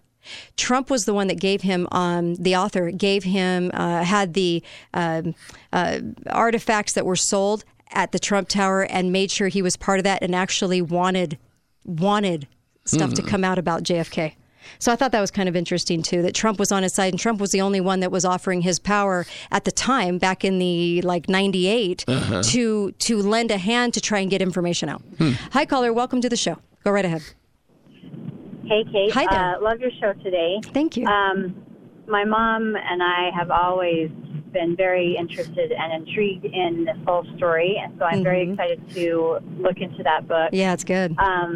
Trump 0.58 0.90
was 0.90 1.06
the 1.06 1.14
one 1.14 1.28
that 1.28 1.40
gave 1.40 1.62
him, 1.62 1.88
um, 1.92 2.36
the 2.36 2.56
author 2.56 2.90
gave 2.90 3.24
him, 3.24 3.70
uh, 3.74 4.04
had 4.04 4.34
the 4.34 4.64
um, 4.94 5.36
uh, 5.72 6.00
artifacts 6.32 6.94
that 6.94 7.06
were 7.06 7.16
sold 7.16 7.64
at 7.92 8.12
the 8.12 8.20
Trump 8.20 8.50
Tower 8.50 8.84
and 8.84 9.12
made 9.12 9.30
sure 9.30 9.48
he 9.50 9.62
was 9.62 9.78
part 9.78 10.00
of 10.00 10.04
that 10.04 10.24
and 10.24 10.36
actually 10.36 10.82
wanted 10.82 11.38
wanted 11.86 12.48
stuff 12.86 13.14
to 13.14 13.22
come 13.22 13.44
out 13.44 13.58
about 13.58 13.84
JFK. 13.84 14.34
So 14.80 14.92
I 14.92 14.96
thought 14.96 15.12
that 15.12 15.22
was 15.22 15.32
kind 15.32 15.48
of 15.48 15.56
interesting 15.56 16.02
too 16.02 16.22
that 16.24 16.34
Trump 16.34 16.60
was 16.60 16.72
on 16.72 16.84
his 16.84 16.94
side 16.94 17.14
and 17.14 17.20
Trump 17.20 17.40
was 17.40 17.52
the 17.52 17.62
only 17.62 17.80
one 17.82 18.00
that 18.00 18.12
was 18.12 18.26
offering 18.26 18.62
his 18.62 18.80
power 18.80 19.26
at 19.52 19.64
the 19.64 19.72
time 19.72 20.18
back 20.18 20.44
in 20.44 20.60
the 20.60 21.02
like 21.04 21.30
98 21.30 22.06
to 22.44 22.92
to 22.92 23.18
lend 23.22 23.52
a 23.52 23.58
hand 23.58 23.94
to 23.94 24.02
try 24.02 24.20
and 24.20 24.30
get 24.30 24.42
information 24.42 24.90
out. 24.90 25.02
Hi 25.52 25.66
caller, 25.66 25.94
welcome 25.94 26.22
to 26.22 26.30
the 26.30 26.36
show. 26.36 26.58
Go 26.84 26.92
right 26.92 27.06
ahead. 27.06 27.24
Hey, 28.66 28.84
Kate. 28.92 29.12
Hi 29.14 29.28
there. 29.30 29.58
Uh, 29.58 29.62
love 29.62 29.80
your 29.80 29.92
show 30.00 30.14
today. 30.24 30.60
Thank 30.74 30.98
you. 30.98 31.06
Um, 31.06 31.56
my 32.08 32.24
mom 32.24 32.76
and 32.76 33.04
I 33.04 33.30
have 33.38 33.52
always 33.52 34.10
been 34.56 34.76
very 34.76 35.16
interested 35.20 35.72
and 35.72 35.90
intrigued 36.00 36.46
in 36.46 36.86
this 36.86 36.98
whole 37.06 37.26
story, 37.38 37.72
and 37.84 37.94
so 38.00 38.06
I'm 38.06 38.24
very 38.24 38.44
Mhm. 38.48 38.54
excited 38.54 38.80
to 38.96 39.06
look 39.60 39.78
into 39.88 40.02
that 40.04 40.28
book. 40.28 40.50
yeah, 40.54 40.74
it's 40.74 40.84
good. 40.86 41.14
Um, 41.20 41.52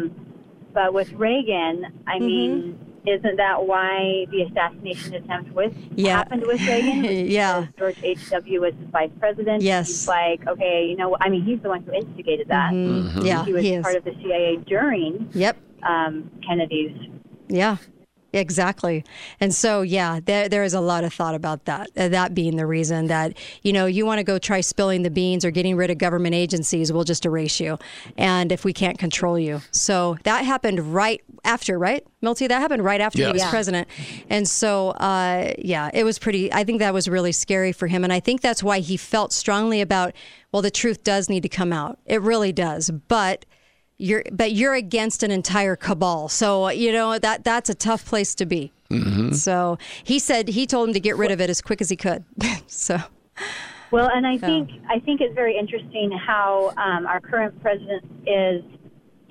but 0.74 0.92
with 0.94 1.10
Reagan, 1.14 1.76
I 2.06 2.16
Mm-hmm. 2.18 2.26
mean, 2.26 2.78
isn't 3.06 3.36
that 3.44 3.66
why 3.66 4.26
the 4.30 4.42
assassination 4.42 5.14
attempt 5.14 5.50
with 5.54 5.74
Yeah. 5.96 6.18
happened 6.18 6.44
with 6.46 6.60
Reagan? 6.68 7.02
Yeah. 7.38 7.66
George 7.78 7.96
H. 8.02 8.28
W. 8.30 8.60
was 8.60 8.74
his 8.78 8.88
vice 8.90 9.10
president. 9.18 9.62
Yes. 9.62 9.86
He's 9.88 10.06
like, 10.08 10.46
okay, 10.46 10.86
you 10.90 10.96
know, 10.96 11.16
I 11.20 11.30
mean, 11.30 11.42
he's 11.42 11.60
the 11.60 11.70
one 11.70 11.82
who 11.82 11.92
instigated 11.94 12.48
that. 12.48 12.72
Mhm. 12.72 13.24
Yeah, 13.24 13.44
He 13.46 13.52
was 13.54 13.62
he 13.64 13.72
is. 13.76 13.82
part 13.82 13.96
of 13.96 14.04
the 14.04 14.14
CIA 14.22 14.56
during 14.66 15.28
Yep. 15.32 15.56
um, 15.82 16.30
Kennedy's 16.46 16.92
Yeah, 17.48 17.76
exactly. 18.32 19.04
And 19.40 19.54
so, 19.54 19.82
yeah, 19.82 20.20
there, 20.24 20.48
there 20.48 20.64
is 20.64 20.74
a 20.74 20.80
lot 20.80 21.04
of 21.04 21.12
thought 21.12 21.34
about 21.34 21.64
that. 21.64 21.90
uh, 21.96 22.08
That 22.08 22.34
being 22.34 22.56
the 22.56 22.66
reason 22.66 23.06
that, 23.08 23.36
you 23.62 23.72
know, 23.72 23.86
you 23.86 24.06
want 24.06 24.18
to 24.18 24.24
go 24.24 24.38
try 24.38 24.60
spilling 24.60 25.02
the 25.02 25.10
beans 25.10 25.44
or 25.44 25.50
getting 25.50 25.76
rid 25.76 25.90
of 25.90 25.98
government 25.98 26.34
agencies, 26.34 26.92
we'll 26.92 27.04
just 27.04 27.24
erase 27.24 27.60
you. 27.60 27.78
And 28.16 28.52
if 28.52 28.64
we 28.64 28.72
can't 28.72 28.98
control 28.98 29.38
you. 29.38 29.60
So 29.70 30.16
that 30.24 30.44
happened 30.44 30.94
right 30.94 31.22
after, 31.44 31.78
right? 31.78 32.06
Milty, 32.22 32.46
that 32.46 32.60
happened 32.60 32.84
right 32.84 33.00
after 33.00 33.24
he 33.26 33.32
was 33.32 33.42
Yeah. 33.42 33.50
president. 33.50 33.88
And 34.28 34.48
so, 34.48 34.90
uh, 34.90 35.52
yeah, 35.58 35.90
it 35.94 36.04
was 36.04 36.18
pretty, 36.18 36.52
I 36.52 36.64
think 36.64 36.80
that 36.80 36.92
was 36.92 37.08
really 37.08 37.32
scary 37.32 37.72
for 37.72 37.86
him. 37.86 38.04
And 38.04 38.12
I 38.12 38.20
think 38.20 38.40
that's 38.42 38.62
why 38.62 38.80
he 38.80 38.96
felt 38.96 39.32
strongly 39.32 39.80
about, 39.80 40.12
well, 40.52 40.62
the 40.62 40.70
truth 40.70 41.02
does 41.02 41.28
need 41.30 41.42
to 41.42 41.48
come 41.48 41.72
out. 41.72 41.98
It 42.06 42.20
really 42.20 42.52
does. 42.52 42.90
But, 43.08 43.46
you're 44.00 44.24
but 44.32 44.52
you're 44.52 44.74
against 44.74 45.22
an 45.22 45.30
entire 45.30 45.76
cabal. 45.76 46.28
So 46.28 46.68
you 46.70 46.92
know 46.92 47.18
that 47.18 47.44
that's 47.44 47.68
a 47.70 47.74
tough 47.74 48.04
place 48.06 48.34
to 48.36 48.46
be. 48.46 48.72
So 49.32 49.78
he 50.02 50.18
said 50.18 50.48
he 50.48 50.66
told 50.66 50.88
him 50.88 50.94
to 50.94 51.00
get 51.00 51.16
rid 51.16 51.30
of 51.30 51.40
it 51.40 51.48
as 51.48 51.60
quick 51.60 51.80
as 51.80 51.88
he 51.90 51.96
could. 51.96 52.24
So. 52.66 52.98
Well, 53.92 54.08
and 54.12 54.26
I 54.26 54.38
think 54.38 54.70
I 54.88 54.98
think 55.00 55.20
it's 55.20 55.34
very 55.34 55.56
interesting 55.58 56.10
how 56.12 56.72
um, 56.76 57.06
our 57.06 57.20
current 57.20 57.60
president 57.62 58.04
is 58.26 58.62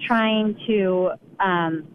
trying 0.05 0.57
to 0.67 1.11
um, 1.39 1.87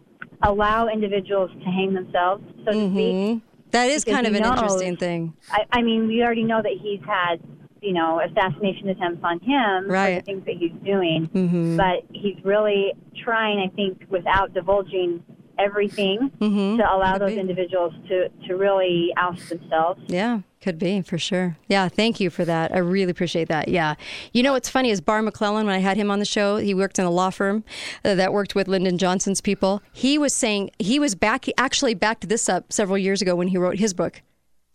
allow 0.43 0.87
individuals 0.87 1.51
to 1.51 1.65
hang 1.65 1.93
themselves, 1.93 2.43
so 2.65 2.71
to 2.71 2.91
speak. 2.91 3.41
that 3.71 3.89
is 3.89 4.03
Because 4.03 4.15
kind 4.15 4.27
of 4.27 4.33
an 4.35 4.41
knows- 4.43 4.51
interesting 4.57 4.97
thing. 4.97 5.33
I, 5.51 5.65
I 5.71 5.81
mean, 5.81 6.07
we 6.07 6.23
already 6.23 6.43
know 6.43 6.61
that 6.61 6.73
he's 6.81 6.99
had, 7.05 7.39
you 7.85 7.93
know, 7.93 8.19
assassination 8.19 8.89
attempts 8.89 9.23
on 9.23 9.39
him 9.41 9.85
for 9.85 9.91
the 10.15 10.21
things 10.25 10.43
that 10.45 10.55
he's 10.57 10.71
doing, 10.83 11.29
Mhm. 11.33 11.77
but 11.77 12.03
he's 12.11 12.35
really 12.43 12.93
trying, 13.23 13.59
I 13.59 13.67
think, 13.75 14.05
without 14.09 14.53
divulging 14.53 15.23
everything, 15.57 16.31
Mhm. 16.41 16.77
to 16.77 16.83
allow 16.93 17.13
Could 17.13 17.21
those 17.21 17.31
be. 17.35 17.39
individuals 17.39 17.93
to 18.09 18.29
to 18.47 18.55
really 18.57 19.13
oust 19.17 19.47
themselves. 19.49 20.01
yeah 20.07 20.39
could 20.61 20.77
be 20.79 20.99
for 21.01 21.17
sure 21.19 21.57
yeah 21.69 21.87
thank 21.87 22.19
you 22.19 22.29
for 22.31 22.43
that 22.43 22.73
i 22.73 22.77
really 22.79 23.11
appreciate 23.11 23.47
that 23.47 23.67
yeah 23.69 23.93
you 24.33 24.41
know 24.43 24.51
what's 24.53 24.67
funny 24.67 24.89
is 24.89 24.99
Barr 24.99 25.21
McClellan 25.21 25.65
when 25.67 25.75
i 25.75 25.77
had 25.77 25.95
him 25.95 26.09
on 26.11 26.17
the 26.19 26.25
show 26.25 26.57
he 26.57 26.73
worked 26.73 26.97
in 26.99 27.05
a 27.05 27.09
law 27.11 27.29
firm 27.29 27.63
uh, 28.03 28.15
that 28.15 28.33
worked 28.33 28.55
with 28.55 28.67
lyndon 28.67 28.97
johnson's 28.97 29.41
people 29.41 29.81
he 29.93 30.17
was 30.17 30.33
saying 30.33 30.71
he 30.79 30.97
was 30.99 31.13
back 31.13 31.45
he 31.45 31.53
actually 31.57 31.93
backed 31.93 32.27
this 32.29 32.49
up 32.49 32.73
several 32.73 32.97
years 32.97 33.21
ago 33.21 33.35
when 33.35 33.47
he 33.49 33.57
wrote 33.57 33.77
his 33.77 33.93
book 33.93 34.23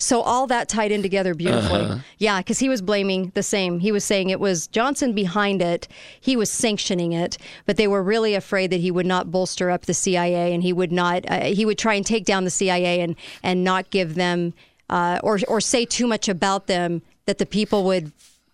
So 0.00 0.22
all 0.22 0.46
that 0.46 0.68
tied 0.68 0.90
in 0.90 1.02
together 1.02 1.34
beautifully. 1.34 1.82
Uh-huh. 1.82 1.98
Yeah, 2.18 2.38
because 2.38 2.58
he 2.58 2.70
was 2.70 2.80
blaming 2.80 3.32
the 3.34 3.42
same. 3.42 3.80
He 3.80 3.92
was 3.92 4.02
saying 4.02 4.30
it 4.30 4.40
was 4.40 4.66
Johnson 4.66 5.12
behind 5.12 5.60
it. 5.60 5.86
He 6.20 6.36
was 6.36 6.50
sanctioning 6.50 7.12
it, 7.12 7.36
but 7.66 7.76
they 7.76 7.86
were 7.86 8.02
really 8.02 8.34
afraid 8.34 8.70
that 8.70 8.80
he 8.80 8.90
would 8.90 9.04
not 9.04 9.30
bolster 9.30 9.70
up 9.70 9.84
the 9.84 9.94
CIA 9.94 10.54
and 10.54 10.62
he 10.62 10.72
would 10.72 10.90
not. 10.90 11.30
Uh, 11.30 11.44
he 11.44 11.66
would 11.66 11.78
try 11.78 11.94
and 11.94 12.04
take 12.04 12.24
down 12.24 12.44
the 12.44 12.50
CIA 12.50 13.00
and 13.00 13.14
and 13.42 13.62
not 13.62 13.90
give 13.90 14.14
them 14.14 14.54
uh, 14.88 15.20
or 15.22 15.38
or 15.46 15.60
say 15.60 15.84
too 15.84 16.06
much 16.06 16.28
about 16.28 16.66
them 16.66 17.02
that 17.26 17.36
the 17.36 17.46
people 17.46 17.84
would 17.84 18.10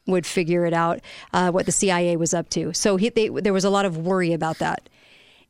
would 0.07 0.27
figure 0.27 0.67
it 0.67 0.75
out 0.75 1.01
uh, 1.33 1.51
what 1.51 1.65
the 1.67 1.73
CIA 1.73 2.17
was 2.17 2.35
up 2.35 2.49
to. 2.51 2.73
So 2.75 2.97
he, 2.97 3.09
they, 3.09 3.29
there 3.29 3.53
was 3.53 3.65
a 3.65 3.71
lot 3.71 3.85
of 3.85 3.97
worry 3.97 4.33
about 4.33 4.59
that 4.59 4.89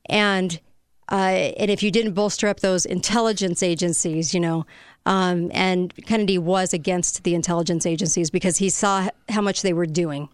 and 0.07 0.61
uh, 1.11 1.55
and 1.57 1.71
if 1.71 1.83
you 1.85 1.91
didn't 1.93 2.15
bolster 2.15 2.49
up 2.49 2.61
those 2.61 2.85
intelligence 2.85 3.63
agencies, 3.63 4.35
you 4.35 4.41
know, 4.41 4.67
um, 5.07 5.51
and 5.55 5.95
Kennedy 6.05 6.37
was 6.37 6.75
against 6.75 7.23
the 7.23 7.35
intelligence 7.35 7.87
agencies 7.87 8.29
because 8.29 8.59
he 8.59 8.69
saw 8.69 9.09
how 9.29 9.41
much 9.41 9.63
they 9.63 9.73
were 9.73 9.87
doing. 9.87 10.29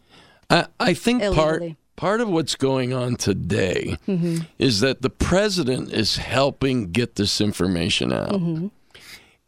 I, 0.51 0.67
I 0.81 0.95
think 0.95 1.23
part 1.23 1.63
Illegally. 1.63 1.77
part 1.97 2.21
of 2.21 2.29
what's 2.29 2.57
going 2.57 2.93
on 2.93 3.17
today 3.17 3.99
mm-hmm. 4.09 4.39
is 4.59 4.81
that 4.81 5.03
the 5.03 5.11
president 5.11 5.93
is 5.93 6.17
helping 6.17 6.91
get 6.91 7.17
this 7.17 7.41
information 7.41 8.13
out, 8.13 8.31
mm-hmm. 8.31 8.69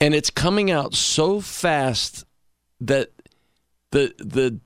and 0.00 0.14
it's 0.14 0.30
coming 0.30 0.70
out 0.70 0.94
so 0.94 1.40
fast 1.40 2.24
that 2.80 3.10
the 3.90 4.14
the 4.18 4.60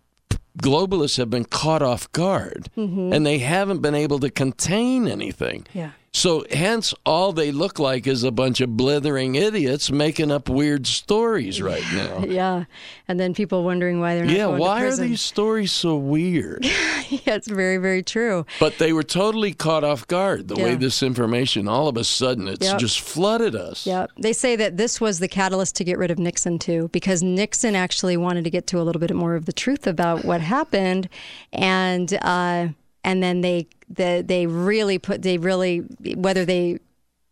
globalists 0.60 1.18
have 1.18 1.30
been 1.30 1.44
caught 1.44 1.82
off 1.82 2.10
guard, 2.10 2.68
mm-hmm. 2.76 3.12
and 3.12 3.24
they 3.24 3.38
haven't 3.38 3.80
been 3.80 3.94
able 3.94 4.18
to 4.18 4.30
contain 4.30 5.06
anything. 5.06 5.66
Yeah. 5.72 5.92
So, 6.12 6.44
hence, 6.50 6.94
all 7.04 7.32
they 7.32 7.52
look 7.52 7.78
like 7.78 8.06
is 8.06 8.24
a 8.24 8.30
bunch 8.30 8.60
of 8.60 8.76
blithering 8.76 9.34
idiots 9.34 9.90
making 9.90 10.30
up 10.32 10.48
weird 10.48 10.86
stories 10.86 11.60
right 11.62 11.84
now. 11.92 12.24
Yeah, 12.38 12.64
and 13.08 13.18
then 13.18 13.34
people 13.34 13.62
wondering 13.64 14.00
why 14.00 14.14
they're 14.14 14.24
not 14.24 14.34
Yeah, 14.36 14.46
why 14.46 14.80
to 14.80 14.86
are 14.88 14.96
these 14.96 15.20
stories 15.20 15.70
so 15.72 15.96
weird? 15.96 16.64
yeah, 17.08 17.34
it's 17.34 17.48
very, 17.48 17.76
very 17.78 18.02
true. 18.02 18.46
But 18.60 18.78
they 18.78 18.92
were 18.92 19.02
totally 19.02 19.52
caught 19.54 19.84
off 19.84 20.06
guard 20.06 20.48
the 20.48 20.56
way 20.56 20.74
this 20.74 21.02
information, 21.02 21.68
all 21.68 21.88
of 21.88 21.96
a 21.96 22.04
sudden, 22.04 22.48
it's 22.48 22.66
Yep. 22.66 22.78
just 22.78 23.00
flooded 23.00 23.54
us. 23.54 23.86
Yeah, 23.86 24.06
they 24.18 24.32
say 24.32 24.56
that 24.56 24.76
this 24.76 25.00
was 25.00 25.18
the 25.20 25.28
catalyst 25.28 25.76
to 25.76 25.84
get 25.84 25.98
rid 25.98 26.10
of 26.10 26.18
Nixon 26.18 26.58
too, 26.58 26.88
because 26.92 27.22
Nixon 27.22 27.74
actually 27.76 28.16
wanted 28.16 28.44
to 28.44 28.50
get 28.50 28.66
to 28.68 28.80
a 28.80 28.82
little 28.82 29.00
bit 29.00 29.14
more 29.14 29.34
of 29.34 29.44
the 29.46 29.52
truth 29.52 29.86
about 29.86 30.24
what 30.24 30.40
happened, 30.40 31.08
and 31.52 32.18
uh, 32.22 32.68
and 33.08 33.22
then 33.22 33.40
they 33.40 33.66
the, 33.88 34.22
they 34.24 34.46
really 34.46 34.98
put 34.98 35.22
they 35.22 35.38
really 35.38 35.78
whether 36.14 36.44
they 36.44 36.78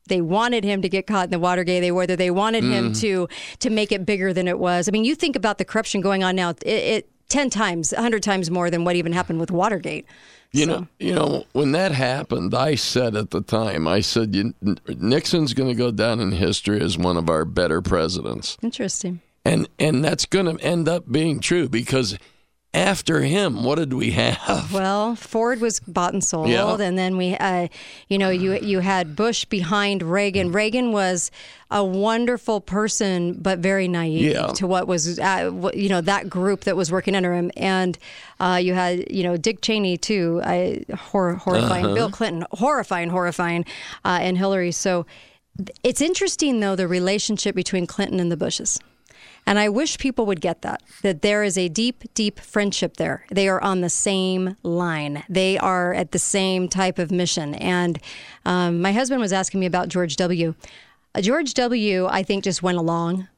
they 0.09 0.23
wanted 0.23 0.65
him 0.65 0.81
to 0.83 0.89
get 0.89 1.07
caught 1.07 1.25
in 1.25 1.31
the 1.31 1.39
Watergate, 1.39 1.83
they 1.83 1.93
whether 1.93 2.17
they 2.17 2.31
wanted 2.31 2.65
him 2.65 2.93
mm. 2.93 3.01
to 3.01 3.29
to 3.59 3.71
make 3.71 3.93
it 3.93 4.07
bigger 4.07 4.33
than 4.33 4.49
it 4.49 4.59
was. 4.59 4.89
I 4.89 4.91
mean, 4.91 5.05
you 5.05 5.15
think 5.15 5.37
about 5.37 5.59
the 5.59 5.65
corruption 5.65 6.01
going 6.01 6.25
on 6.25 6.35
now, 6.35 6.51
it, 6.51 6.65
it 6.65 7.11
ten 7.29 7.51
times, 7.51 7.93
a 7.93 8.01
hundred 8.01 8.23
times 8.23 8.51
more 8.51 8.71
than 8.71 8.85
what 8.85 8.97
even 8.97 9.13
happened 9.13 9.39
with 9.39 9.51
Watergate. 9.51 10.07
You 10.53 10.65
So- 10.65 10.71
know, 10.71 10.87
you 10.99 11.15
know, 11.15 11.45
when 11.53 11.73
that 11.73 11.93
happened, 11.93 12.55
I 12.55 12.77
said 12.77 13.17
at 13.17 13.31
the 13.31 13.43
time, 13.43 13.87
I 13.87 14.01
said, 14.01 14.35
you, 14.35 14.55
Nixon's 14.87 15.53
going 15.53 15.69
to 15.69 15.75
go 15.75 15.91
down 15.91 16.21
in 16.21 16.33
history 16.33 16.81
as 16.81 16.97
one 16.97 17.19
of 17.19 17.29
our 17.29 17.45
better 17.45 17.83
presidents, 17.83 18.57
Interesting. 18.63 19.21
and 19.45 19.69
and 19.79 20.03
that's 20.03 20.25
going 20.25 20.57
to 20.57 20.65
end 20.65 20.89
up 20.89 21.13
being 21.13 21.41
true 21.41 21.69
because 21.69 22.17
after 22.77 23.23
him, 23.23 23.65
what 23.65 23.77
did 23.79 23.93
we 23.95 24.11
have? 24.13 24.73
Well, 24.73 25.17
Ford 25.17 25.61
was 25.61 25.81
bought 25.81 26.13
and 26.13 26.23
sold, 26.23 26.49
Yeah. 26.51 26.77
and 26.79 26.99
then 26.99 27.17
we, 27.17 27.35
uh, 27.37 27.69
you 28.09 28.19
know, 28.19 28.29
you 28.31 28.55
you 28.59 28.81
had 28.81 29.17
Bush 29.17 29.45
behind 29.47 30.03
Reagan. 30.03 30.53
Reagan 30.53 30.93
was 30.93 31.31
a 31.71 31.83
wonderful 31.85 32.61
person, 32.61 33.33
but 33.41 33.59
very 33.61 33.89
naive 33.89 34.33
Yeah. 34.35 34.47
to 34.49 34.67
what 34.67 34.87
was, 34.87 35.19
uh, 35.19 35.51
you 35.75 35.89
know, 35.89 36.01
that 36.03 36.29
group 36.29 36.65
that 36.65 36.77
was 36.77 36.93
working 36.93 37.17
under 37.17 37.33
him. 37.35 37.51
And 37.57 37.99
uh, 38.39 38.61
you 38.63 38.75
had, 38.75 39.11
you 39.11 39.23
know, 39.25 39.37
Dick 39.37 39.63
Cheney 39.63 39.97
too, 39.97 40.41
hor- 40.97 41.35
horrifying. 41.37 41.95
Bill 41.95 42.11
Clinton, 42.11 42.45
horrifying, 42.53 43.09
horrifying, 43.11 43.65
uh, 44.05 44.19
and 44.21 44.37
Hillary. 44.39 44.71
So 44.73 45.07
it's 45.83 46.01
interesting 46.03 46.61
though 46.61 46.77
the 46.77 46.87
relationship 46.87 47.55
between 47.55 47.87
Clinton 47.87 48.21
and 48.21 48.31
the 48.31 48.37
Bushes. 48.37 48.79
And 49.47 49.61
I 49.61 49.69
wish 49.69 49.99
people 49.99 50.27
would 50.27 50.41
get 50.41 50.63
that, 50.63 50.83
that 51.03 51.23
there 51.23 51.45
is 51.45 51.57
a 51.57 51.69
deep, 51.69 52.03
deep 52.15 52.41
friendship 52.41 52.97
there. 52.97 53.25
They 53.31 53.49
are 53.49 53.63
on 53.63 53.81
the 53.81 53.89
same 53.89 54.57
line. 54.65 55.23
They 55.29 55.57
are 55.57 55.95
at 55.95 56.11
the 56.11 56.19
same 56.19 56.69
type 56.69 56.99
of 56.99 57.13
mission. 57.13 57.55
And 57.55 58.01
um, 58.45 58.83
my 58.83 58.93
husband 58.93 59.21
was 59.21 59.33
asking 59.33 59.61
me 59.61 59.67
about 59.67 59.89
George 59.89 60.17
W. 60.17 60.55
Uh, 61.15 61.21
George 61.21 61.55
W., 61.55 62.07
I 62.07 62.25
think, 62.25 62.43
just 62.43 62.63
went 62.63 62.77
along. 62.77 63.29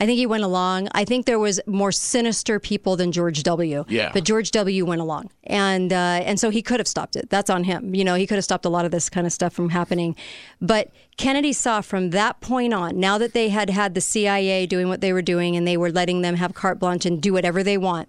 I 0.00 0.06
think 0.06 0.16
he 0.16 0.26
went 0.26 0.44
along. 0.44 0.88
I 0.92 1.04
think 1.04 1.26
there 1.26 1.40
was 1.40 1.60
more 1.66 1.90
sinister 1.90 2.60
people 2.60 2.94
than 2.94 3.10
George 3.10 3.42
W. 3.42 3.84
Yeah. 3.88 4.12
But 4.12 4.22
George 4.22 4.52
W. 4.52 4.84
went 4.84 5.00
along, 5.00 5.30
and 5.42 5.92
uh, 5.92 6.22
and 6.24 6.38
so 6.38 6.50
he 6.50 6.62
could 6.62 6.78
have 6.78 6.86
stopped 6.86 7.16
it. 7.16 7.28
That's 7.30 7.50
on 7.50 7.64
him. 7.64 7.96
You 7.96 8.04
know, 8.04 8.14
he 8.14 8.26
could 8.26 8.36
have 8.36 8.44
stopped 8.44 8.64
a 8.64 8.68
lot 8.68 8.84
of 8.84 8.92
this 8.92 9.10
kind 9.10 9.26
of 9.26 9.32
stuff 9.32 9.52
from 9.52 9.70
happening. 9.70 10.14
But 10.60 10.90
Kennedy 11.16 11.52
saw 11.52 11.80
from 11.80 12.10
that 12.10 12.40
point 12.40 12.72
on, 12.72 13.00
now 13.00 13.18
that 13.18 13.32
they 13.32 13.48
had 13.48 13.70
had 13.70 13.94
the 13.94 14.00
CIA 14.00 14.66
doing 14.66 14.88
what 14.88 15.00
they 15.00 15.12
were 15.12 15.22
doing, 15.22 15.56
and 15.56 15.66
they 15.66 15.76
were 15.76 15.90
letting 15.90 16.22
them 16.22 16.36
have 16.36 16.54
carte 16.54 16.78
blanche 16.78 17.04
and 17.04 17.20
do 17.20 17.32
whatever 17.32 17.64
they 17.64 17.76
want 17.76 18.08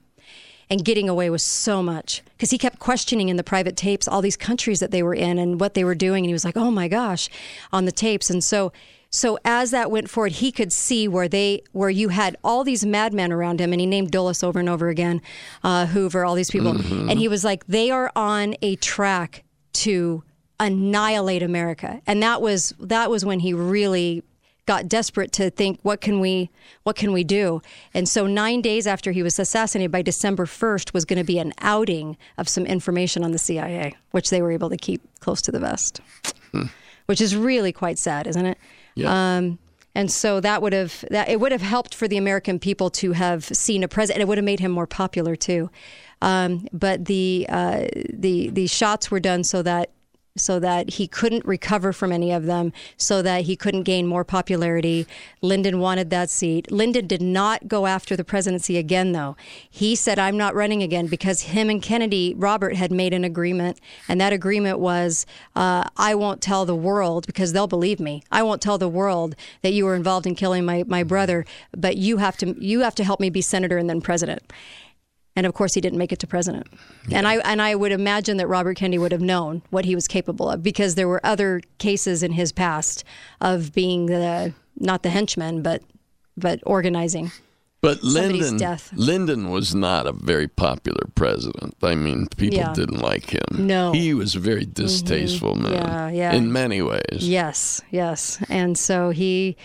and 0.70 0.86
getting 0.86 1.10
away 1.10 1.32
with 1.32 1.42
so 1.42 1.82
much 1.82 2.22
because 2.38 2.52
he 2.52 2.58
kept 2.60 2.78
questioning 2.78 3.30
in 3.30 3.38
the 3.38 3.44
private 3.44 3.76
tapes 3.76 4.08
all 4.08 4.22
these 4.22 4.38
countries 4.38 4.80
that 4.80 4.92
they 4.92 5.02
were 5.02 5.16
in 5.16 5.40
and 5.40 5.60
what 5.60 5.74
they 5.74 5.84
were 5.84 5.96
doing 5.96 6.24
and 6.24 6.30
he 6.30 6.34
was 6.34 6.46
like 6.46 6.56
oh 6.56 6.70
my 6.70 6.88
gosh 6.88 7.30
on 7.74 7.86
the 7.86 7.92
tapes 7.92 8.30
and 8.30 8.44
so 8.44 8.72
so 9.10 9.40
as 9.44 9.72
that 9.72 9.90
went 9.90 10.10
forward 10.10 10.34
he 10.34 10.52
could 10.52 10.72
see 10.72 11.08
where 11.08 11.28
they 11.28 11.64
where 11.72 11.90
you 11.90 12.10
had 12.10 12.38
all 12.44 12.64
these 12.64 12.86
madmen 12.86 13.32
around 13.32 13.60
him 13.60 13.72
and 13.74 13.80
he 13.80 13.88
named 13.88 14.12
dulles 14.12 14.44
over 14.44 14.60
and 14.60 14.70
over 14.70 14.90
again 14.90 15.22
uh, 15.64 15.86
hoover 15.88 16.26
all 16.26 16.36
these 16.36 16.52
people. 16.52 16.72
And 17.10 17.18
he 17.18 17.28
was 17.28 17.44
like 17.44 17.66
they 17.68 17.90
are 17.92 18.12
on 18.16 18.56
a 18.62 18.76
track 18.78 19.44
to 19.74 20.24
annihilate 20.60 21.42
america. 21.42 22.02
And 22.06 22.22
that 22.22 22.42
was 22.42 22.74
that 22.80 23.10
was 23.10 23.26
when 23.26 23.40
he 23.40 23.54
really 23.54 24.24
got 24.66 24.88
desperate 24.88 25.32
to 25.32 25.50
think 25.50 25.80
what 25.82 26.00
can 26.00 26.20
we 26.20 26.52
what 26.84 26.96
can 26.96 27.12
we 27.12 27.24
do? 27.24 27.62
And 27.96 28.08
so 28.08 28.28
9 28.28 28.62
days 28.62 28.86
after 28.86 29.12
he 29.12 29.24
was 29.24 29.40
assassinated 29.40 29.92
by 29.92 30.04
December 30.04 30.46
1st 30.46 30.94
was 30.94 31.06
going 31.06 31.18
to 31.18 31.24
be 31.24 31.40
an 31.40 31.54
outing 31.58 32.16
of 32.38 32.48
some 32.48 32.68
information 32.68 33.24
on 33.24 33.32
the 33.32 33.40
CIA 33.40 33.96
which 34.12 34.30
they 34.30 34.44
were 34.44 34.52
able 34.52 34.70
to 34.70 34.78
keep 34.78 35.02
close 35.20 35.42
to 35.42 35.52
the 35.52 35.60
vest. 35.60 36.02
Which 37.08 37.22
is 37.22 37.36
really 37.36 37.72
quite 37.72 37.98
sad 37.98 38.28
isn't 38.28 38.46
it 38.46 38.60
Yeah. 39.02 39.38
um, 39.38 39.60
and 39.96 40.12
so 40.12 40.40
that 40.40 40.62
would 40.62 40.74
have 40.74 41.04
that 41.10 41.30
it 41.30 41.40
would 41.40 41.52
have 41.52 41.62
helped 41.62 41.96
for 41.96 42.08
the 42.08 42.18
American 42.18 42.60
people 42.60 42.90
to 42.92 43.12
have 43.14 43.44
seen 43.46 43.84
a 43.84 43.88
president. 43.88 44.22
It 44.22 44.28
would 44.28 44.38
have 44.38 44.46
made 44.46 44.60
him 44.60 44.72
more 44.72 44.88
popular 44.88 45.36
too. 45.36 45.70
Um, 46.22 46.68
but 46.72 47.06
the 47.06 47.46
uh, 47.50 47.88
the 48.14 48.50
the 48.50 48.68
shots 48.68 49.10
were 49.10 49.20
done 49.20 49.44
so 49.44 49.62
that 49.64 49.92
so 50.40 50.60
that 50.60 50.92
he 50.92 51.08
couldn't 51.08 51.46
recover 51.46 51.94
from 51.94 52.12
any 52.12 52.32
of 52.32 52.46
them, 52.46 52.72
so 52.98 53.22
that 53.22 53.44
he 53.44 53.56
couldn't 53.56 53.84
gain 53.84 54.08
more 54.08 54.24
popularity. 54.24 55.06
Lyndon 55.42 55.80
wanted 55.80 56.10
that 56.10 56.30
seat. 56.30 56.72
Lyndon 56.72 57.08
did 57.08 57.22
not 57.22 57.68
go 57.68 57.86
after 57.86 58.16
the 58.16 58.24
presidency 58.24 58.78
again, 58.78 59.12
though. 59.12 59.36
He 59.70 59.96
said, 59.96 60.20
I'm 60.20 60.38
not 60.38 60.56
running 60.56 60.82
again 60.84 61.08
because 61.08 61.42
him 61.42 61.70
and 61.70 61.82
Kennedy, 61.82 62.34
Robert, 62.38 62.76
had 62.76 62.92
made 62.92 63.14
an 63.14 63.24
agreement. 63.24 63.80
And 64.08 64.20
that 64.20 64.34
agreement 64.34 64.80
was 64.80 65.26
uh, 65.56 65.84
I 65.98 66.16
won't 66.16 66.42
tell 66.42 66.66
the 66.66 66.76
world 66.76 67.26
because 67.28 67.54
they'll 67.54 67.68
believe 67.68 68.00
me. 68.00 68.24
I 68.32 68.44
won't 68.44 68.62
tell 68.62 68.78
the 68.78 68.90
world 68.90 69.36
that 69.62 69.74
you 69.74 69.86
were 69.86 69.96
involved 69.96 70.26
in 70.26 70.36
killing 70.36 70.66
my, 70.66 70.84
my 70.88 71.04
brother, 71.04 71.46
but 71.76 71.98
you 71.98 72.18
have 72.18 72.38
to 72.38 72.56
you 72.60 72.82
have 72.82 72.96
to 72.96 73.04
help 73.04 73.20
me 73.20 73.30
be 73.30 73.42
senator 73.42 73.78
and 73.78 73.90
then 73.90 74.02
president. 74.02 74.42
And 75.36 75.46
of 75.46 75.54
course, 75.54 75.74
he 75.74 75.82
didn't 75.82 76.00
make 76.00 76.12
it 76.12 76.20
to 76.20 76.28
president. 76.28 76.68
And 77.12 77.28
I 77.28 77.38
and 77.38 77.62
I 77.62 77.76
would 77.76 77.92
imagine 77.92 78.38
that 78.38 78.48
Robert 78.48 78.76
Kennedy 78.78 78.98
would 78.98 79.12
have 79.12 79.22
known 79.22 79.62
what 79.70 79.86
he 79.86 79.96
was 79.96 80.08
capable 80.08 80.50
of 80.50 80.64
because 80.64 80.96
there 80.96 81.08
were 81.08 81.22
other 81.26 81.62
cases 81.78 82.24
in 82.24 82.34
his 82.34 82.52
past 82.52 83.04
of 83.40 83.74
being 83.74 84.08
the 84.08 84.54
not 84.76 85.04
the 85.04 85.10
henchman, 85.10 85.62
but 85.62 85.82
but 86.36 86.60
organizing. 86.66 87.32
But 87.82 88.04
Lyndon. 88.04 88.60
Lyndon 88.94 89.50
was 89.52 89.74
not 89.74 90.06
a 90.06 90.12
very 90.12 90.50
popular 90.50 91.08
president. 91.16 91.76
I 91.82 91.96
mean, 91.96 92.28
people 92.36 92.58
Yeah. 92.58 92.74
didn't 92.74 93.00
like 93.00 93.30
him. 93.30 93.68
No. 93.68 93.94
he 93.94 94.14
was 94.14 94.36
a 94.36 94.40
very 94.40 94.64
mm-hmm. 94.64 94.84
distasteful 94.84 95.56
man. 95.56 95.72
Yeah, 95.72 96.10
yeah. 96.10 96.34
In 96.34 96.52
many 96.52 96.82
ways. 96.82 97.20
Yes, 97.20 97.82
yes. 97.90 98.38
And 98.50 98.78
so 98.78 99.12
he, 99.12 99.56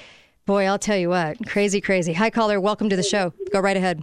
boy, 0.46 0.64
I'll 0.66 0.78
tell 0.78 0.96
you 0.96 1.08
what, 1.08 1.44
crazy, 1.48 1.80
crazy. 1.80 2.12
Hi, 2.12 2.30
caller. 2.30 2.60
Welcome 2.60 2.88
to 2.88 2.96
the 2.96 3.02
show. 3.02 3.32
Go 3.52 3.58
right 3.58 3.76
ahead. 3.76 4.00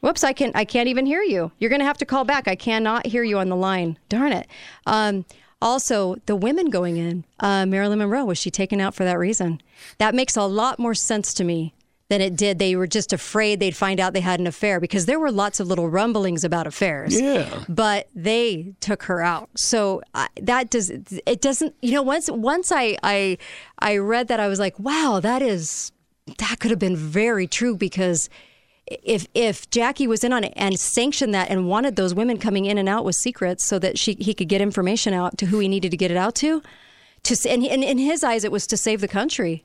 Whoops, 0.00 0.22
I 0.24 0.32
can 0.32 0.52
I 0.54 0.64
can't 0.64 0.88
even 0.88 1.06
hear 1.06 1.22
you. 1.22 1.50
You're 1.58 1.70
going 1.70 1.80
to 1.80 1.86
have 1.86 1.98
to 1.98 2.06
call 2.06 2.24
back. 2.24 2.46
I 2.46 2.54
cannot 2.54 3.06
hear 3.06 3.24
you 3.24 3.38
on 3.38 3.48
the 3.48 3.56
line. 3.56 3.98
Darn 4.08 4.32
it. 4.32 4.46
Um, 4.86 5.24
also, 5.60 6.16
the 6.26 6.36
women 6.36 6.70
going 6.70 6.96
in, 6.96 7.24
uh, 7.40 7.66
Marilyn 7.66 7.98
Monroe, 7.98 8.24
was 8.24 8.38
she 8.38 8.48
taken 8.50 8.80
out 8.80 8.94
for 8.94 9.02
that 9.04 9.18
reason? 9.18 9.60
That 9.98 10.14
makes 10.14 10.36
a 10.36 10.44
lot 10.44 10.78
more 10.78 10.94
sense 10.94 11.34
to 11.34 11.42
me 11.42 11.74
than 12.08 12.20
it 12.20 12.36
did. 12.36 12.60
They 12.60 12.76
were 12.76 12.86
just 12.86 13.12
afraid 13.12 13.58
they'd 13.58 13.74
find 13.76 13.98
out 13.98 14.12
they 14.12 14.20
had 14.20 14.38
an 14.38 14.46
affair 14.46 14.78
because 14.78 15.06
there 15.06 15.18
were 15.18 15.32
lots 15.32 15.58
of 15.58 15.66
little 15.66 15.90
rumblings 15.90 16.44
about 16.44 16.68
affairs 16.68 17.20
Yeah. 17.20 17.64
but 17.68 18.08
they 18.14 18.72
took 18.78 19.02
her 19.02 19.20
out. 19.20 19.50
So 19.56 20.00
I, 20.14 20.28
that 20.40 20.70
does 20.70 20.90
it 20.90 21.40
doesn't 21.40 21.74
you 21.82 21.92
know 21.92 22.02
once 22.02 22.30
once 22.30 22.70
I 22.70 22.96
I 23.02 23.36
I 23.80 23.96
read 23.98 24.28
that 24.28 24.38
I 24.40 24.46
was 24.46 24.58
like 24.60 24.78
wow 24.78 25.18
that 25.22 25.42
is 25.42 25.90
that 26.38 26.60
could 26.60 26.70
have 26.70 26.78
been 26.80 26.96
very 26.96 27.46
true 27.48 27.76
because 27.76 28.30
if 28.90 29.26
if 29.34 29.68
Jackie 29.70 30.06
was 30.06 30.24
in 30.24 30.32
on 30.32 30.44
it 30.44 30.52
and 30.56 30.78
sanctioned 30.78 31.34
that 31.34 31.50
and 31.50 31.68
wanted 31.68 31.96
those 31.96 32.14
women 32.14 32.38
coming 32.38 32.64
in 32.66 32.78
and 32.78 32.88
out 32.88 33.04
with 33.04 33.16
secrets 33.16 33.64
so 33.64 33.78
that 33.78 33.98
she 33.98 34.14
he 34.20 34.34
could 34.34 34.48
get 34.48 34.60
information 34.60 35.12
out 35.14 35.38
to 35.38 35.46
who 35.46 35.58
he 35.58 35.68
needed 35.68 35.90
to 35.90 35.96
get 35.96 36.10
it 36.10 36.16
out 36.16 36.34
to 36.36 36.62
to 37.24 37.36
and, 37.48 37.64
and 37.64 37.82
in 37.84 37.98
his 37.98 38.22
eyes 38.24 38.44
it 38.44 38.52
was 38.52 38.66
to 38.66 38.76
save 38.76 39.00
the 39.00 39.08
country. 39.08 39.64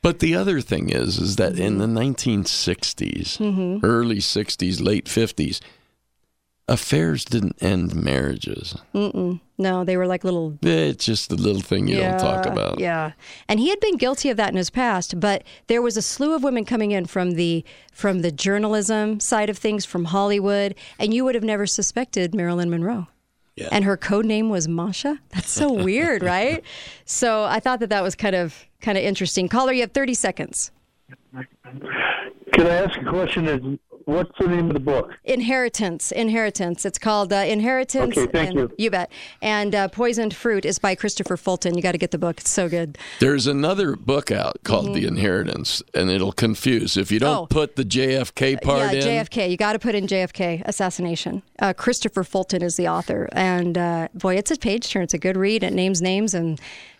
But 0.00 0.20
the 0.20 0.36
other 0.36 0.60
thing 0.60 0.90
is, 0.90 1.18
is 1.18 1.36
that 1.36 1.58
in 1.58 1.78
the 1.78 1.86
1960s, 1.86 3.38
Mm-hmm. 3.38 3.84
early 3.84 4.18
60s, 4.18 4.80
late 4.80 5.06
50s, 5.06 5.60
affairs 6.68 7.24
didn't 7.24 7.60
end 7.62 7.94
marriages. 7.94 8.76
No, 8.94 9.84
they 9.84 9.96
were 9.96 10.06
like 10.06 10.22
little 10.22 10.56
eh, 10.62 10.90
It's 10.90 11.04
just 11.04 11.30
the 11.30 11.36
little 11.36 11.62
thing 11.62 11.88
you 11.88 11.96
don't 11.96 12.18
talk 12.18 12.46
about. 12.46 12.78
Yeah, 12.78 13.12
and 13.48 13.58
he 13.58 13.70
had 13.70 13.80
been 13.80 13.96
guilty 13.96 14.30
of 14.30 14.36
that 14.36 14.50
in 14.50 14.56
his 14.56 14.70
past, 14.70 15.18
but 15.18 15.42
there 15.66 15.82
was 15.82 15.96
a 15.96 16.02
slew 16.02 16.34
of 16.34 16.42
women 16.44 16.64
coming 16.64 16.92
in 16.92 17.06
from 17.06 17.32
the 17.32 17.64
from 17.92 18.20
the 18.20 18.30
journalism 18.30 19.18
side 19.18 19.50
of 19.50 19.58
things, 19.58 19.84
from 19.84 20.06
Hollywood, 20.06 20.74
and 20.98 21.12
you 21.12 21.24
would 21.24 21.34
have 21.34 21.44
never 21.44 21.66
suspected 21.66 22.34
Marilyn 22.34 22.70
Monroe. 22.70 23.08
Yeah. 23.56 23.68
And 23.72 23.84
her 23.84 23.96
code 23.96 24.24
name 24.24 24.50
was 24.50 24.68
Masha. 24.68 25.18
That's 25.30 25.50
so 25.50 25.72
weird, 25.84 26.22
right? 26.22 26.62
So 27.04 27.44
I 27.44 27.58
thought 27.58 27.80
that 27.80 27.88
that 27.90 28.04
was 28.04 28.14
kind 28.14 28.36
of 28.36 28.66
kind 28.80 28.96
of 28.96 29.02
interesting. 29.02 29.48
Caller, 29.48 29.72
you 29.72 29.80
have 29.80 29.92
thirty 29.92 30.14
seconds. 30.14 30.70
Can 32.52 32.66
I 32.66 32.74
ask 32.84 32.98
a 33.00 33.04
question? 33.04 33.78
Is 34.08 34.14
what's 34.14 34.30
the 34.38 34.48
name 34.48 34.68
of 34.68 34.74
the 34.74 34.80
book? 34.80 35.12
Inheritance, 35.24 36.12
Inheritance. 36.12 36.84
It's 36.84 36.98
called 36.98 37.32
uh, 37.32 37.36
Inheritance. 37.36 38.16
Okay, 38.16 38.30
thank 38.30 38.50
and- 38.50 38.58
you. 38.58 38.74
You 38.78 38.90
bet. 38.90 39.10
And 39.42 39.74
uh, 39.74 39.88
Poisoned 39.88 40.34
Fruit 40.34 40.64
is 40.64 40.78
by 40.78 40.94
Christopher 40.94 41.36
Fulton. 41.36 41.76
You 41.76 41.82
got 41.82 41.92
to 41.92 41.98
get 41.98 42.10
the 42.10 42.18
book. 42.18 42.40
It's 42.40 42.50
so 42.50 42.68
good. 42.68 42.98
There's 43.20 43.46
another 43.46 43.96
book 43.96 44.30
out 44.30 44.58
called 44.64 44.94
The 44.94 45.06
Inheritance, 45.06 45.82
and 45.94 46.10
it'll 46.10 46.32
confuse. 46.32 46.96
If 46.96 47.10
you 47.12 47.18
don't 47.18 47.28
Mm-hmm. 47.28 47.42
Oh. 47.42 47.46
put 47.46 47.76
the 47.76 47.84
JFK 47.84 48.62
part 48.62 48.78
yeah, 48.78 48.90
in, 48.92 49.06
Yeah, 49.06 49.24
JFK. 49.24 49.50
You 49.50 49.56
got 49.58 49.74
to 49.74 49.78
put 49.78 49.94
in 49.94 50.06
JFK 50.06 50.62
assassination. 50.64 51.42
Uh, 51.58 51.72
Christopher 51.74 52.24
Fulton 52.24 52.62
is 52.62 52.76
the 52.76 52.88
author, 52.88 53.28
and 53.32 53.76
uh, 53.76 54.08
boy, 54.14 54.36
it's 54.36 54.50
a 54.50 54.56
page 54.56 54.88
turn. 54.90 55.02
It's 55.02 55.14
a 55.14 55.18
good 55.18 55.36
read. 55.36 55.62
It 55.62 55.72
names 55.74 56.00
names 56.00 56.32
and 56.32 56.58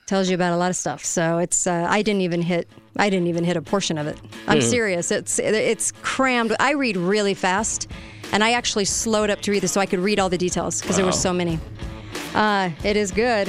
tells 0.09 0.29
you 0.29 0.35
about 0.35 0.53
a 0.53 0.57
lot 0.57 0.71
of 0.71 0.77
stuff. 0.77 1.05
So 1.05 1.39
it's. 1.39 1.67
Uh, 1.67 1.87
I 1.89 2.03
didn't 2.03 2.23
even 2.23 2.43
hit. 2.43 2.67
I 2.97 3.11
didn't 3.11 3.29
even 3.29 3.45
hit 3.45 3.57
a 3.57 3.63
portion 3.63 3.99
of 3.99 4.09
it. 4.09 4.19
I'm 4.49 4.61
serious. 4.61 5.13
It's 5.13 5.39
it's 5.39 5.93
crammed. 6.03 6.57
I 6.59 6.73
read 6.73 6.97
really 6.97 7.35
fast, 7.35 7.87
and 8.33 8.43
I 8.43 8.53
actually 8.53 8.87
slowed 8.87 9.31
up 9.31 9.41
to 9.43 9.53
read 9.53 9.63
this 9.63 9.73
so 9.73 9.81
I 9.81 9.87
could 9.87 10.01
read 10.01 10.19
all 10.19 10.29
the 10.29 10.39
details 10.39 10.81
because 10.81 10.97
there 10.97 11.05
were 11.07 11.13
so 11.13 11.33
many. 11.33 11.61
Uh, 12.35 12.71
it 12.83 12.97
is 12.97 13.13
good. 13.13 13.49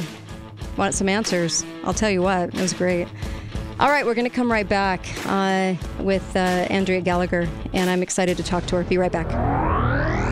Want 0.78 0.93
some 0.93 1.10
answers? 1.10 1.66
I'll 1.84 1.93
tell 1.93 2.10
you 2.10 2.22
what. 2.22 2.53
It 2.53 2.62
was 2.62 2.74
great. 2.74 3.07
All 3.80 3.89
right, 3.89 4.05
we're 4.05 4.14
going 4.14 4.30
to 4.30 4.36
come 4.36 4.51
right 4.51 4.68
back 4.68 5.05
uh, 5.26 5.74
with 6.01 6.36
uh, 6.36 6.39
Andrea 6.39 6.99
Gallagher, 6.99 7.47
and 7.74 7.89
I'm 7.89 8.03
excited 8.03 8.36
to 8.38 8.43
talk 8.43 8.66
to 8.68 8.76
her. 8.76 8.84
Be 8.84 8.97
right 8.97 9.12
back. 9.12 10.28